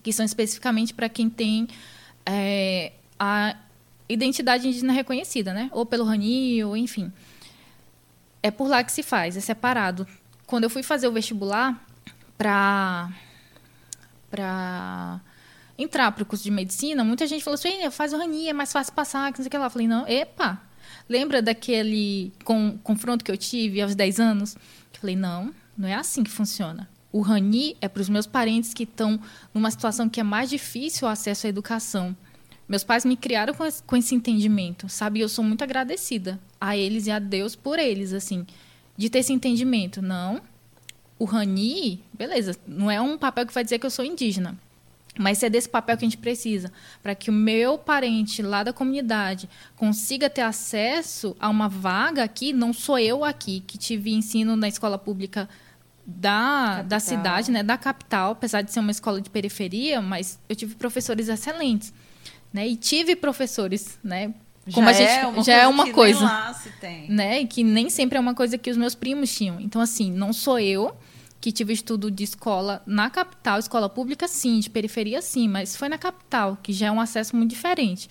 que 0.02 0.12
são 0.12 0.24
especificamente 0.24 0.92
para 0.92 1.08
quem 1.08 1.30
tem 1.30 1.68
é, 2.26 2.92
a 3.18 3.56
identidade 4.08 4.66
indígena 4.66 4.92
reconhecida, 4.92 5.54
né? 5.54 5.70
Ou 5.72 5.86
pelo 5.86 6.04
RANI, 6.04 6.64
ou 6.64 6.76
enfim. 6.76 7.12
É 8.42 8.50
por 8.50 8.68
lá 8.68 8.82
que 8.84 8.92
se 8.92 9.02
faz, 9.02 9.36
é 9.36 9.40
separado. 9.40 10.06
Quando 10.46 10.64
eu 10.64 10.70
fui 10.70 10.82
fazer 10.82 11.08
o 11.08 11.12
vestibular 11.12 11.82
para 12.36 13.10
para 14.30 15.20
entrar 15.78 16.10
para 16.10 16.22
o 16.22 16.26
curso 16.26 16.42
de 16.42 16.50
medicina, 16.50 17.04
muita 17.04 17.26
gente 17.26 17.44
falou 17.44 17.54
assim, 17.54 17.88
faz 17.90 18.12
o 18.12 18.18
RANI, 18.18 18.48
é 18.48 18.52
mais 18.52 18.72
fácil 18.72 18.92
passar, 18.92 19.32
que 19.32 19.38
não 19.38 19.44
sei 19.44 19.48
o 19.48 19.50
que 19.50 19.58
lá. 19.58 19.66
Eu 19.66 19.70
falei, 19.70 19.86
não, 19.86 20.06
epa, 20.08 20.60
Lembra 21.08 21.42
daquele 21.42 22.32
com, 22.44 22.78
confronto 22.82 23.24
que 23.24 23.30
eu 23.30 23.36
tive 23.36 23.80
aos 23.80 23.94
10 23.94 24.20
anos? 24.20 24.54
Eu 24.54 25.00
falei, 25.00 25.16
não, 25.16 25.52
não 25.76 25.88
é 25.88 25.94
assim 25.94 26.24
que 26.24 26.30
funciona. 26.30 26.88
O 27.12 27.20
Rani 27.20 27.76
é 27.80 27.88
para 27.88 28.00
os 28.00 28.08
meus 28.08 28.26
parentes 28.26 28.74
que 28.74 28.84
estão 28.84 29.20
numa 29.52 29.70
situação 29.70 30.08
que 30.08 30.18
é 30.18 30.22
mais 30.22 30.50
difícil 30.50 31.06
o 31.06 31.10
acesso 31.10 31.46
à 31.46 31.50
educação. 31.50 32.16
Meus 32.66 32.82
pais 32.82 33.04
me 33.04 33.16
criaram 33.16 33.52
com 33.52 33.64
esse, 33.64 33.82
com 33.82 33.96
esse 33.96 34.14
entendimento, 34.14 34.88
sabe? 34.88 35.20
Eu 35.20 35.28
sou 35.28 35.44
muito 35.44 35.62
agradecida 35.62 36.40
a 36.60 36.76
eles 36.76 37.06
e 37.06 37.10
a 37.10 37.18
Deus 37.18 37.54
por 37.54 37.78
eles, 37.78 38.12
assim, 38.12 38.46
de 38.96 39.10
ter 39.10 39.20
esse 39.20 39.32
entendimento. 39.32 40.00
Não, 40.00 40.40
o 41.18 41.24
Rani, 41.24 42.02
beleza, 42.12 42.56
não 42.66 42.90
é 42.90 43.00
um 43.00 43.16
papel 43.16 43.46
que 43.46 43.54
vai 43.54 43.64
dizer 43.64 43.78
que 43.78 43.86
eu 43.86 43.90
sou 43.90 44.04
indígena. 44.04 44.58
Mas 45.16 45.42
é 45.44 45.48
desse 45.48 45.68
papel 45.68 45.96
que 45.96 46.04
a 46.04 46.08
gente 46.08 46.18
precisa, 46.18 46.72
para 47.00 47.14
que 47.14 47.30
o 47.30 47.32
meu 47.32 47.78
parente 47.78 48.42
lá 48.42 48.64
da 48.64 48.72
comunidade 48.72 49.48
consiga 49.76 50.28
ter 50.28 50.40
acesso 50.40 51.36
a 51.38 51.48
uma 51.48 51.68
vaga 51.68 52.24
aqui, 52.24 52.52
não 52.52 52.72
sou 52.72 52.98
eu 52.98 53.24
aqui 53.24 53.62
que 53.64 53.78
tive 53.78 54.12
ensino 54.12 54.56
na 54.56 54.66
escola 54.66 54.98
pública 54.98 55.48
da, 56.04 56.82
da 56.82 56.98
cidade, 56.98 57.50
né, 57.50 57.62
da 57.62 57.78
capital, 57.78 58.32
apesar 58.32 58.62
de 58.62 58.72
ser 58.72 58.80
uma 58.80 58.90
escola 58.90 59.20
de 59.20 59.30
periferia, 59.30 60.02
mas 60.02 60.38
eu 60.48 60.56
tive 60.56 60.74
professores 60.74 61.28
excelentes, 61.28 61.94
né, 62.52 62.66
e 62.66 62.76
tive 62.76 63.14
professores, 63.14 63.98
né, 64.02 64.34
como 64.72 64.88
a 64.88 64.92
gente 64.92 65.44
já 65.44 65.54
é 65.54 65.66
uma 65.66 65.84
que 65.84 65.90
nem 65.90 65.94
coisa, 65.94 66.24
lá 66.24 66.54
se 66.54 66.70
tem. 66.80 67.08
né, 67.10 67.40
e 67.40 67.46
que 67.46 67.62
nem 67.62 67.90
sempre 67.90 68.16
é 68.16 68.20
uma 68.20 68.34
coisa 68.34 68.56
que 68.56 68.70
os 68.70 68.76
meus 68.76 68.94
primos 68.94 69.34
tinham. 69.34 69.60
Então 69.60 69.80
assim, 69.80 70.10
não 70.10 70.32
sou 70.32 70.58
eu 70.58 70.96
que 71.40 71.52
tive 71.52 71.74
estudo 71.74 72.10
de 72.10 72.24
escola 72.24 72.82
na 72.86 73.10
capital, 73.10 73.58
escola 73.58 73.88
pública 73.88 74.26
sim, 74.26 74.60
de 74.60 74.70
periferia 74.70 75.20
sim, 75.20 75.46
mas 75.46 75.76
foi 75.76 75.90
na 75.90 75.98
capital, 75.98 76.56
que 76.62 76.72
já 76.72 76.86
é 76.86 76.90
um 76.90 77.00
acesso 77.00 77.36
muito 77.36 77.50
diferente. 77.50 78.08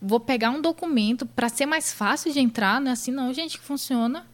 Vou 0.00 0.20
pegar 0.20 0.50
um 0.50 0.62
documento 0.62 1.26
para 1.26 1.48
ser 1.48 1.66
mais 1.66 1.92
fácil 1.92 2.32
de 2.32 2.38
entrar, 2.38 2.80
não 2.80 2.90
é 2.90 2.92
assim 2.92 3.10
não, 3.10 3.34
gente, 3.34 3.58
que 3.58 3.64
funciona. 3.64 4.24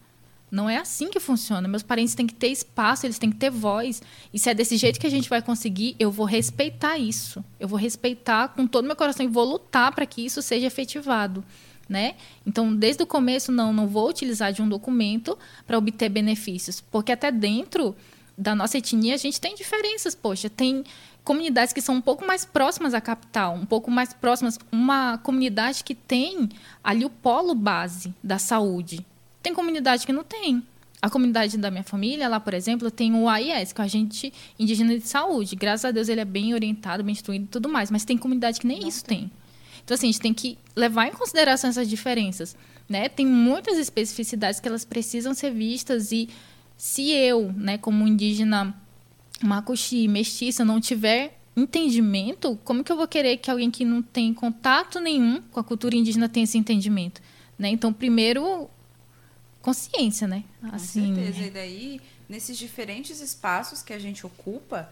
Não 0.55 0.69
é 0.69 0.77
assim 0.77 1.09
que 1.09 1.19
funciona. 1.19 1.67
Meus 1.67 1.83
parentes 1.83 2.15
têm 2.15 2.25
que 2.25 2.33
ter 2.33 2.47
espaço, 2.47 3.05
eles 3.05 3.19
têm 3.19 3.29
que 3.29 3.35
ter 3.35 3.49
voz. 3.49 4.01
E 4.33 4.39
se 4.39 4.49
é 4.49 4.53
desse 4.53 4.77
jeito 4.77 4.97
que 4.97 5.05
a 5.05 5.09
gente 5.09 5.27
vai 5.27 5.41
conseguir, 5.41 5.97
eu 5.99 6.09
vou 6.09 6.25
respeitar 6.25 6.97
isso. 6.97 7.43
Eu 7.59 7.67
vou 7.67 7.77
respeitar 7.77 8.47
com 8.47 8.65
todo 8.65 8.85
meu 8.85 8.95
coração 8.95 9.25
e 9.25 9.27
vou 9.27 9.43
lutar 9.43 9.93
para 9.93 10.05
que 10.05 10.25
isso 10.25 10.41
seja 10.41 10.65
efetivado. 10.65 11.43
Né? 11.89 12.15
Então, 12.47 12.73
desde 12.73 13.03
o 13.03 13.05
começo, 13.05 13.51
não, 13.51 13.73
não 13.73 13.85
vou 13.85 14.07
utilizar 14.07 14.53
de 14.53 14.61
um 14.61 14.69
documento 14.69 15.37
para 15.67 15.77
obter 15.77 16.07
benefícios. 16.07 16.79
Porque 16.79 17.11
até 17.11 17.33
dentro 17.33 17.93
da 18.37 18.55
nossa 18.55 18.77
etnia, 18.77 19.13
a 19.13 19.17
gente 19.17 19.41
tem 19.41 19.55
diferenças, 19.55 20.15
poxa, 20.15 20.49
tem 20.49 20.85
comunidades 21.25 21.73
que 21.73 21.81
são 21.81 21.95
um 21.95 22.01
pouco 22.01 22.25
mais 22.25 22.45
próximas 22.45 22.93
à 22.93 23.01
capital, 23.01 23.55
um 23.55 23.65
pouco 23.65 23.91
mais 23.91 24.13
próximas, 24.13 24.57
uma 24.71 25.17
comunidade 25.17 25.83
que 25.83 25.93
tem 25.93 26.47
ali 26.81 27.03
o 27.03 27.09
polo 27.09 27.53
base 27.53 28.13
da 28.23 28.39
saúde. 28.39 29.05
Tem 29.45 29.53
comunidade 29.53 30.07
que 30.07 30.11
não 30.11 30.23
tem. 30.23 30.63
A 30.99 31.07
comunidade 31.07 31.55
da 31.55 31.69
minha 31.69 31.83
família, 31.83 32.27
lá, 32.27 32.39
por 32.39 32.55
exemplo, 32.55 32.89
tem 32.89 33.13
o 33.13 33.29
AIS, 33.29 33.71
que 33.71 33.79
é 33.79 33.83
o 33.83 33.85
Agente 33.85 34.33
Indígena 34.57 34.97
de 34.97 35.07
Saúde. 35.07 35.55
Graças 35.55 35.85
a 35.85 35.91
Deus 35.91 36.09
ele 36.09 36.19
é 36.19 36.25
bem 36.25 36.55
orientado, 36.55 37.03
bem 37.03 37.11
instruído 37.11 37.45
e 37.45 37.47
tudo 37.49 37.69
mais, 37.69 37.91
mas 37.91 38.03
tem 38.03 38.17
comunidade 38.17 38.59
que 38.59 38.65
nem 38.65 38.87
isso 38.87 39.05
tem. 39.05 39.29
Então, 39.83 39.93
assim, 39.93 40.07
a 40.07 40.11
gente 40.11 40.19
tem 40.19 40.33
que 40.33 40.57
levar 40.75 41.05
em 41.05 41.11
consideração 41.11 41.69
essas 41.69 41.87
diferenças. 41.87 42.57
Né? 42.89 43.07
Tem 43.07 43.23
muitas 43.23 43.77
especificidades 43.77 44.59
que 44.59 44.67
elas 44.67 44.83
precisam 44.83 45.35
ser 45.35 45.51
vistas 45.51 46.11
e 46.11 46.27
se 46.75 47.11
eu, 47.11 47.53
né, 47.55 47.77
como 47.77 48.07
indígena 48.07 48.75
macuxi, 49.43 50.07
mestiça, 50.07 50.65
não 50.65 50.81
tiver 50.81 51.37
entendimento, 51.55 52.59
como 52.63 52.83
que 52.83 52.91
eu 52.91 52.97
vou 52.97 53.07
querer 53.07 53.37
que 53.37 53.51
alguém 53.51 53.69
que 53.69 53.85
não 53.85 54.01
tem 54.01 54.33
contato 54.33 54.99
nenhum 54.99 55.39
com 55.51 55.59
a 55.59 55.63
cultura 55.63 55.95
indígena 55.95 56.27
tenha 56.27 56.45
esse 56.45 56.57
entendimento? 56.57 57.21
Né? 57.59 57.69
Então, 57.69 57.93
primeiro, 57.93 58.69
consciência, 59.65 60.27
né? 60.27 60.43
Com 60.61 60.75
Assim, 60.75 61.15
certeza. 61.15 61.39
E 61.45 61.49
daí, 61.49 62.01
nesses 62.29 62.57
diferentes 62.57 63.19
espaços 63.19 63.81
que 63.81 63.93
a 63.93 63.99
gente 63.99 64.25
ocupa, 64.25 64.89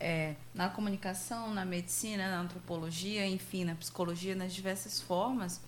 é, 0.00 0.34
na 0.54 0.68
comunicação, 0.68 1.54
na 1.54 1.64
medicina, 1.64 2.28
na 2.30 2.40
antropologia, 2.40 3.24
enfim, 3.26 3.64
na 3.64 3.74
psicologia, 3.74 4.34
nas 4.34 4.52
diversas 4.52 5.00
formas, 5.00 5.60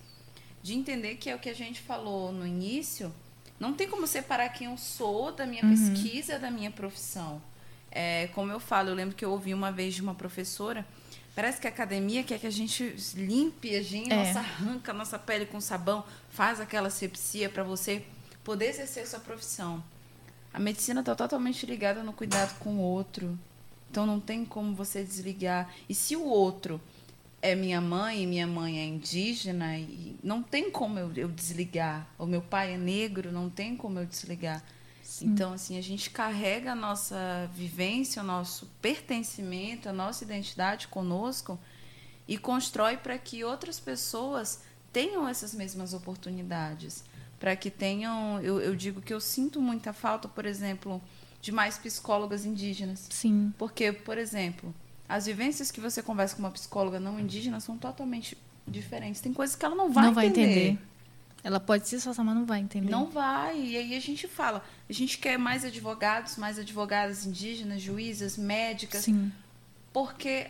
de 0.61 0.73
entender 0.73 1.15
que 1.15 1.29
é 1.29 1.35
o 1.35 1.39
que 1.39 1.49
a 1.49 1.55
gente 1.55 1.79
falou 1.81 2.31
no 2.31 2.45
início, 2.45 3.11
Não 3.59 3.73
tem 3.73 3.89
como 3.89 4.07
separar 4.07 4.47
quem 4.55 4.67
eu 4.71 4.77
sou 4.77 5.33
da 5.33 5.45
minha 5.45 5.61
Uhum. 5.65 5.71
pesquisa, 5.71 6.39
da 6.39 6.49
minha 6.49 6.71
profissão. 6.71 7.41
É, 7.91 8.27
como 8.33 8.49
eu 8.53 8.59
falo, 8.59 8.87
eu 8.87 8.95
lembro 8.95 9.13
que 9.17 9.25
eu 9.25 9.31
ouvi 9.31 9.53
uma 9.53 9.69
vez 9.69 9.93
de 9.95 10.01
uma 10.01 10.15
professora. 10.15 10.85
Parece 11.35 11.59
que 11.59 11.67
a 11.67 11.69
academia 11.69 12.23
quer 12.23 12.39
que 12.39 12.47
a 12.47 12.55
gente 12.59 12.95
limpe 13.15 13.75
a 13.75 13.81
gente, 13.83 14.13
É. 14.13 14.15
nossa, 14.15 14.39
arranca 14.39 14.91
a 14.93 14.95
nossa 14.95 15.19
pele 15.19 15.45
com 15.45 15.59
sabão, 15.59 16.05
faz 16.29 16.61
aquela 16.61 16.89
sepsia 16.89 17.49
para 17.49 17.61
você 17.63 18.01
poder 18.49 18.69
exercer 18.69 19.05
sua 19.05 19.19
profissão. 19.19 19.83
A 20.51 20.59
medicina 20.59 21.01
está 21.01 21.13
totalmente 21.13 21.67
ligada 21.67 22.01
no 22.01 22.11
cuidado 22.11 22.57
com 22.57 22.77
o 22.77 22.79
outro. 22.79 23.37
Então 23.91 24.07
não 24.07 24.19
tem 24.19 24.43
como 24.43 24.73
você 24.73 25.03
desligar. 25.03 25.71
E 25.87 25.93
se 25.93 26.15
o 26.15 26.25
outro 26.25 26.81
é 27.43 27.53
minha 27.53 27.79
mãe 27.79 28.23
e 28.23 28.25
minha 28.25 28.47
mãe 28.47 28.79
é 28.79 28.85
indígena, 28.87 29.77
e 29.77 30.17
não 30.23 30.41
tem 30.41 30.71
como 30.71 30.97
eu, 30.97 31.13
eu 31.15 31.27
desligar. 31.27 32.07
O 32.17 32.25
meu 32.25 32.41
pai 32.41 32.73
é 32.73 32.77
negro, 32.79 33.31
não 33.31 33.51
tem 33.51 33.77
como 33.77 33.99
eu 33.99 34.05
desligar. 34.07 34.63
Então, 35.21 35.53
assim, 35.53 35.77
a 35.77 35.83
gente 35.83 36.09
carrega 36.09 36.71
a 36.71 36.75
nossa 36.75 37.47
vivência, 37.53 38.19
o 38.23 38.25
nosso 38.25 38.67
pertencimento, 38.81 39.87
a 39.87 39.93
nossa 39.93 40.23
identidade 40.23 40.87
conosco 40.87 41.59
e 42.27 42.35
constrói 42.35 42.97
para 42.97 43.15
que 43.19 43.43
outras 43.43 43.79
pessoas 43.79 44.61
tenham 44.91 45.27
essas 45.27 45.53
mesmas 45.53 45.93
oportunidades. 45.93 47.03
Para 47.39 47.55
que 47.55 47.71
tenham. 47.71 48.41
Eu, 48.41 48.59
eu 48.59 48.75
digo 48.75 49.01
que 49.01 49.13
eu 49.13 49.21
sinto 49.21 49.61
muita 49.61 49.93
falta, 49.93 50.27
por 50.27 50.45
exemplo, 50.45 51.01
de 51.41 51.51
mais 51.51 51.77
psicólogas 51.77 52.45
indígenas. 52.45 53.07
Sim. 53.09 53.53
Porque, 53.57 53.91
por 53.91 54.17
exemplo, 54.17 54.73
as 55.07 55.25
vivências 55.25 55.71
que 55.71 55.79
você 55.79 56.03
conversa 56.03 56.35
com 56.35 56.41
uma 56.41 56.51
psicóloga 56.51 56.99
não 56.99 57.19
indígena 57.19 57.59
são 57.59 57.77
totalmente 57.77 58.37
diferentes. 58.67 59.21
Tem 59.21 59.33
coisas 59.33 59.55
que 59.55 59.65
ela 59.65 59.75
não 59.75 59.91
vai 59.91 60.05
não 60.05 60.13
vai 60.13 60.27
entender. 60.27 60.67
entender. 60.71 60.89
Ela 61.43 61.59
pode 61.59 61.87
se 61.87 61.95
esforçar, 61.95 62.23
mas 62.25 62.35
não 62.35 62.45
vai 62.45 62.59
entender. 62.59 62.91
Não 62.91 63.09
vai. 63.09 63.59
E 63.59 63.77
aí 63.77 63.95
a 63.95 63.99
gente 63.99 64.27
fala, 64.27 64.63
a 64.89 64.93
gente 64.93 65.17
quer 65.17 65.37
mais 65.37 65.63
advogados, 65.63 66.35
mais 66.35 66.59
advogadas 66.59 67.25
indígenas, 67.25 67.81
juízas, 67.81 68.37
médicas, 68.37 69.05
Sim. 69.05 69.31
porque 69.93 70.47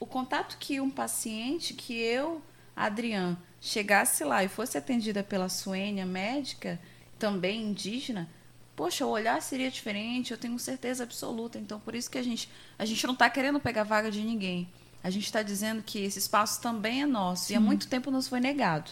o 0.00 0.06
contato 0.06 0.56
que 0.58 0.80
um 0.80 0.90
paciente, 0.90 1.74
que 1.74 1.94
eu, 1.94 2.42
Adriane, 2.74 3.38
chegasse 3.62 4.24
lá 4.24 4.42
e 4.42 4.48
fosse 4.48 4.76
atendida 4.76 5.22
pela 5.22 5.48
Suênia, 5.48 6.04
médica, 6.04 6.80
também 7.16 7.62
indígena, 7.62 8.28
poxa, 8.74 9.06
o 9.06 9.08
olhar 9.08 9.40
seria 9.40 9.70
diferente, 9.70 10.32
eu 10.32 10.36
tenho 10.36 10.58
certeza 10.58 11.04
absoluta. 11.04 11.58
Então, 11.58 11.78
por 11.78 11.94
isso 11.94 12.10
que 12.10 12.18
a 12.18 12.22
gente, 12.22 12.50
a 12.76 12.84
gente 12.84 13.06
não 13.06 13.14
está 13.14 13.30
querendo 13.30 13.60
pegar 13.60 13.84
vaga 13.84 14.10
de 14.10 14.20
ninguém. 14.20 14.68
A 15.04 15.10
gente 15.10 15.26
está 15.26 15.42
dizendo 15.42 15.80
que 15.80 16.00
esse 16.00 16.18
espaço 16.18 16.60
também 16.60 17.02
é 17.02 17.06
nosso. 17.06 17.52
E 17.52 17.54
há 17.54 17.60
muito 17.60 17.86
tempo 17.86 18.10
nos 18.10 18.26
foi 18.26 18.40
negado. 18.40 18.90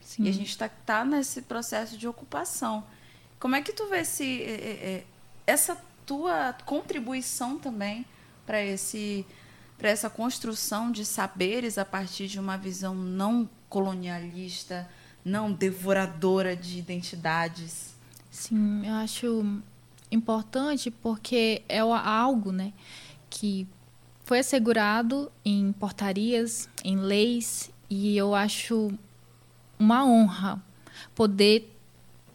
Sim. 0.00 0.24
E 0.24 0.28
a 0.30 0.32
gente 0.32 0.48
está 0.48 0.68
tá 0.68 1.04
nesse 1.04 1.42
processo 1.42 1.98
de 1.98 2.08
ocupação. 2.08 2.86
Como 3.38 3.54
é 3.54 3.60
que 3.60 3.72
tu 3.72 3.86
vê 3.88 3.98
esse, 3.98 4.42
é, 4.42 4.50
é, 4.50 4.70
é, 4.94 5.04
essa 5.46 5.76
tua 6.06 6.54
contribuição 6.64 7.58
também 7.58 8.06
para 8.46 8.62
esse 8.62 9.26
para 9.76 9.90
essa 9.90 10.08
construção 10.08 10.90
de 10.90 11.04
saberes 11.04 11.76
a 11.76 11.84
partir 11.84 12.28
de 12.28 12.40
uma 12.40 12.56
visão 12.56 12.94
não 12.94 13.46
colonialista, 13.68 14.88
não 15.24 15.52
devoradora 15.52 16.54
de 16.54 16.78
identidades? 16.78 17.94
Sim, 18.30 18.86
eu 18.86 18.94
acho 18.94 19.60
importante 20.10 20.90
porque 20.90 21.62
é 21.68 21.78
algo, 21.80 22.52
né, 22.52 22.72
que 23.28 23.66
foi 24.24 24.40
assegurado 24.40 25.30
em 25.44 25.72
portarias, 25.72 26.68
em 26.84 26.96
leis, 26.96 27.70
e 27.88 28.16
eu 28.16 28.34
acho 28.34 28.90
uma 29.78 30.04
honra 30.04 30.62
poder 31.14 31.72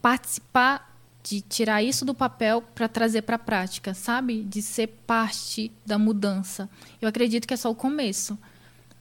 participar 0.01 0.91
de 1.23 1.41
tirar 1.41 1.83
isso 1.83 2.03
do 2.03 2.13
papel 2.15 2.61
para 2.61 2.87
trazer 2.87 3.21
para 3.21 3.35
a 3.35 3.39
prática, 3.39 3.93
sabe? 3.93 4.41
De 4.41 4.61
ser 4.61 4.87
parte 5.05 5.71
da 5.85 5.99
mudança. 5.99 6.69
Eu 7.01 7.07
acredito 7.07 7.47
que 7.47 7.53
é 7.53 7.57
só 7.57 7.69
o 7.69 7.75
começo, 7.75 8.37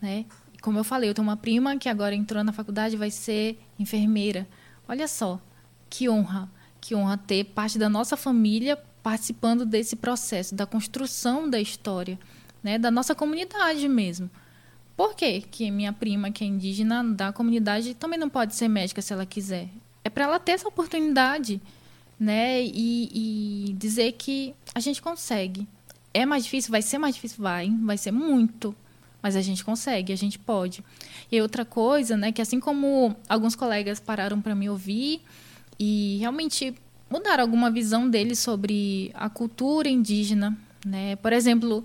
né? 0.01 0.27
Como 0.61 0.79
eu 0.79 0.85
falei, 0.85 1.09
eu 1.09 1.15
tenho 1.15 1.27
uma 1.27 1.37
prima 1.37 1.77
que 1.77 1.89
agora 1.89 2.15
entrou 2.15 2.45
na 2.45 2.53
faculdade 2.53 2.97
vai 2.97 3.11
ser 3.11 3.59
enfermeira. 3.79 4.47
Olha 4.87 5.09
só, 5.09 5.41
que 5.89 6.09
honra, 6.09 6.51
que 6.81 6.95
honra 6.95 7.17
ter 7.17 7.45
parte 7.45 7.79
da 7.79 7.89
nossa 7.89 8.17
família 8.17 8.77
participando 9.03 9.65
desse 9.65 9.97
processo, 9.97 10.55
da 10.55 10.67
construção 10.67 11.49
da 11.49 11.61
história, 11.61 12.19
né? 12.63 12.79
Da 12.79 12.91
nossa 12.91 13.15
comunidade 13.15 13.89
mesmo. 13.89 14.31
Por 14.97 15.15
quê? 15.15 15.43
que 15.51 15.71
minha 15.71 15.93
prima, 15.93 16.31
que 16.31 16.45
é 16.45 16.47
indígena 16.47 17.03
da 17.03 17.33
comunidade, 17.33 17.95
também 17.95 18.19
não 18.19 18.29
pode 18.29 18.55
ser 18.55 18.69
médica 18.69 19.01
se 19.01 19.13
ela 19.13 19.25
quiser? 19.25 19.69
É 20.05 20.11
para 20.11 20.25
ela 20.25 20.39
ter 20.39 20.53
essa 20.53 20.69
oportunidade, 20.69 21.61
né? 22.19 22.63
E, 22.63 23.69
e 23.71 23.73
dizer 23.73 24.13
que 24.13 24.55
a 24.75 24.81
gente 24.81 25.01
consegue. 25.01 25.67
É 26.13 26.27
mais 26.27 26.45
difícil? 26.45 26.71
Vai 26.71 26.83
ser 26.83 26.99
mais 26.99 27.15
difícil? 27.15 27.43
Vai. 27.43 27.71
Vai 27.83 27.97
ser 27.97 28.11
muito. 28.11 28.77
Mas 29.23 29.37
a 29.37 29.41
gente 29.41 29.65
consegue, 29.65 30.13
a 30.13 30.17
gente 30.17 30.39
pode. 30.39 30.85
E 31.31 31.41
outra 31.41 31.65
coisa, 31.65 32.17
né? 32.17 32.33
Que 32.33 32.41
assim 32.41 32.59
como 32.59 33.15
alguns 33.29 33.55
colegas 33.55 34.01
pararam 34.01 34.41
para 34.41 34.55
me 34.55 34.69
ouvir 34.69 35.23
e 35.79 36.19
realmente 36.19 36.75
mudaram 37.11 37.43
alguma 37.43 37.71
visão 37.71 38.09
deles 38.09 38.39
sobre 38.39 39.11
a 39.15 39.29
cultura 39.29 39.89
indígena, 39.89 40.57
né? 40.85 41.17
Por 41.17 41.33
exemplo, 41.33 41.85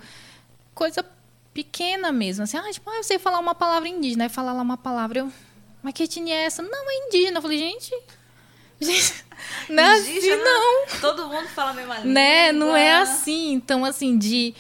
coisa 0.74 1.04
pequena 1.54 2.12
mesmo, 2.12 2.44
assim, 2.44 2.58
ah, 2.58 2.70
tipo, 2.72 2.90
ah, 2.90 2.98
eu 2.98 3.04
sei 3.04 3.18
falar 3.18 3.40
uma 3.40 3.56
palavra 3.56 3.88
indígena, 3.88 4.26
aí 4.26 4.30
falar 4.30 4.52
lá 4.52 4.62
uma 4.62 4.76
palavra, 4.76 5.20
eu, 5.20 5.32
mas 5.82 5.94
que 5.94 6.04
etnia 6.04 6.34
é 6.34 6.44
essa? 6.44 6.62
Não, 6.62 6.90
é 6.90 7.08
indígena. 7.08 7.38
Eu 7.38 7.42
falei, 7.42 7.58
gente, 7.58 7.92
gente 8.82 9.14
não 9.70 9.84
é 9.84 9.94
assim, 9.94 10.12
Indígena, 10.12 10.44
não. 10.44 10.86
Todo 11.00 11.28
mundo 11.28 11.48
fala 11.50 11.72
a 11.72 11.74
mesma 11.74 11.96
língua. 11.96 12.12
Né? 12.12 12.52
Não 12.52 12.76
é 12.76 12.96
assim. 12.96 13.54
Então, 13.54 13.86
assim, 13.86 14.18
de 14.18 14.54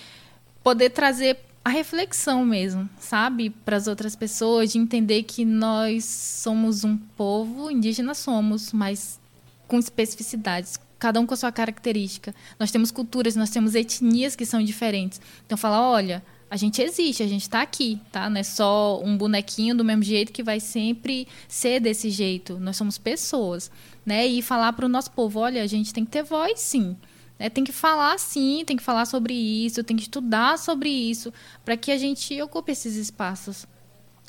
poder 0.63 0.91
trazer 0.91 1.37
a 1.65 1.69
reflexão 1.69 2.45
mesmo, 2.45 2.87
sabe? 2.99 3.49
Para 3.49 3.75
as 3.75 3.87
outras 3.87 4.15
pessoas, 4.15 4.71
de 4.71 4.77
entender 4.77 5.23
que 5.23 5.43
nós 5.43 6.05
somos 6.05 6.83
um 6.83 6.95
povo, 6.95 7.71
indígena 7.71 8.13
somos, 8.13 8.71
mas 8.71 9.19
com 9.67 9.79
especificidades, 9.79 10.79
cada 10.99 11.19
um 11.19 11.25
com 11.25 11.33
a 11.33 11.37
sua 11.37 11.51
característica. 11.51 12.35
Nós 12.59 12.69
temos 12.69 12.91
culturas, 12.91 13.35
nós 13.35 13.49
temos 13.49 13.73
etnias 13.73 14.35
que 14.35 14.45
são 14.45 14.63
diferentes. 14.63 15.19
Então, 15.43 15.57
falar, 15.57 15.81
olha, 15.81 16.23
a 16.51 16.55
gente 16.55 16.83
existe, 16.83 17.23
a 17.23 17.27
gente 17.27 17.41
está 17.41 17.63
aqui, 17.63 17.99
tá? 18.11 18.29
Não 18.29 18.39
é 18.39 18.43
só 18.43 19.01
um 19.03 19.17
bonequinho 19.17 19.75
do 19.75 19.83
mesmo 19.83 20.03
jeito 20.03 20.31
que 20.31 20.43
vai 20.43 20.59
sempre 20.59 21.27
ser 21.47 21.79
desse 21.79 22.11
jeito. 22.11 22.59
Nós 22.59 22.77
somos 22.77 22.99
pessoas, 22.99 23.71
né? 24.05 24.27
E 24.27 24.43
falar 24.43 24.71
para 24.73 24.85
o 24.85 24.89
nosso 24.89 25.09
povo, 25.09 25.39
olha, 25.39 25.63
a 25.63 25.67
gente 25.67 25.91
tem 25.91 26.05
que 26.05 26.11
ter 26.11 26.21
voz, 26.21 26.59
sim. 26.59 26.95
Né? 27.37 27.49
Tem 27.49 27.63
que 27.63 27.71
falar, 27.71 28.17
sim, 28.17 28.63
tem 28.65 28.77
que 28.77 28.83
falar 28.83 29.05
sobre 29.05 29.33
isso, 29.33 29.83
tem 29.83 29.95
que 29.95 30.03
estudar 30.03 30.57
sobre 30.57 30.89
isso, 30.89 31.33
para 31.63 31.75
que 31.75 31.91
a 31.91 31.97
gente 31.97 32.41
ocupe 32.41 32.71
esses 32.71 32.95
espaços, 32.95 33.65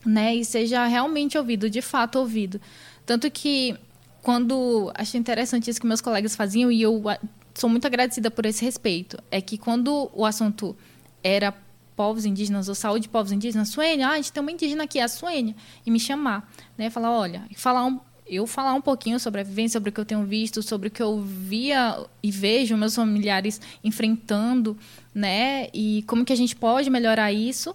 né? 0.04 0.34
E 0.34 0.44
seja 0.44 0.86
realmente 0.86 1.38
ouvido, 1.38 1.70
de 1.70 1.82
fato 1.82 2.18
ouvido. 2.18 2.60
Tanto 3.04 3.30
que 3.30 3.76
quando 4.22 4.90
achei 4.94 5.20
interessante 5.20 5.70
isso 5.70 5.80
que 5.80 5.86
meus 5.86 6.00
colegas 6.00 6.34
faziam 6.34 6.70
e 6.70 6.82
eu 6.82 7.02
sou 7.54 7.70
muito 7.70 7.86
agradecida 7.86 8.30
por 8.30 8.44
esse 8.44 8.64
respeito, 8.64 9.16
é 9.30 9.40
que 9.40 9.56
quando 9.56 10.10
o 10.12 10.24
assunto 10.24 10.76
era 11.22 11.54
povos 11.94 12.26
indígenas 12.26 12.68
ou 12.68 12.74
saúde 12.74 13.04
de 13.04 13.08
povos 13.08 13.32
indígenas, 13.32 13.70
Suênia, 13.70 14.08
ah, 14.08 14.10
a 14.12 14.16
gente 14.16 14.32
tem 14.32 14.40
uma 14.40 14.52
indígena 14.52 14.84
aqui, 14.84 15.00
a 15.00 15.08
Suênia, 15.08 15.56
e 15.84 15.90
me 15.90 15.98
chamar, 15.98 16.52
né, 16.76 16.90
falar, 16.90 17.10
olha, 17.10 17.44
falar 17.56 17.86
um, 17.86 17.98
eu 18.28 18.46
falar 18.46 18.74
um 18.74 18.80
pouquinho 18.80 19.20
sobre 19.20 19.40
a 19.40 19.44
vivência, 19.44 19.78
sobre 19.78 19.90
o 19.90 19.92
que 19.92 20.00
eu 20.00 20.04
tenho 20.04 20.24
visto, 20.24 20.62
sobre 20.62 20.88
o 20.88 20.90
que 20.90 21.02
eu 21.02 21.20
via 21.20 22.04
e 22.22 22.30
vejo 22.30 22.76
meus 22.76 22.94
familiares 22.94 23.60
enfrentando, 23.84 24.76
né, 25.14 25.68
e 25.72 26.04
como 26.06 26.24
que 26.24 26.32
a 26.32 26.36
gente 26.36 26.56
pode 26.56 26.90
melhorar 26.90 27.32
isso, 27.32 27.74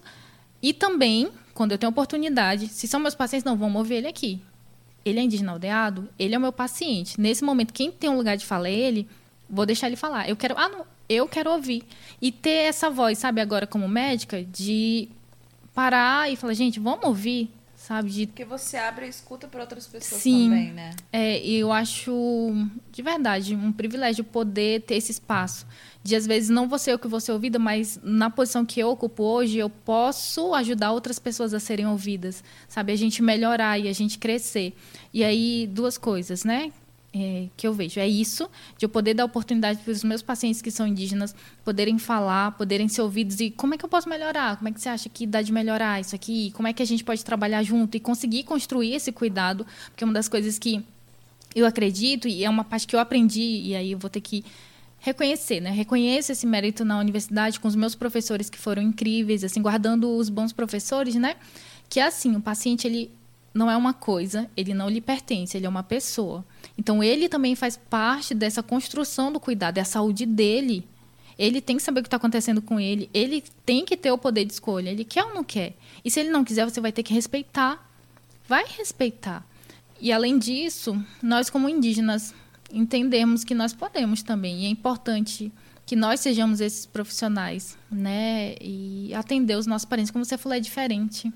e 0.62 0.72
também, 0.72 1.28
quando 1.54 1.72
eu 1.72 1.78
tenho 1.78 1.90
oportunidade, 1.90 2.68
se 2.68 2.86
são 2.86 3.00
meus 3.00 3.14
pacientes, 3.14 3.44
não, 3.44 3.56
vamos 3.56 3.76
ouvir 3.76 3.96
ele 3.96 4.06
aqui. 4.06 4.40
Ele 5.04 5.18
é 5.18 5.22
indígena 5.22 5.52
aldeado, 5.52 6.08
ele 6.16 6.34
é 6.34 6.38
o 6.38 6.40
meu 6.40 6.52
paciente. 6.52 7.20
Nesse 7.20 7.42
momento, 7.42 7.72
quem 7.72 7.90
tem 7.90 8.08
um 8.08 8.16
lugar 8.16 8.36
de 8.36 8.46
fala 8.46 8.68
é 8.68 8.72
ele, 8.72 9.08
vou 9.50 9.66
deixar 9.66 9.88
ele 9.88 9.96
falar. 9.96 10.28
Eu 10.28 10.36
quero, 10.36 10.56
ah, 10.56 10.68
não, 10.68 10.86
eu 11.08 11.26
quero 11.26 11.50
ouvir. 11.50 11.82
E 12.20 12.30
ter 12.30 12.68
essa 12.68 12.88
voz, 12.88 13.18
sabe, 13.18 13.40
agora 13.40 13.66
como 13.66 13.88
médica, 13.88 14.44
de 14.44 15.08
parar 15.74 16.30
e 16.30 16.36
falar, 16.36 16.54
gente, 16.54 16.78
vamos 16.78 17.04
ouvir, 17.04 17.50
sabe? 17.82 18.10
De 18.10 18.26
Porque 18.28 18.44
você 18.44 18.76
abre 18.76 19.06
a 19.06 19.08
escuta 19.08 19.48
para 19.48 19.60
outras 19.60 19.86
pessoas 19.86 20.22
Sim. 20.22 20.44
também, 20.44 20.72
né? 20.72 20.90
é, 21.12 21.44
e 21.44 21.56
eu 21.56 21.72
acho, 21.72 22.12
de 22.92 23.02
verdade, 23.02 23.56
um 23.56 23.72
privilégio 23.72 24.22
poder 24.22 24.82
ter 24.82 24.94
esse 24.94 25.10
espaço. 25.10 25.66
De, 26.02 26.14
às 26.14 26.26
vezes, 26.26 26.48
não 26.48 26.68
você 26.68 26.92
o 26.92 26.98
que 26.98 27.08
você 27.08 27.30
ouvida, 27.32 27.58
mas 27.58 27.98
na 28.02 28.30
posição 28.30 28.64
que 28.64 28.80
eu 28.80 28.88
ocupo 28.88 29.24
hoje, 29.24 29.58
eu 29.58 29.68
posso 29.68 30.54
ajudar 30.54 30.92
outras 30.92 31.18
pessoas 31.18 31.52
a 31.54 31.60
serem 31.60 31.86
ouvidas, 31.86 32.42
sabe? 32.68 32.92
A 32.92 32.96
gente 32.96 33.22
melhorar 33.22 33.78
e 33.78 33.88
a 33.88 33.92
gente 33.92 34.18
crescer. 34.18 34.74
E 35.12 35.24
aí, 35.24 35.66
duas 35.66 35.98
coisas, 35.98 36.44
né? 36.44 36.72
É, 37.14 37.48
que 37.56 37.66
eu 37.66 37.74
vejo. 37.74 38.00
É 38.00 38.08
isso, 38.08 38.48
de 38.78 38.86
eu 38.86 38.88
poder 38.88 39.14
dar 39.14 39.24
oportunidade 39.24 39.80
para 39.80 39.92
os 39.92 40.02
meus 40.02 40.22
pacientes 40.22 40.62
que 40.62 40.70
são 40.70 40.86
indígenas 40.86 41.34
poderem 41.64 41.98
falar, 41.98 42.52
poderem 42.52 42.88
ser 42.88 43.02
ouvidos 43.02 43.40
e 43.40 43.50
como 43.50 43.74
é 43.74 43.78
que 43.78 43.84
eu 43.84 43.88
posso 43.88 44.08
melhorar? 44.08 44.56
Como 44.56 44.68
é 44.68 44.72
que 44.72 44.80
você 44.80 44.88
acha 44.88 45.08
que 45.08 45.26
dá 45.26 45.42
de 45.42 45.52
melhorar 45.52 46.00
isso 46.00 46.14
aqui? 46.14 46.50
Como 46.52 46.66
é 46.66 46.72
que 46.72 46.82
a 46.82 46.86
gente 46.86 47.04
pode 47.04 47.24
trabalhar 47.24 47.62
junto 47.62 47.96
e 47.96 48.00
conseguir 48.00 48.44
construir 48.44 48.94
esse 48.94 49.12
cuidado? 49.12 49.66
Porque 49.90 50.04
uma 50.04 50.14
das 50.14 50.28
coisas 50.28 50.58
que 50.58 50.84
eu 51.54 51.66
acredito, 51.66 52.26
e 52.26 52.44
é 52.44 52.48
uma 52.48 52.64
parte 52.64 52.86
que 52.86 52.96
eu 52.96 53.00
aprendi, 53.00 53.60
e 53.64 53.76
aí 53.76 53.92
eu 53.92 53.98
vou 53.98 54.08
ter 54.08 54.20
que 54.20 54.42
reconhecer, 54.98 55.60
né? 55.60 55.70
Reconheço 55.70 56.32
esse 56.32 56.46
mérito 56.46 56.84
na 56.84 56.98
universidade 56.98 57.60
com 57.60 57.68
os 57.68 57.74
meus 57.74 57.94
professores 57.94 58.48
que 58.48 58.56
foram 58.56 58.80
incríveis, 58.80 59.44
assim, 59.44 59.60
guardando 59.60 60.08
os 60.16 60.28
bons 60.28 60.52
professores, 60.52 61.16
né? 61.16 61.36
Que 61.88 62.00
é 62.00 62.06
assim, 62.06 62.34
o 62.36 62.40
paciente, 62.40 62.86
ele 62.86 63.10
não 63.52 63.70
é 63.70 63.76
uma 63.76 63.92
coisa, 63.92 64.48
ele 64.56 64.72
não 64.72 64.88
lhe 64.88 65.00
pertence, 65.00 65.56
ele 65.56 65.66
é 65.66 65.68
uma 65.68 65.82
pessoa. 65.82 66.44
Então, 66.76 67.02
ele 67.02 67.28
também 67.28 67.54
faz 67.54 67.76
parte 67.76 68.34
dessa 68.34 68.62
construção 68.62 69.32
do 69.32 69.38
cuidado, 69.38 69.78
é 69.78 69.80
a 69.80 69.84
saúde 69.84 70.26
dele. 70.26 70.86
Ele 71.38 71.60
tem 71.60 71.76
que 71.76 71.82
saber 71.82 72.00
o 72.00 72.02
que 72.02 72.08
está 72.08 72.16
acontecendo 72.16 72.60
com 72.60 72.78
ele, 72.78 73.08
ele 73.12 73.42
tem 73.64 73.84
que 73.84 73.96
ter 73.96 74.12
o 74.12 74.18
poder 74.18 74.44
de 74.44 74.52
escolha, 74.52 74.90
ele 74.90 75.04
quer 75.04 75.24
ou 75.24 75.34
não 75.34 75.42
quer. 75.42 75.74
E 76.04 76.10
se 76.10 76.20
ele 76.20 76.30
não 76.30 76.44
quiser, 76.44 76.64
você 76.64 76.80
vai 76.80 76.92
ter 76.92 77.02
que 77.02 77.14
respeitar. 77.14 77.90
Vai 78.46 78.64
respeitar. 78.76 79.44
E 80.00 80.12
além 80.12 80.38
disso, 80.38 81.00
nós 81.22 81.48
como 81.48 81.68
indígenas 81.68 82.34
entendemos 82.72 83.44
que 83.44 83.54
nós 83.54 83.72
podemos 83.72 84.22
também. 84.22 84.62
E 84.62 84.66
é 84.66 84.68
importante 84.68 85.52
que 85.86 85.96
nós 85.96 86.20
sejamos 86.20 86.60
esses 86.60 86.86
profissionais, 86.86 87.76
né? 87.90 88.54
E 88.60 89.12
atender 89.14 89.56
os 89.56 89.66
nossos 89.66 89.84
parentes, 89.84 90.10
como 90.10 90.24
você 90.24 90.38
falou, 90.38 90.56
é 90.56 90.60
diferente 90.60 91.32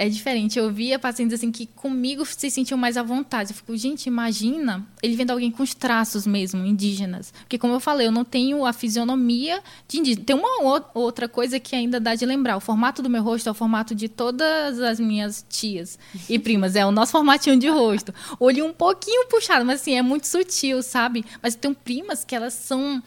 é 0.00 0.08
diferente. 0.08 0.58
Eu 0.58 0.72
via 0.72 0.98
pacientes 0.98 1.34
assim 1.34 1.52
que 1.52 1.66
comigo 1.66 2.24
se 2.24 2.50
sentiam 2.50 2.78
mais 2.78 2.96
à 2.96 3.02
vontade. 3.02 3.50
Eu 3.50 3.56
fico, 3.56 3.76
gente, 3.76 4.06
imagina 4.06 4.88
ele 5.02 5.14
vendo 5.14 5.30
alguém 5.30 5.50
com 5.50 5.62
os 5.62 5.74
traços 5.74 6.26
mesmo, 6.26 6.64
indígenas. 6.64 7.34
Porque, 7.40 7.58
como 7.58 7.74
eu 7.74 7.80
falei, 7.80 8.06
eu 8.06 8.10
não 8.10 8.24
tenho 8.24 8.64
a 8.64 8.72
fisionomia 8.72 9.62
de 9.86 9.98
indígena. 9.98 10.24
Tem 10.24 10.34
uma 10.34 10.88
outra 10.94 11.28
coisa 11.28 11.60
que 11.60 11.76
ainda 11.76 12.00
dá 12.00 12.14
de 12.14 12.24
lembrar. 12.24 12.56
O 12.56 12.60
formato 12.60 13.02
do 13.02 13.10
meu 13.10 13.22
rosto 13.22 13.50
é 13.50 13.52
o 13.52 13.54
formato 13.54 13.94
de 13.94 14.08
todas 14.08 14.80
as 14.80 14.98
minhas 14.98 15.44
tias 15.50 15.98
e 16.30 16.38
primas. 16.38 16.76
É 16.76 16.86
o 16.86 16.90
nosso 16.90 17.12
formatinho 17.12 17.58
de 17.58 17.68
rosto. 17.68 18.14
Olho 18.38 18.64
um 18.64 18.72
pouquinho 18.72 19.28
puxado, 19.28 19.66
mas 19.66 19.82
assim, 19.82 19.96
é 19.96 20.02
muito 20.02 20.26
sutil, 20.26 20.82
sabe? 20.82 21.26
Mas 21.42 21.54
tem 21.54 21.74
primas 21.74 22.24
que 22.24 22.34
elas 22.34 22.54
são 22.54 23.02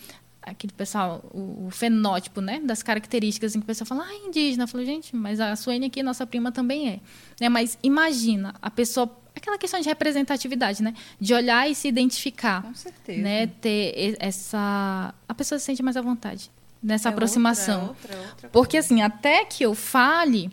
aquele 0.46 0.74
pessoal, 0.74 1.24
o, 1.34 1.68
o, 1.68 1.70
fenótipo, 1.72 2.41
né, 2.41 2.60
das 2.64 2.84
características 2.84 3.56
em 3.56 3.60
que 3.60 3.64
o 3.64 3.68
pessoal 3.68 3.88
fala, 3.88 4.04
ah, 4.04 4.28
indígena. 4.28 4.64
Eu 4.64 4.68
falo, 4.68 4.86
gente, 4.86 5.16
mas 5.16 5.39
a 5.39 5.56
Suene 5.56 5.88
aqui, 5.88 6.04
nossa 6.04 6.26
prima, 6.26 6.52
também 6.52 6.89
é. 6.89 7.00
Né? 7.39 7.50
Mas 7.50 7.78
imagina, 7.82 8.54
a 8.62 8.70
pessoa, 8.70 9.10
aquela 9.36 9.58
questão 9.58 9.80
de 9.80 9.88
representatividade, 9.88 10.84
né, 10.84 10.94
de 11.20 11.34
olhar 11.34 11.70
e 11.70 11.76
se 11.76 11.88
identificar. 11.88 12.62
Com 12.62 12.76
certeza. 12.76 13.22
Né, 13.22 13.48
ter 13.48 14.18
essa... 14.20 15.14
A 15.28 15.34
pessoa 15.34 15.58
se 15.60 15.66
sente 15.66 15.82
mais 15.82 15.98
à 15.98 16.02
vontade 16.02 16.52
nessa 16.84 17.10
é 17.10 17.12
aproximação. 17.12 17.88
Outra, 17.88 18.18
outra, 18.18 18.30
outra 18.30 18.50
Porque, 18.50 18.78
assim, 18.78 19.02
até 19.02 19.46
que 19.46 19.64
eu 19.64 19.74
fale, 19.74 20.52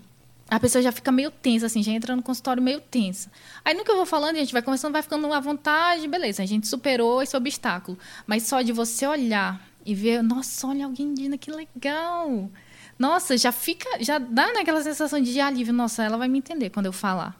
a 0.49 0.59
pessoa 0.59 0.83
já 0.83 0.91
fica 0.91 1.13
meio 1.13 1.31
tensa, 1.31 1.67
assim, 1.67 1.83
já 1.83 1.93
entra 1.93 2.15
no 2.15 2.23
consultório 2.23 2.63
meio 2.63 2.81
tensa. 2.81 3.31
Aí 3.65 3.73
no 3.73 3.85
que 3.85 3.91
eu 3.91 3.97
vou 3.97 4.07
falando, 4.07 4.37
a 4.37 4.39
gente 4.41 4.53
vai 4.53 4.63
conversando, 4.63 4.93
vai 4.93 5.03
ficando 5.03 5.33
à 5.33 5.41
vontade, 5.41 6.07
beleza, 6.07 6.43
a 6.43 6.47
gente 6.47 6.67
superou 6.67 7.23
esse 7.23 7.37
obstáculo. 7.37 7.99
Mas 8.27 8.45
só 8.45 8.61
de 8.63 8.73
você 8.73 9.07
olhar 9.07 9.61
e 9.91 9.95
ver, 9.95 10.23
nossa, 10.23 10.69
olha 10.69 10.85
alguém 10.85 11.07
indígena, 11.07 11.37
que 11.37 11.51
legal. 11.51 12.49
Nossa, 12.97 13.37
já 13.37 13.51
fica, 13.51 13.89
já 14.01 14.19
dá 14.19 14.53
naquela 14.53 14.81
sensação 14.83 15.21
de 15.21 15.41
alívio, 15.41 15.73
nossa, 15.73 16.05
ela 16.05 16.17
vai 16.17 16.29
me 16.29 16.39
entender 16.39 16.71
quando 16.71 16.87
eu 16.87 16.93
falar. 16.93 17.37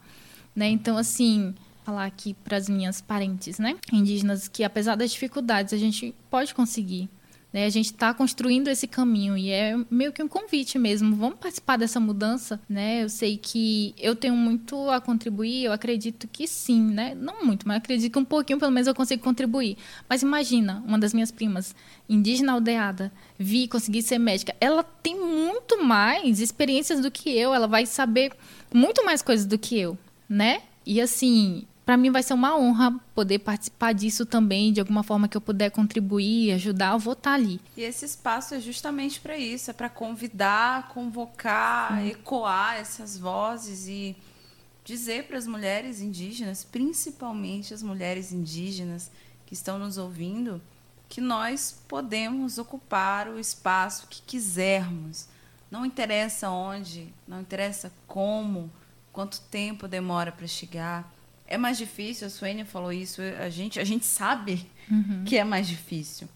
Né? 0.53 0.67
Então, 0.67 0.97
assim, 0.97 1.55
falar 1.85 2.05
aqui 2.05 2.33
para 2.33 2.57
as 2.57 2.67
minhas 2.67 2.99
parentes, 2.99 3.57
né, 3.57 3.77
indígenas, 3.91 4.49
que 4.49 4.65
apesar 4.65 4.95
das 4.95 5.13
dificuldades, 5.13 5.73
a 5.73 5.77
gente 5.77 6.13
pode 6.29 6.53
conseguir. 6.53 7.09
Né? 7.53 7.65
A 7.65 7.69
gente 7.69 7.87
está 7.87 8.13
construindo 8.13 8.69
esse 8.69 8.87
caminho 8.87 9.37
e 9.37 9.49
é 9.49 9.75
meio 9.89 10.13
que 10.13 10.23
um 10.23 10.27
convite 10.27 10.79
mesmo. 10.79 11.15
Vamos 11.15 11.37
participar 11.39 11.77
dessa 11.77 11.99
mudança, 11.99 12.59
né? 12.67 13.03
Eu 13.03 13.09
sei 13.09 13.37
que 13.37 13.93
eu 13.97 14.15
tenho 14.15 14.35
muito 14.35 14.89
a 14.89 15.01
contribuir, 15.01 15.65
eu 15.65 15.73
acredito 15.73 16.27
que 16.27 16.47
sim, 16.47 16.81
né? 16.81 17.13
Não 17.13 17.45
muito, 17.45 17.67
mas 17.67 17.77
acredito 17.77 18.13
que 18.13 18.19
um 18.19 18.25
pouquinho, 18.25 18.59
pelo 18.59 18.71
menos, 18.71 18.87
eu 18.87 18.95
consigo 18.95 19.21
contribuir. 19.21 19.77
Mas 20.09 20.21
imagina, 20.21 20.81
uma 20.87 20.97
das 20.97 21.13
minhas 21.13 21.31
primas, 21.31 21.75
indígena 22.07 22.53
aldeada, 22.53 23.11
vi 23.37 23.67
conseguir 23.67 24.01
ser 24.01 24.17
médica. 24.17 24.55
Ela 24.61 24.83
tem 24.83 25.19
muito 25.19 25.83
mais 25.83 26.39
experiências 26.39 27.01
do 27.01 27.11
que 27.11 27.29
eu, 27.29 27.53
ela 27.53 27.67
vai 27.67 27.85
saber 27.85 28.31
muito 28.73 29.03
mais 29.03 29.21
coisas 29.21 29.45
do 29.45 29.57
que 29.57 29.77
eu, 29.77 29.97
né? 30.29 30.61
E 30.85 30.99
assim, 30.99 31.65
para 31.91 31.97
mim 31.97 32.09
vai 32.09 32.23
ser 32.23 32.33
uma 32.33 32.57
honra 32.57 32.97
poder 33.13 33.39
participar 33.39 33.91
disso 33.91 34.25
também, 34.25 34.71
de 34.71 34.79
alguma 34.79 35.03
forma 35.03 35.27
que 35.27 35.35
eu 35.35 35.41
puder 35.41 35.69
contribuir, 35.71 36.53
ajudar, 36.53 36.93
eu 36.93 36.99
vou 36.99 37.11
estar 37.11 37.31
tá 37.31 37.35
ali. 37.35 37.59
E 37.75 37.81
esse 37.81 38.05
espaço 38.05 38.55
é 38.55 38.61
justamente 38.61 39.19
para 39.19 39.37
isso, 39.37 39.69
é 39.69 39.73
para 39.73 39.89
convidar, 39.89 40.87
convocar, 40.87 41.99
Sim. 41.99 42.07
ecoar 42.07 42.75
essas 42.75 43.17
vozes 43.17 43.89
e 43.89 44.15
dizer 44.85 45.25
para 45.25 45.37
as 45.37 45.45
mulheres 45.45 45.99
indígenas, 45.99 46.63
principalmente 46.63 47.73
as 47.73 47.83
mulheres 47.83 48.31
indígenas 48.31 49.11
que 49.45 49.53
estão 49.53 49.77
nos 49.77 49.97
ouvindo, 49.97 50.61
que 51.09 51.19
nós 51.19 51.77
podemos 51.89 52.57
ocupar 52.57 53.27
o 53.27 53.37
espaço 53.37 54.07
que 54.09 54.21
quisermos. 54.21 55.27
Não 55.69 55.85
interessa 55.85 56.49
onde, 56.49 57.13
não 57.27 57.41
interessa 57.41 57.91
como, 58.07 58.71
quanto 59.11 59.41
tempo 59.41 59.89
demora 59.89 60.31
para 60.31 60.47
chegar 60.47 61.19
é 61.51 61.57
mais 61.57 61.77
difícil, 61.77 62.27
a 62.27 62.29
Suênia 62.29 62.65
falou 62.65 62.93
isso, 62.93 63.21
a 63.21 63.49
gente, 63.49 63.79
a 63.79 63.83
gente 63.83 64.05
sabe 64.05 64.65
uhum. 64.89 65.23
que 65.25 65.37
é 65.37 65.43
mais 65.43 65.67
difícil. 65.67 66.27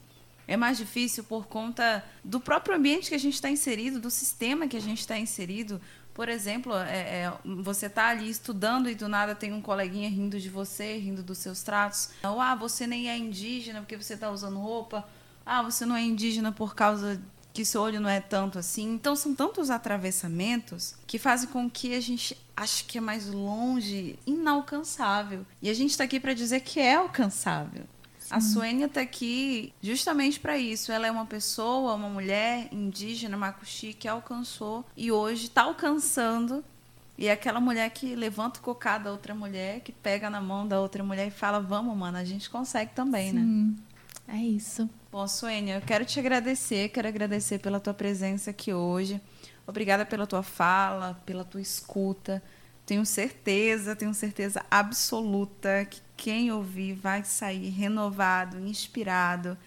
É 0.47 0.57
mais 0.57 0.77
difícil 0.77 1.23
por 1.23 1.47
conta 1.47 2.03
do 2.23 2.39
próprio 2.39 2.75
ambiente 2.75 3.09
que 3.09 3.15
a 3.15 3.19
gente 3.19 3.35
está 3.35 3.49
inserido, 3.49 3.99
do 3.99 4.11
sistema 4.11 4.67
que 4.67 4.77
a 4.77 4.81
gente 4.81 4.99
está 4.99 5.17
inserido. 5.17 5.81
Por 6.13 6.29
exemplo, 6.29 6.75
é, 6.75 7.23
é, 7.23 7.33
você 7.63 7.87
está 7.87 8.09
ali 8.09 8.29
estudando 8.29 8.89
e 8.89 8.95
do 8.95 9.07
nada 9.07 9.33
tem 9.33 9.53
um 9.53 9.61
coleguinha 9.61 10.09
rindo 10.09 10.39
de 10.39 10.49
você, 10.49 10.97
rindo 10.97 11.23
dos 11.23 11.37
seus 11.37 11.63
tratos. 11.63 12.09
Ou, 12.23 12.39
ah, 12.39 12.53
você 12.53 12.85
nem 12.85 13.09
é 13.09 13.17
indígena 13.17 13.79
porque 13.79 13.97
você 13.97 14.13
está 14.13 14.29
usando 14.29 14.59
roupa. 14.59 15.07
Ah, 15.45 15.63
você 15.63 15.85
não 15.85 15.95
é 15.95 16.01
indígena 16.01 16.51
por 16.51 16.75
causa 16.75 17.21
que 17.55 17.63
seu 17.63 17.81
olho 17.81 18.01
não 18.01 18.09
é 18.09 18.19
tanto 18.19 18.59
assim. 18.59 18.95
Então 18.95 19.15
são 19.15 19.33
tantos 19.33 19.69
atravessamentos 19.69 20.93
que 21.07 21.17
fazem 21.17 21.47
com 21.47 21.69
que 21.69 21.95
a 21.95 22.01
gente 22.01 22.37
ache 22.55 22.83
que 22.83 22.97
é 22.97 23.01
mais 23.01 23.27
longe, 23.27 24.19
inalcançável. 24.27 25.45
E 25.61 25.69
a 25.69 25.73
gente 25.73 25.91
está 25.91 26.03
aqui 26.03 26.19
para 26.19 26.33
dizer 26.33 26.59
que 26.59 26.81
é 26.81 26.95
alcançável. 26.95 27.85
Sim. 28.19 28.27
A 28.29 28.41
Suênia 28.41 28.85
está 28.87 28.99
aqui 28.99 29.73
justamente 29.81 30.37
para 30.37 30.57
isso. 30.57 30.91
Ela 30.91 31.07
é 31.07 31.11
uma 31.11 31.25
pessoa, 31.25 31.93
uma 31.93 32.09
mulher 32.09 32.67
indígena, 32.73 33.37
macuxi, 33.37 33.93
que 33.93 34.07
alcançou 34.07 34.83
e 34.97 35.09
hoje 35.09 35.45
está 35.45 35.61
alcançando. 35.61 36.61
E 37.17 37.27
é 37.27 37.31
aquela 37.31 37.61
mulher 37.61 37.89
que 37.91 38.15
levanta 38.15 38.59
o 38.59 38.63
cocá 38.63 38.97
da 38.97 39.11
outra 39.11 39.33
mulher, 39.33 39.79
que 39.79 39.93
pega 39.93 40.29
na 40.29 40.41
mão 40.41 40.67
da 40.67 40.81
outra 40.81 41.01
mulher 41.05 41.27
e 41.29 41.31
fala: 41.31 41.61
Vamos, 41.61 41.95
mano, 41.95 42.17
a 42.17 42.25
gente 42.25 42.49
consegue 42.49 42.91
também, 42.93 43.31
né? 43.31 43.39
Sim. 43.39 43.77
né? 44.27 44.37
É 44.37 44.37
isso. 44.37 44.89
Bom, 45.15 45.29
Suênia, 45.29 45.75
eu 45.75 45.81
quero 45.81 46.03
te 46.03 46.19
agradecer, 46.19 46.89
quero 46.89 47.07
agradecer 47.07 47.59
pela 47.59 47.79
tua 47.79 47.93
presença 47.93 48.49
aqui 48.49 48.73
hoje. 48.73 49.21
Obrigada 49.65 50.05
pela 50.05 50.27
tua 50.27 50.43
fala, 50.43 51.17
pela 51.25 51.45
tua 51.45 51.61
escuta. 51.61 52.43
Tenho 52.85 53.05
certeza, 53.05 53.95
tenho 53.95 54.13
certeza 54.13 54.65
absoluta 54.69 55.85
que 55.85 56.01
quem 56.17 56.51
ouvir 56.51 56.95
vai 56.95 57.23
sair 57.23 57.69
renovado, 57.69 58.59
inspirado 58.59 59.57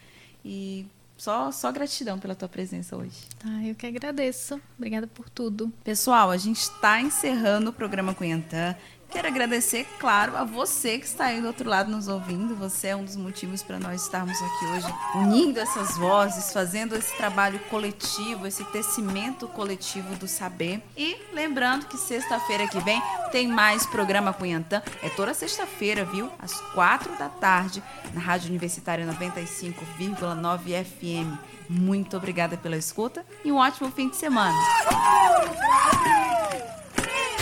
e 0.45 0.85
só, 1.17 1.51
só 1.51 1.73
gratidão 1.73 2.19
pela 2.19 2.35
tua 2.35 2.49
presença 2.49 2.95
hoje. 2.95 3.25
Ah, 3.43 3.67
eu 3.67 3.75
que 3.75 3.87
agradeço. 3.87 4.61
Obrigada 4.77 5.07
por 5.07 5.31
tudo. 5.31 5.73
Pessoal, 5.83 6.31
a 6.31 6.37
gente 6.37 6.61
está 6.61 7.01
encerrando 7.01 7.71
o 7.71 7.73
programa 7.73 8.13
Cunhantã. 8.13 8.77
Quero 9.11 9.27
agradecer, 9.27 9.87
claro, 9.99 10.37
a 10.37 10.45
você 10.45 10.99
que 10.99 11.07
está 11.07 11.27
aí 11.27 11.41
do 11.41 11.47
outro 11.47 11.69
lado 11.69 11.91
nos 11.91 12.09
ouvindo. 12.09 12.55
Você 12.57 12.89
é 12.89 12.97
um 12.97 13.03
dos 13.03 13.17
motivos 13.17 13.63
para 13.63 13.79
nós 13.79 14.03
estarmos 14.03 14.37
aqui 14.37 14.65
hoje, 14.67 14.95
unindo 15.15 15.59
essas 15.59 15.97
vozes, 15.97 16.53
fazendo 16.53 16.95
esse 16.95 17.17
trabalho 17.17 17.59
coletivo, 17.71 18.47
esse 18.47 18.63
tecimento 18.65 19.49
coletivo 19.49 20.15
do 20.17 20.29
saber. 20.29 20.83
E 20.95 21.17
lembrando 21.33 21.87
que 21.87 21.97
sexta-feira 21.97 22.69
que 22.69 22.79
vem 22.81 23.03
tem 23.33 23.49
mais 23.49 23.87
programa 23.87 24.33
Cunhantã. 24.35 24.83
É 25.03 25.09
toda 25.09 25.33
sexta-feira, 25.33 26.05
viu? 26.05 26.31
Às 26.39 26.61
quatro 26.73 27.17
da 27.17 27.31
tarde, 27.31 27.83
na 28.13 28.21
Rádio 28.21 28.51
Universitária 28.51 29.07
95,9 29.07 30.85
FM. 30.85 31.39
Muito 31.69 32.15
obrigada 32.17 32.59
pela 32.59 32.77
escuta 32.77 33.25
e 33.43 33.51
um 33.51 33.57
ótimo 33.57 33.91
fim 33.91 34.11
de 34.11 34.17
semana. 34.17 34.57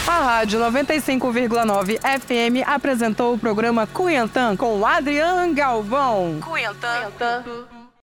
A 0.06 0.20
Rádio 0.20 0.60
95,9 0.60 1.98
FM 1.98 2.64
apresentou 2.64 3.34
o 3.34 3.38
programa 3.38 3.88
Cuiantã 3.88 4.56
com 4.56 4.86
Adriano 4.86 5.52
Galvão. 5.52 6.38
Cuiantã. 6.40 7.10
Cuiantã. 7.16 7.75